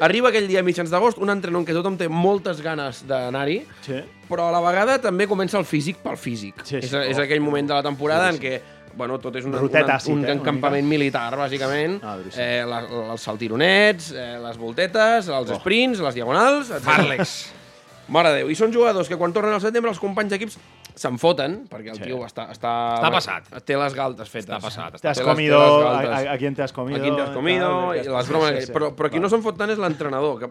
Arriba 0.00 0.30
aquell 0.32 0.48
dia 0.48 0.60
a 0.60 0.66
mitjans 0.66 0.88
d'agost, 0.92 1.18
un 1.20 1.32
entrenor 1.32 1.60
en 1.62 1.68
què 1.68 1.76
tothom 1.76 1.96
té 2.00 2.08
moltes 2.08 2.60
ganes 2.64 3.04
d'anar-hi, 3.08 3.62
Sí. 3.84 4.00
però 4.28 4.48
a 4.48 4.52
la 4.54 4.60
vegada 4.64 4.96
també 5.02 5.26
comença 5.28 5.58
el 5.60 5.64
físic 5.68 5.98
pel 6.04 6.16
físic. 6.16 6.62
Sí, 6.64 6.80
sí. 6.80 6.86
És, 6.88 6.94
és 7.12 7.18
aquell 7.20 7.40
moment 7.44 7.68
de 7.68 7.74
la 7.76 7.82
temporada 7.84 8.30
en 8.32 8.40
què 8.40 8.60
bueno, 8.96 9.18
tot 9.22 9.34
és 9.36 9.44
una, 9.48 9.58
Rotet 9.62 9.84
una, 9.84 9.96
àcid, 9.98 10.12
un 10.14 10.24
eh, 10.24 10.32
encampament 10.36 10.86
militar, 10.88 11.26
bàsicament. 11.38 11.98
Ah, 12.02 12.16
eh, 12.36 12.62
la, 12.68 12.80
els 13.14 13.22
saltironets, 13.26 14.12
eh, 14.14 14.38
les 14.42 14.56
voltetes, 14.60 15.28
els 15.28 15.50
Oh. 15.50 15.58
sprints, 15.60 16.00
les 16.00 16.14
diagonals... 16.14 16.70
etc. 16.70 16.88
Harlex. 16.94 17.34
Mare 18.08 18.30
de 18.34 18.42
Déu. 18.42 18.50
I 18.52 18.56
són 18.58 18.72
jugadors 18.72 19.08
que 19.08 19.16
quan 19.16 19.32
tornen 19.32 19.54
al 19.56 19.62
setembre 19.64 19.90
els 19.90 20.00
companys 20.02 20.30
d'equips 20.34 20.58
se'n 20.94 21.16
foten, 21.18 21.64
perquè 21.68 21.90
el 21.90 21.96
Sí. 21.98 22.04
tio 22.06 22.20
està, 22.24 22.44
està... 22.54 22.72
Està 23.00 23.10
passat. 23.10 23.48
Té 23.66 23.74
les 23.76 23.94
galtes 23.98 24.28
fetes. 24.30 24.46
Està 24.48 24.60
passat, 24.62 24.92
Te 24.94 25.00
està 25.00 25.10
has 25.10 25.18
Té 25.18 25.24
les- 25.24 25.30
comido, 25.32 25.58
té 25.58 25.64
les 25.64 25.74
a, 25.74 25.90
galtes. 25.90 26.28
a, 26.28 26.32
a 26.32 26.38
quién 26.38 26.54
te 26.54 26.62
has 26.62 26.72
comido. 26.72 27.00
Aquí 27.00 27.10
t'has 27.16 27.30
comido, 27.34 27.68
tal, 27.68 27.96
i 27.98 28.08
les 28.14 28.28
bromes... 28.28 28.54
sí, 28.60 28.66
sí. 28.66 28.72
Però, 28.72 28.92
però 28.94 29.10
qui 29.10 29.18
no 29.18 29.28
se'n 29.28 29.42
fot 29.42 29.58
tant 29.58 29.70
és 29.74 29.78
l'entrenador, 29.82 30.38
que 30.38 30.50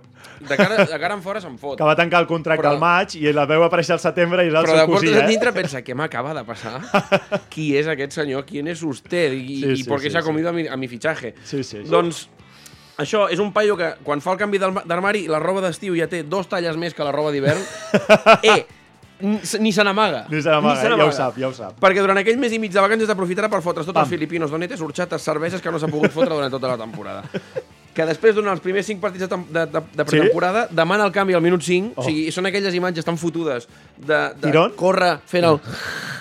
de 0.49 0.57
cara, 0.59 0.83
de 0.85 0.99
cara 0.99 1.13
en 1.15 1.21
fora 1.23 1.39
se'n 1.39 1.55
fot. 1.57 1.77
Que 1.79 1.87
va 1.87 1.95
tancar 1.95 2.19
el 2.21 2.27
contracte 2.27 2.61
Però- 2.67 2.73
al 2.75 2.79
maig 2.83 3.15
i 3.15 3.31
la 3.31 3.45
veu 3.47 3.63
aparèixer 3.63 3.93
al 3.95 4.03
setembre 4.03 4.43
i 4.43 4.49
és 4.51 4.53
el 4.53 4.65
Però 4.67 4.73
de 4.75 4.83
seu 4.83 4.91
cosí, 4.91 5.07
portes 5.07 5.23
eh? 5.23 5.27
dintre 5.31 5.53
pensa, 5.55 5.81
què 5.81 5.95
m'acaba 5.95 6.33
de 6.35 6.43
passar? 6.43 6.81
Qui 7.53 7.69
és 7.79 7.87
aquest 7.87 8.11
senyor? 8.19 8.43
¿Quién 8.45 8.67
es 8.67 8.83
usted? 8.83 9.31
I, 9.31 9.61
Sí, 9.63 9.71
i 9.71 9.77
sí, 9.77 9.89
por 9.89 9.99
qué 10.01 10.07
sí, 10.09 10.11
se 10.11 10.17
ha 10.19 10.21
sí. 10.21 10.27
comido 10.27 10.49
a 10.49 10.53
mi, 10.53 10.67
a 10.67 10.75
mi 10.75 10.87
fichaje? 10.87 11.35
Sí, 11.43 11.63
sí, 11.63 11.81
sí. 11.83 11.89
Doncs 11.89 12.27
això 12.99 13.25
és 13.31 13.39
un 13.39 13.49
paio 13.55 13.73
que 13.79 13.95
quan 14.03 14.19
fa 14.21 14.33
el 14.35 14.37
canvi 14.37 14.59
d'arma- 14.59 14.83
d'armari 14.85 15.23
la 15.31 15.39
roba 15.39 15.61
d'estiu 15.63 15.95
ja 15.97 16.05
té 16.11 16.21
dos 16.23 16.45
talles 16.51 16.75
més 16.77 16.93
que 16.93 17.03
la 17.03 17.11
roba 17.15 17.31
d'hivern. 17.31 17.63
eh, 18.43 18.65
ni 19.23 19.71
se- 19.71 19.83
n'amaga. 19.83 20.25
Ni 20.29 20.41
se 20.41 20.49
n'amaga, 20.51 20.83
eh? 20.83 20.97
ja 20.97 21.05
ho 21.07 21.11
sap, 21.15 21.37
ja 21.39 21.47
ho 21.47 21.53
sap. 21.55 21.77
Perquè 21.81 22.01
durant 22.03 22.19
aquell 22.19 22.37
mes 22.41 22.51
i 22.53 22.59
mig 22.59 22.73
de 22.73 22.81
vacances 22.83 23.09
aprofitarà 23.09 23.49
per 23.49 23.61
fotre's 23.65 23.87
tots 23.87 23.95
Pam. 23.95 24.03
els 24.03 24.11
filipinos, 24.11 24.51
donetes, 24.51 24.81
horxates, 24.83 25.21
cerveses 25.23 25.61
que 25.63 25.71
no 25.71 25.79
s'ha 25.79 25.87
pogut 25.87 26.11
fotre 26.11 26.35
durant 26.35 26.51
tota 26.51 26.73
la 26.75 26.77
temporada. 26.77 27.23
Que 27.93 28.07
després, 28.09 28.33
durant 28.33 28.49
els 28.55 28.61
primers 28.63 28.87
5 28.89 28.97
partits 28.97 29.27
de, 29.29 29.37
de, 29.53 29.63
de, 29.69 29.81
de 29.93 30.03
pretemporada, 30.09 30.63
demana 30.73 31.05
el 31.05 31.11
canvi 31.13 31.35
al 31.37 31.43
minut 31.45 31.61
5. 31.61 31.91
Oh. 31.93 32.01
O 32.01 32.05
sigui, 32.07 32.23
són 32.33 32.49
aquelles 32.49 32.73
imatges 32.73 33.05
tan 33.05 33.19
fotudes 33.21 33.67
de, 33.99 34.07
de 34.33 34.47
Tirón? 34.47 34.73
córrer 34.73 35.11
fent 35.29 35.45
el... 35.45 35.59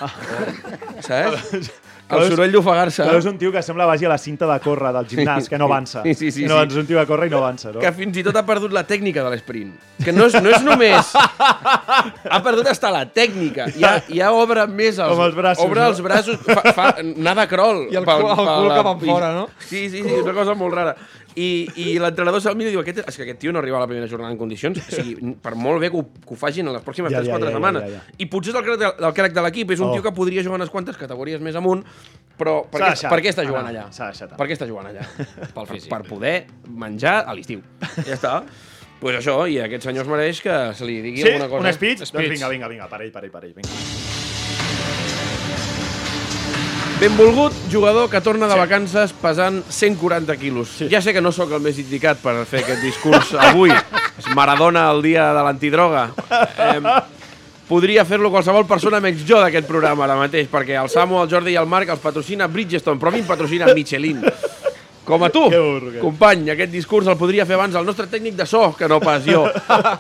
Saps? 1.07 1.71
El 2.19 2.29
soroll 2.31 2.53
d'ofegar-se. 2.53 3.05
Però 3.09 3.19
és 3.23 3.27
un 3.31 3.39
tio 3.41 3.53
que 3.55 3.63
sembla 3.65 3.87
vagi 3.89 4.05
a 4.05 4.11
la 4.13 4.19
cinta 4.19 4.47
de 4.51 4.59
córrer 4.65 4.93
del 4.97 5.07
gimnàs, 5.09 5.49
que 5.49 5.59
no 5.59 5.67
avança. 5.71 6.03
Sí, 6.05 6.15
sí, 6.15 6.31
sí, 6.31 6.45
no 6.51 6.61
sí. 6.61 6.69
és 6.69 6.77
un 6.83 6.87
tio 6.87 6.99
que 7.01 7.07
corre 7.09 7.27
i 7.27 7.31
no 7.33 7.39
avança, 7.43 7.73
no? 7.73 7.81
que 7.81 7.93
fins 7.97 8.17
i 8.21 8.25
tot 8.27 8.37
ha 8.37 8.45
perdut 8.47 8.73
la 8.73 8.85
tècnica 8.89 9.25
de 9.25 9.31
l'esprint. 9.35 9.73
Que 10.05 10.13
no 10.13 10.27
és, 10.27 10.35
no 10.43 10.51
és 10.51 10.63
només... 10.67 11.13
ha 11.17 12.41
perdut 12.43 12.67
hasta 12.73 12.91
la 12.95 13.05
tècnica. 13.07 13.69
Ja, 13.79 13.97
ja 14.11 14.33
obre 14.35 14.67
més 14.67 14.99
els, 14.99 15.13
Com 15.15 15.25
els 15.27 15.35
braços, 15.39 15.65
Obre 15.65 15.81
no? 15.81 15.89
els 15.93 16.01
braços, 16.05 16.39
fa, 16.47 16.61
fa 16.75 16.87
anar 17.03 17.35
de 17.43 17.49
crawl. 17.51 17.85
I 17.93 17.99
el 18.01 18.07
cul- 18.07 18.29
el 18.31 18.37
cul 18.47 18.69
la- 18.69 18.79
cap 18.81 18.93
enfora, 18.95 19.33
no? 19.37 19.49
Sí, 19.69 19.89
sí, 19.91 20.03
sí, 20.03 20.21
una 20.23 20.35
cosa 20.37 20.55
molt 20.59 20.75
rara. 20.75 20.97
I, 21.35 21.67
i 21.81 21.99
l'entrenador 21.99 22.43
se'l 22.45 22.57
mira 22.59 22.69
i 22.69 22.73
diu 22.75 22.81
aquest, 22.83 22.99
és 23.09 23.17
que 23.17 23.23
aquest 23.25 23.39
tio 23.41 23.53
no 23.53 23.59
arriba 23.63 23.79
a 23.79 23.81
la 23.81 23.87
primera 23.89 24.07
jornada 24.11 24.33
en 24.35 24.39
condicions. 24.39 24.77
O 24.79 24.83
sigui, 24.93 25.33
per 25.41 25.55
molt 25.57 25.81
bé 25.81 25.89
que 25.91 25.97
ho, 25.97 26.03
que 26.27 26.35
ho 26.35 26.37
facin 26.37 26.69
en 26.69 26.75
les 26.77 26.83
pròximes 26.85 27.11
Ja, 27.15 27.23
3-4 27.23 27.25
ja, 27.25 27.39
ja, 27.39 27.45
ja, 27.47 27.53
setmanes. 27.57 27.83
ja, 27.83 27.89
ja. 27.97 28.17
I 28.19 28.27
potser 28.27 28.53
és 28.53 28.59
el 28.61 28.65
crec, 28.67 28.83
del 29.01 29.15
crec 29.17 29.33
de 29.33 29.43
l'equip. 29.47 29.71
És 29.73 29.81
un 29.81 29.89
Oh. 29.89 29.93
tio 29.95 30.03
que 30.03 30.13
podria 30.13 30.43
jugar 30.45 30.59
unes 30.61 30.71
quantes 30.71 30.97
categories 31.01 31.41
més 31.41 31.57
amunt, 31.57 31.83
però 32.37 32.63
per, 32.69 32.81
què, 32.83 32.89
deixat 32.93 33.11
per 33.11 33.21
què 33.25 33.33
està 33.33 33.47
jugant 33.49 33.67
allà? 33.67 33.87
s'ha 33.91 34.11
deixat 34.13 34.29
anar. 34.29 34.39
Per 34.39 34.47
què 34.49 34.53
està 34.59 34.67
jugant 34.69 34.87
allà? 34.93 35.07
Pel 35.55 35.67
per, 35.67 35.67
físic. 35.73 35.89
per 35.91 36.03
poder 36.09 36.47
menjar 36.69 37.25
a 37.27 37.33
l'estiu. 37.35 37.63
Ja 38.07 38.15
està. 38.19 38.43
pues 39.01 39.17
això, 39.19 39.49
i 39.51 39.59
aquest 39.59 39.83
senyor 39.89 40.05
es 40.05 40.09
mereix 40.13 40.41
que 40.45 40.75
se 40.75 40.85
li 40.85 41.01
digui 41.03 41.23
Sí? 41.23 41.29
alguna 41.33 41.49
cosa. 41.49 41.67
Un 41.69 41.73
speech? 41.75 41.99
Doncs 42.13 42.29
vinga, 42.29 42.49
vinga, 42.49 42.69
vinga, 42.69 42.89
per 42.89 43.01
ell, 43.03 43.11
per 43.11 43.25
ell, 43.25 43.31
per 43.33 43.45
ell. 43.45 43.55
Vinga. 43.57 44.12
Benvolgut 47.03 47.51
jugador 47.67 48.09
que 48.09 48.21
torna 48.21 48.47
de 48.47 48.55
vacances 48.55 49.11
pesant 49.19 49.57
140 49.67 50.37
quilos. 50.39 50.69
Sí. 50.79 50.87
Ja 50.87 51.01
sé 51.03 51.11
que 51.11 51.19
no 51.19 51.33
sóc 51.35 51.51
el 51.51 51.59
més 51.65 51.81
indicat 51.83 52.21
per 52.23 52.37
fer 52.47 52.61
aquest 52.63 52.79
discurs 52.79 53.33
avui. 53.43 53.73
És 54.21 54.29
Maradona 54.39 54.85
el 54.93 55.03
dia 55.03 55.25
de 55.35 55.43
l'antidroga. 55.43 56.05
Eh, 56.63 56.79
podria 57.67 58.05
fer-lo 58.07 58.31
qualsevol 58.31 58.69
persona 58.71 59.01
menys 59.03 59.27
jo 59.27 59.41
d'aquest 59.43 59.67
programa 59.67 60.07
ara 60.07 60.15
mateix, 60.21 60.47
perquè 60.53 60.79
el 60.79 60.93
Samu, 60.95 61.19
el 61.19 61.33
Jordi 61.33 61.57
i 61.57 61.59
el 61.59 61.67
Marc 61.67 61.91
els 61.91 62.05
patrocina 62.05 62.47
Bridgestone, 62.47 63.03
però 63.03 63.11
a 63.11 63.17
mi 63.17 63.25
em 63.25 63.27
patrocina 63.27 63.75
Michelin. 63.75 64.23
Com 65.05 65.23
a 65.25 65.31
tu, 65.31 65.49
Que 65.51 65.59
burro, 65.59 65.91
que- 65.91 65.99
company, 65.99 66.51
aquest 66.53 66.71
discurs 66.71 67.07
el 67.11 67.17
podria 67.19 67.45
fer 67.45 67.57
abans 67.57 67.75
el 67.75 67.85
nostre 67.85 68.07
tècnic 68.07 68.37
de 68.39 68.47
so, 68.47 68.73
que 68.79 68.87
no 68.89 69.01
pas 69.01 69.25
jo. 69.27 69.49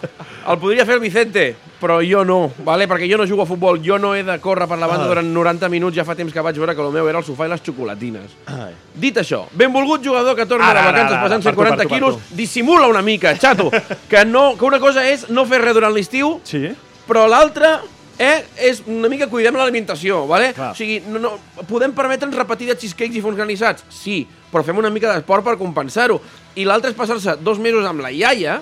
El 0.42 0.58
podria 0.58 0.82
fer 0.84 0.94
el 0.96 1.00
Vicente, 1.00 1.54
però 1.80 2.00
jo 2.02 2.24
no, 2.26 2.50
vale? 2.66 2.88
perquè 2.90 3.06
jo 3.10 3.16
no 3.18 3.26
jugo 3.30 3.42
a 3.44 3.46
futbol, 3.46 3.78
jo 3.82 3.94
no 3.98 4.12
he 4.16 4.24
de 4.26 4.34
córrer 4.42 4.66
per 4.66 4.78
la 4.78 4.88
banda 4.90 5.04
Ah. 5.04 5.08
durant 5.08 5.28
90 5.32 5.68
minuts, 5.70 5.94
ja 5.96 6.04
fa 6.04 6.16
temps 6.18 6.32
que 6.34 6.40
vaig 6.42 6.56
veure 6.58 6.74
que 6.74 6.82
el 6.82 6.90
meu 6.90 7.06
era 7.08 7.18
el 7.20 7.24
sofà 7.24 7.46
i 7.46 7.48
les 7.52 7.62
xocolatines. 7.62 8.30
Ai. 8.46 8.72
Dit 8.94 9.16
això, 9.22 9.44
benvolgut 9.52 10.02
jugador 10.02 10.34
que 10.34 10.46
torna 10.46 10.66
Ara, 10.70 10.82
de 10.82 10.88
ara, 10.88 10.92
vacances 10.92 11.16
ara, 11.16 11.22
pesant 11.28 11.42
per 11.42 11.52
tu, 11.54 11.58
per 11.58 11.66
140 11.68 11.82
tu, 11.84 11.88
per 11.88 11.98
quilos, 11.98 12.36
dissimula 12.36 12.88
una 12.88 13.02
mica, 13.02 13.36
xato, 13.38 13.70
que, 14.08 14.24
no, 14.24 14.56
que 14.58 14.64
una 14.64 14.80
cosa 14.80 15.06
és 15.08 15.28
no 15.30 15.46
fer 15.46 15.60
res 15.62 15.74
durant 15.74 15.94
l'estiu, 15.94 16.40
Sí? 16.42 16.72
però 17.06 17.28
l'altra 17.28 17.80
eh, 18.18 18.42
és 18.68 18.82
una 18.86 19.08
mica 19.12 19.28
cuidem 19.30 19.56
l'alimentació, 19.58 20.22
vale? 20.28 20.52
Clar. 20.56 20.72
O 20.72 20.78
sigui, 20.78 21.00
no, 21.06 21.20
no, 21.22 21.32
podem 21.68 21.94
permetre'ns 21.96 22.36
repetir 22.36 22.68
de 22.70 22.76
cheesecakes 22.78 23.18
i 23.18 23.24
fons 23.24 23.38
granissats? 23.38 23.86
Sí, 23.92 24.22
però 24.52 24.64
fem 24.66 24.80
una 24.80 24.90
mica 24.92 25.12
d'esport 25.12 25.46
per 25.46 25.56
compensar-ho. 25.60 26.20
I 26.56 26.66
l'altre 26.68 26.92
és 26.92 26.98
passar-se 26.98 27.38
dos 27.40 27.60
mesos 27.62 27.86
amb 27.88 28.04
la 28.04 28.12
iaia, 28.12 28.60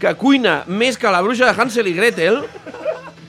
que 0.00 0.14
cuina 0.20 0.62
més 0.66 0.98
que 1.00 1.12
la 1.12 1.22
bruixa 1.24 1.50
de 1.50 1.60
Hansel 1.60 1.90
i 1.90 1.96
Gretel, 1.96 2.42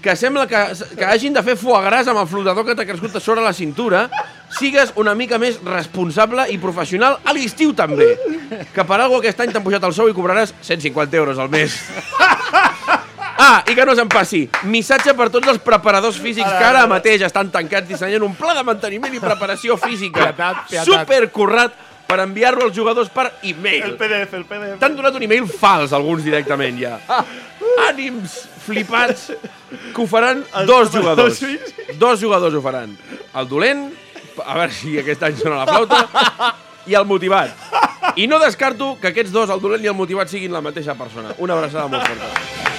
que 0.06 0.14
sembla 0.16 0.46
que, 0.46 0.60
que 1.00 1.06
hagin 1.06 1.34
de 1.34 1.42
fer 1.42 1.56
foie 1.58 1.82
gras 1.88 2.08
amb 2.12 2.22
el 2.22 2.30
flotador 2.30 2.68
que 2.68 2.76
t'ha 2.78 2.86
crescut 2.86 3.18
a 3.18 3.24
sobre 3.24 3.42
la 3.42 3.56
cintura, 3.58 4.06
sigues 4.54 4.94
una 5.02 5.16
mica 5.18 5.40
més 5.42 5.58
responsable 5.66 6.46
i 6.54 6.60
professional 6.62 7.18
a 7.26 7.34
l'estiu 7.34 7.74
també. 7.74 8.12
Que 8.76 8.86
per 8.86 9.00
alguna 9.00 9.24
aquest 9.24 9.42
any 9.42 9.56
t'han 9.56 9.66
pujat 9.66 9.90
el 9.90 9.96
sou 9.98 10.12
i 10.12 10.14
cobraràs 10.14 10.54
150 10.62 11.18
euros 11.18 11.42
al 11.42 11.50
mes. 11.50 11.80
Ah, 13.38 13.64
i 13.68 13.76
que 13.76 13.86
no 13.86 13.96
se'n 13.98 14.08
passi. 14.12 14.46
Missatge 14.72 15.14
per 15.18 15.28
tots 15.34 15.50
els 15.52 15.60
preparadors 15.64 16.18
físics 16.22 16.48
que 16.56 16.64
ara 16.70 16.86
mateix 16.88 17.26
estan 17.28 17.50
tancats 17.52 17.88
dissenyant 17.90 18.24
un 18.24 18.36
pla 18.38 18.54
de 18.56 18.64
manteniment 18.64 19.14
i 19.14 19.20
preparació 19.20 19.76
física 19.82 20.30
Pietat, 20.30 20.62
pietat. 20.70 20.88
supercurrat 20.88 21.76
per 22.08 22.20
enviar-lo 22.24 22.68
als 22.70 22.76
jugadors 22.78 23.10
per 23.10 23.26
El 23.42 23.50
e-mail. 23.52 23.96
PDF, 23.98 24.34
el 24.38 24.46
PDF. 24.46 24.78
T'han 24.80 24.96
donat 24.96 25.16
un 25.18 25.24
e-mail 25.26 25.48
fals, 25.50 25.92
alguns 25.94 26.24
directament 26.24 26.80
ja. 26.80 27.00
Ànims 27.90 28.38
flipats 28.66 29.32
que 29.94 30.02
ho 30.02 30.08
faran 30.08 30.44
dos 30.70 30.92
jugadors. 30.94 31.42
Dos 32.00 32.22
jugadors 32.22 32.56
ho 32.56 32.62
faran. 32.64 32.94
El 33.36 33.50
dolent, 33.50 33.90
a 34.46 34.56
veure 34.62 34.72
si 34.72 34.96
aquest 35.02 35.24
any 35.28 35.36
sona 35.42 35.60
la 35.64 35.68
flauta, 35.68 36.54
i 36.88 36.94
el 36.96 37.06
motivat. 37.10 37.52
I 38.16 38.30
no 38.32 38.40
descarto 38.40 38.94
que 39.02 39.10
aquests 39.12 39.34
dos, 39.34 39.50
el 39.50 39.60
dolent 39.60 39.84
i 39.84 39.90
el 39.92 39.98
motivat, 39.98 40.30
siguin 40.32 40.54
la 40.54 40.62
mateixa 40.64 40.96
persona. 40.96 41.34
Una 41.42 41.58
abraçada 41.58 41.90
molt 41.90 42.06
forta. 42.06 42.75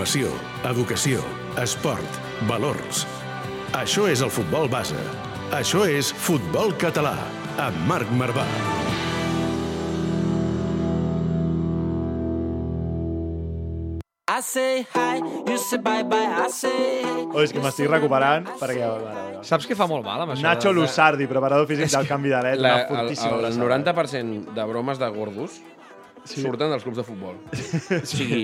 Formació, 0.00 0.28
educació, 0.64 1.18
esport, 1.60 2.14
valors. 2.48 3.02
Això 3.76 4.06
és 4.08 4.22
el 4.24 4.32
futbol 4.32 4.64
base. 4.72 4.96
Això 5.58 5.82
és 5.98 6.08
Futbol 6.24 6.72
Català, 6.80 7.12
amb 7.66 7.84
Marc 7.90 8.08
Marvà. 8.16 8.46
I 14.30 14.40
say 14.42 14.86
hi, 14.94 15.18
you 15.50 15.58
say 15.58 15.76
bye 15.76 16.02
bye, 16.04 16.16
I 16.24 16.48
say 16.48 16.70
hey. 17.02 17.24
Oh, 17.34 17.42
és 17.42 17.50
que 17.52 17.60
m'estic 17.60 17.88
recuperant 17.90 18.46
perquè... 18.60 18.86
Saps 19.44 19.66
què 19.68 19.74
fa 19.76 19.88
molt 19.90 20.06
mal 20.06 20.22
amb 20.22 20.32
això? 20.36 20.44
Nacho 20.46 20.70
de- 20.70 20.76
Lusardi, 20.78 21.26
preparador 21.28 21.66
físic 21.68 21.90
del 21.92 22.06
canvi 22.08 22.30
d'aleta, 22.32 22.62
La, 22.62 22.72
una 22.76 23.02
el, 23.02 23.08
fortíssima 23.10 23.34
el 23.36 23.48
abraçada. 23.50 23.96
90% 24.06 24.54
de 24.56 24.64
bromes 24.70 25.00
de 25.02 25.08
gordos 25.16 25.58
sí. 26.30 26.42
surten 26.44 26.72
dels 26.72 26.84
clubs 26.86 27.00
de 27.00 27.04
futbol. 27.06 27.38
O 28.00 28.06
sigui, 28.06 28.42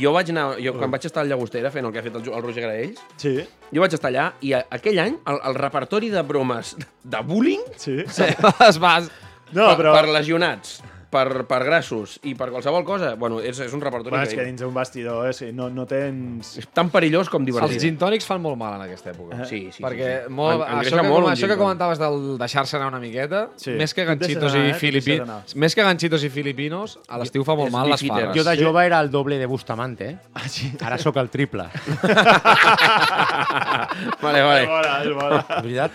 jo 0.00 0.12
vaig 0.14 0.30
anar... 0.32 0.46
Jo, 0.62 0.74
quan 0.78 0.92
vaig 0.92 1.06
estar 1.08 1.24
al 1.24 1.30
Llagostera 1.32 1.72
fent 1.74 1.88
el 1.88 1.94
que 1.94 2.00
ha 2.02 2.04
fet 2.06 2.18
el, 2.20 2.28
el 2.30 2.44
Roger 2.44 2.64
Graells, 2.66 3.00
Sí, 3.20 3.34
jo 3.70 3.82
vaig 3.82 3.96
estar 3.96 4.10
allà 4.12 4.30
i 4.46 4.54
a, 4.56 4.62
aquell 4.78 5.00
any 5.02 5.18
el, 5.18 5.40
el 5.50 5.58
repertori 5.58 6.10
de 6.12 6.22
bromes 6.26 6.76
de 7.02 7.24
bullying 7.26 7.66
sí. 7.80 8.00
Es 8.68 8.80
va... 8.82 8.98
No, 9.50 9.66
però... 9.74 9.96
per 9.96 10.06
lesionats, 10.14 10.78
per, 11.10 11.42
per 11.50 11.58
grassos 11.66 12.18
i 12.22 12.34
per 12.38 12.46
qualsevol 12.52 12.84
cosa, 12.86 13.14
bueno, 13.18 13.40
és, 13.42 13.58
és 13.60 13.72
un 13.74 13.80
repertori 13.82 14.10
Bueno, 14.14 14.24
és 14.28 14.34
que 14.34 14.44
dins 14.46 14.60
d'un 14.62 14.72
vestidor 14.74 15.26
eh, 15.28 15.32
sí, 15.34 15.48
no, 15.52 15.66
no 15.74 15.86
tens... 15.90 16.52
És 16.62 16.68
tan 16.72 16.88
perillós 16.90 17.28
com 17.28 17.42
Els 17.42 17.46
divertit. 17.50 17.80
gin 17.82 17.98
tònics 17.98 18.26
fan 18.28 18.38
molt 18.40 18.56
mal 18.60 18.74
en 18.78 18.82
aquesta 18.86 19.10
època. 19.10 19.42
Sí, 19.48 19.64
sí, 19.74 19.82
Perquè 19.82 20.10
sí, 20.20 20.24
sí. 20.28 20.32
Molt, 20.38 20.62
En- 20.68 20.78
això, 20.84 20.96
que, 21.00 21.08
molt 21.08 21.24
com, 21.26 21.32
això 21.32 21.48
que 21.50 21.56
comentaves 21.58 21.98
del 21.98 22.38
deixar-se 22.38 22.76
anar 22.78 22.88
una 22.92 23.00
miqueta, 23.02 23.48
Sí. 23.56 23.70
més 23.80 23.92
que 23.94 24.04
ganxitos 24.06 24.54
anar, 24.54 24.66
i 24.66 24.70
eh? 24.70 24.74
Filipi... 24.74 25.18
més 25.56 25.74
que 25.74 25.82
ganxitos 25.82 26.22
i 26.24 26.30
filipinos, 26.30 26.98
a 27.08 27.18
l'estiu 27.18 27.42
fa 27.44 27.54
molt 27.58 27.68
És 27.68 27.72
mal 27.74 27.90
les 27.90 28.06
farres. 28.06 28.36
Jo 28.36 28.44
de 28.46 28.56
Sí. 28.56 28.62
jove 28.64 28.86
era 28.86 29.00
el 29.00 29.10
doble 29.10 29.38
de 29.38 29.46
Bustamante, 29.46 30.08
eh? 30.10 30.18
Ah, 30.34 30.48
sí. 30.48 30.70
Ara 30.80 30.98
sóc 30.98 31.16
el 31.16 31.28
triple. 31.30 31.64
vale, 34.22 34.38
És 34.38 34.44
vale. 34.46 34.66
bona, 34.66 35.02
és 35.04 35.14
bona. 35.14 35.38
És 35.48 35.62
veritat? 35.62 35.90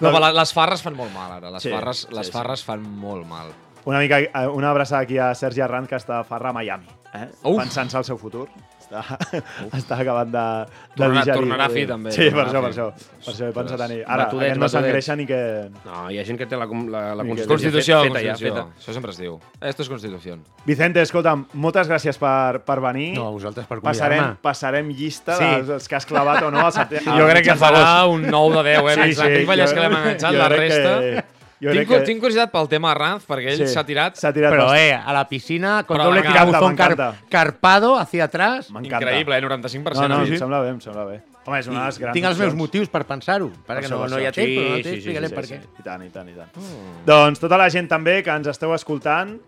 No, 0.00 0.10
però 0.12 0.28
les 0.36 0.52
farres 0.52 0.82
fan 0.84 0.96
molt 0.96 1.12
mal, 1.14 1.30
ara. 1.38 1.50
Les 1.54 1.62
Sí, 1.64 1.70
farres, 1.72 2.06
les 2.12 2.26
sí, 2.26 2.32
sí. 2.32 2.36
farres 2.38 2.64
fan 2.64 2.82
molt 2.84 3.26
mal. 3.26 3.48
Una 3.86 4.00
mica, 4.02 4.18
eh, 4.18 4.46
una 4.52 4.70
abraçada 4.70 5.02
aquí 5.02 5.16
a 5.16 5.32
Sergi 5.38 5.60
Arran, 5.62 5.86
que 5.86 5.94
està 5.94 6.18
a 6.20 6.24
Farra 6.26 6.50
a 6.50 6.52
Miami, 6.52 6.88
eh? 7.14 7.28
Uf. 7.44 7.60
pensant-se 7.60 7.96
el 8.00 8.04
seu 8.04 8.18
futur. 8.18 8.48
Està, 8.86 9.00
està 9.78 9.96
acabant 10.02 10.28
de, 10.30 10.42
de 10.66 10.98
Tornarà- 10.98 11.22
digerir. 11.22 11.36
tornarà 11.40 11.64
a 11.66 11.70
fi, 11.70 11.84
també, 11.86 12.10
Sí, 12.14 12.26
per 12.34 12.44
això, 12.48 12.60
per 12.62 12.70
això. 12.72 12.86
Per 13.24 13.32
això 13.32 13.48
he 13.48 13.52
pensat 13.54 13.80
en 13.86 13.94
ell. 13.96 14.02
Ara, 14.06 14.24
Batudets, 14.26 14.50
aquest 14.52 14.60
no 14.62 14.68
s'engreixa 14.70 15.16
ni 15.18 15.26
que... 15.26 15.38
No, 15.86 16.04
hi 16.10 16.18
ha 16.18 16.24
gent 16.26 16.38
que 16.38 16.46
té 16.50 16.58
la, 16.58 16.66
la, 16.66 17.02
la 17.18 17.24
constitució, 17.26 17.52
Constitució, 17.54 18.00
feta, 18.02 18.14
feta, 18.18 18.28
Constitució. 18.32 18.54
ja, 18.54 18.64
feta. 18.66 18.82
Això 18.82 18.94
sempre 18.98 19.10
es 19.14 19.18
diu. 19.22 19.38
Esto 19.70 19.82
és 19.86 19.90
Constitució. 19.94 20.36
Vicente, 20.66 21.02
escolta'm, 21.06 21.46
moltes 21.54 21.90
gràcies 21.90 22.18
per, 22.18 22.60
per 22.66 22.78
venir. 22.88 23.12
No, 23.18 23.28
a 23.28 23.34
vosaltres 23.38 23.66
per 23.70 23.78
Passarem, 23.86 24.18
convidar-me. 24.18 24.42
passarem 24.42 24.90
llista 24.90 25.38
Sí. 25.38 25.44
dels, 25.50 25.66
dels 25.70 25.88
que 25.88 25.96
has 25.98 26.06
clavat 26.06 26.42
o 26.42 26.50
no 26.50 26.62
al 26.66 26.72
setembre. 26.80 27.14
Jo 27.22 27.26
crec 27.30 27.44
que 27.52 27.58
farà 27.58 27.86
un 28.10 28.26
9 28.30 28.62
de 28.62 28.68
10, 28.70 28.82
eh? 28.82 28.94
Sí, 28.94 29.02
Sí, 29.02 29.14
sí, 29.14 29.46
jo- 29.46 29.74
que 29.74 29.80
l'hem 29.86 29.98
enganxat, 30.02 30.34
la 30.42 30.48
resta... 30.50 30.98
que- 31.06 31.35
jo 31.60 31.70
Tinc, 31.72 31.88
que- 31.88 32.00
tinc 32.04 32.20
curiositat 32.20 32.50
pel 32.52 32.68
tema 32.68 32.92
Ranz, 32.94 33.24
perquè 33.26 33.52
ell 33.54 33.66
Sí. 33.66 33.72
s'ha 33.72 33.84
tirat 33.84 34.16
S'ha 34.16 34.32
tirat 34.32 34.52
bastant. 34.54 34.76
eh, 34.78 34.92
a 34.94 35.12
la 35.12 35.26
piscina 35.28 35.84
con 35.84 35.96
Pero 35.96 36.08
doble 36.10 36.22
tirabuzón 36.22 36.76
car 36.76 37.14
carpado 37.30 37.96
hacia 37.98 38.24
atrás. 38.24 38.70
M'encanta. 38.70 38.96
increïble, 39.06 39.36
eh? 39.38 39.40
95%. 39.40 40.08
No, 40.08 40.18
no, 40.20 40.26
sí. 40.26 40.32
em 40.32 40.38
sembla 40.38 40.60
bé, 40.60 40.68
em 40.70 40.80
sembla 40.80 41.04
bé. 41.04 41.22
Home, 41.46 41.60
és 41.60 41.66
una 41.68 41.80
de 41.80 41.86
les 41.86 41.98
grans 42.00 42.12
Tinc 42.12 42.26
els 42.26 42.38
meus 42.38 42.54
motius 42.54 42.88
per 42.88 43.04
pensar-ho. 43.06 43.52
Perquè 43.68 43.88
no, 43.88 44.08
no 44.08 44.18
hi 44.18 44.26
ha 44.26 44.32
temps, 44.32 44.48
però 44.50 44.68
no 44.76 44.82
té, 44.82 44.94
explicarem 44.96 45.30
per 45.30 45.44
què. 45.44 45.60
I 45.78 45.82
tant, 45.82 46.02
i 46.04 46.08
tant, 46.10 46.28
i 46.28 46.32
tant. 46.34 46.50
Doncs 47.06 47.38
tota 47.38 47.56
la 47.56 47.68
gent 47.70 47.88
també 47.88 48.22
que 48.24 48.30
ens 48.30 48.48
esteu 48.48 48.74
escoltant, 48.74 49.38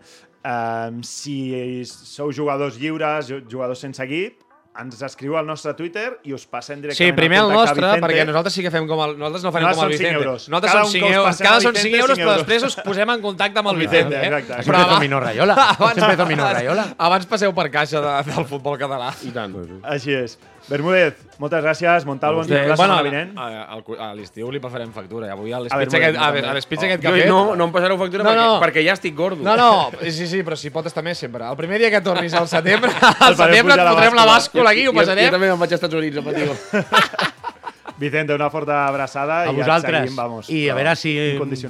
eh, 0.43 0.91
si 1.03 1.83
sou 1.85 2.31
jugadors 2.31 2.77
lliures, 2.79 3.27
ju- 3.27 3.43
jugadors 3.49 3.79
sense 3.79 3.99
equip, 4.01 4.39
ens 4.79 5.01
escriu 5.03 5.33
al 5.35 5.45
nostre 5.49 5.73
Twitter 5.75 6.19
i 6.23 6.31
us 6.33 6.45
passem 6.47 6.79
directament 6.79 7.09
Sí, 7.11 7.15
primer 7.17 7.39
al 7.41 7.49
el 7.49 7.55
nostre, 7.57 7.81
Vicente. 7.81 8.01
perquè 8.05 8.25
nosaltres 8.29 8.53
sí 8.53 8.61
que 8.63 8.71
fem 8.71 8.85
com 8.87 9.01
el... 9.03 9.15
Nosaltres 9.17 9.43
no 9.43 9.51
farem 9.51 9.67
Nosaltres 9.67 9.81
com 9.81 9.91
el 9.91 9.97
Vicente. 9.97 10.23
euros. 10.23 10.45
Nosaltres 10.49 10.71
Cada 10.71 10.83
són 10.83 10.87
un 10.87 10.93
5 10.93 11.05
que 11.05 11.09
us 11.09 11.17
euros. 11.19 11.41
Cada 11.41 11.59
són 11.65 11.73
Vicente, 11.73 11.89
5 11.89 12.03
euros, 12.03 12.17
però 12.19 12.29
euros. 12.29 12.37
després 12.45 12.63
us 12.69 12.75
posem 12.85 13.09
en 13.15 13.21
contacte 13.25 13.59
amb 13.59 13.69
el 13.73 13.77
Vicente, 13.81 14.15
Vicente. 14.15 14.35
eh? 14.35 14.39
exacte. 14.39 14.61
Això 14.61 14.75
empezó 14.77 14.99
Mino 15.01 15.19
Rayola. 15.19 15.55
Això 15.73 16.03
empezó 16.05 16.25
Mino 16.29 16.47
Rayola. 16.53 16.85
Abans 16.97 17.25
passeu 17.25 17.53
per 17.53 17.67
caixa 17.71 17.99
de, 18.05 18.13
del 18.31 18.45
futbol 18.45 18.77
català. 18.79 19.11
I 19.25 19.31
tant. 19.35 19.57
Així 19.83 20.13
és. 20.13 20.37
Bermúdez, 20.69 21.15
moltes 21.41 21.63
gràcies. 21.63 22.05
Montalvo, 22.05 22.43
ens 22.43 22.49
veiem 22.51 22.67
la 22.69 22.75
bueno, 22.77 22.93
setmana 22.95 22.99
a, 22.99 23.03
vinent. 23.03 23.31
a, 23.35 23.47
a, 23.73 24.09
a 24.09 24.13
l'estiu 24.13 24.51
li 24.53 24.59
farem 24.61 24.91
factura. 24.93 25.25
I 25.27 25.33
avui 25.33 25.51
a 25.51 25.57
A 25.57 25.61
l'espitx 25.65 25.93
veure, 25.95 26.09
aquest, 26.11 26.19
a, 26.19 26.27
a 26.27 26.53
aquest 26.53 26.69
Jo, 26.69 26.87
que 27.01 27.07
ha 27.07 27.13
fet... 27.15 27.27
no, 27.31 27.55
no 27.57 27.65
em 27.65 27.71
passareu 27.73 27.97
factura 27.97 28.23
No, 28.23 28.29
perquè, 28.29 28.45
no. 28.45 28.59
perquè 28.61 28.83
ja 28.85 28.93
estic 28.93 29.15
gordo. 29.17 29.41
No, 29.43 29.55
no, 29.57 29.89
sí, 30.05 30.27
sí, 30.29 30.43
però 30.45 30.55
si 30.55 30.69
pot 30.69 30.85
estar 30.85 31.01
més 31.03 31.17
sempre. 31.17 31.43
El 31.49 31.57
primer 31.57 31.79
dia 31.81 31.89
que 31.89 32.01
tornis 32.05 32.33
al 32.37 32.47
setembre, 32.47 32.91
al 33.27 33.35
setembre 33.35 33.73
et 33.73 33.81
la 33.83 33.95
fotrem 33.95 34.13
la 34.21 34.25
bàscula. 34.29 34.69
aquí, 34.75 34.85
ho 34.87 34.91
Jo, 34.91 34.93
jo 34.93 34.99
passarem. 35.01 35.31
també 35.33 35.49
me'n 35.49 35.59
vaig 35.59 35.73
als 35.73 35.81
Estats 35.81 35.93
Units, 35.95 36.17
a 36.17 36.27
Patigo. 36.29 36.55
Vicente, 37.99 38.33
una 38.33 38.49
forta 38.49 38.85
abraçada 38.87 39.41
A 39.41 39.51
i 39.51 39.55
vosaltres. 39.57 40.01
seguim, 40.05 40.15
vamos. 40.15 40.49
I 40.49 40.69
a 40.69 40.75
veure 40.77 40.93
si 40.95 41.17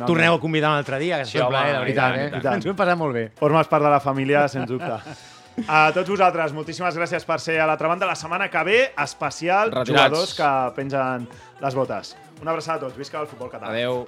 torneu 0.06 0.36
a 0.36 0.39
convidar 0.39 0.70
un 0.76 0.78
altre 0.84 1.00
dia, 1.00 1.18
que 1.24 1.26
Sí, 1.26 1.32
sí, 1.32 1.38
un 1.39 1.45
home, 1.47 1.56
plaer, 1.58 1.72
de 1.74 1.80
i 1.80 1.82
veritat. 1.88 2.18
eh? 2.18 2.54
Ens 2.54 2.66
ho 2.68 2.70
hem 2.70 2.76
passat 2.78 2.97
molt 3.00 3.14
bé. 3.16 3.24
Formes 3.39 3.68
part 3.72 3.84
de 3.88 3.89
la 3.89 4.00
família, 4.00 4.43
sens 4.47 4.68
dubte. 4.70 4.91
A 5.68 5.91
tots 5.95 6.10
vosaltres, 6.10 6.53
moltíssimes 6.53 6.95
gràcies 6.97 7.26
per 7.26 7.39
ser 7.43 7.60
a 7.60 7.66
l'altra 7.70 7.88
banda. 7.91 8.05
La 8.10 8.16
setmana 8.16 8.49
que 8.49 8.64
ve, 8.64 8.80
especial, 9.03 9.72
Retirats. 9.74 9.89
jugadors 9.89 10.34
que 10.38 10.51
pengen 10.76 11.28
les 11.62 11.76
botes. 11.76 12.16
Una 12.41 12.51
abraçada 12.51 12.78
a 12.78 12.82
tots. 12.88 12.97
Visca 12.97 13.20
el 13.22 13.28
futbol 13.28 13.49
català. 13.51 13.74
Adeu. 13.74 14.07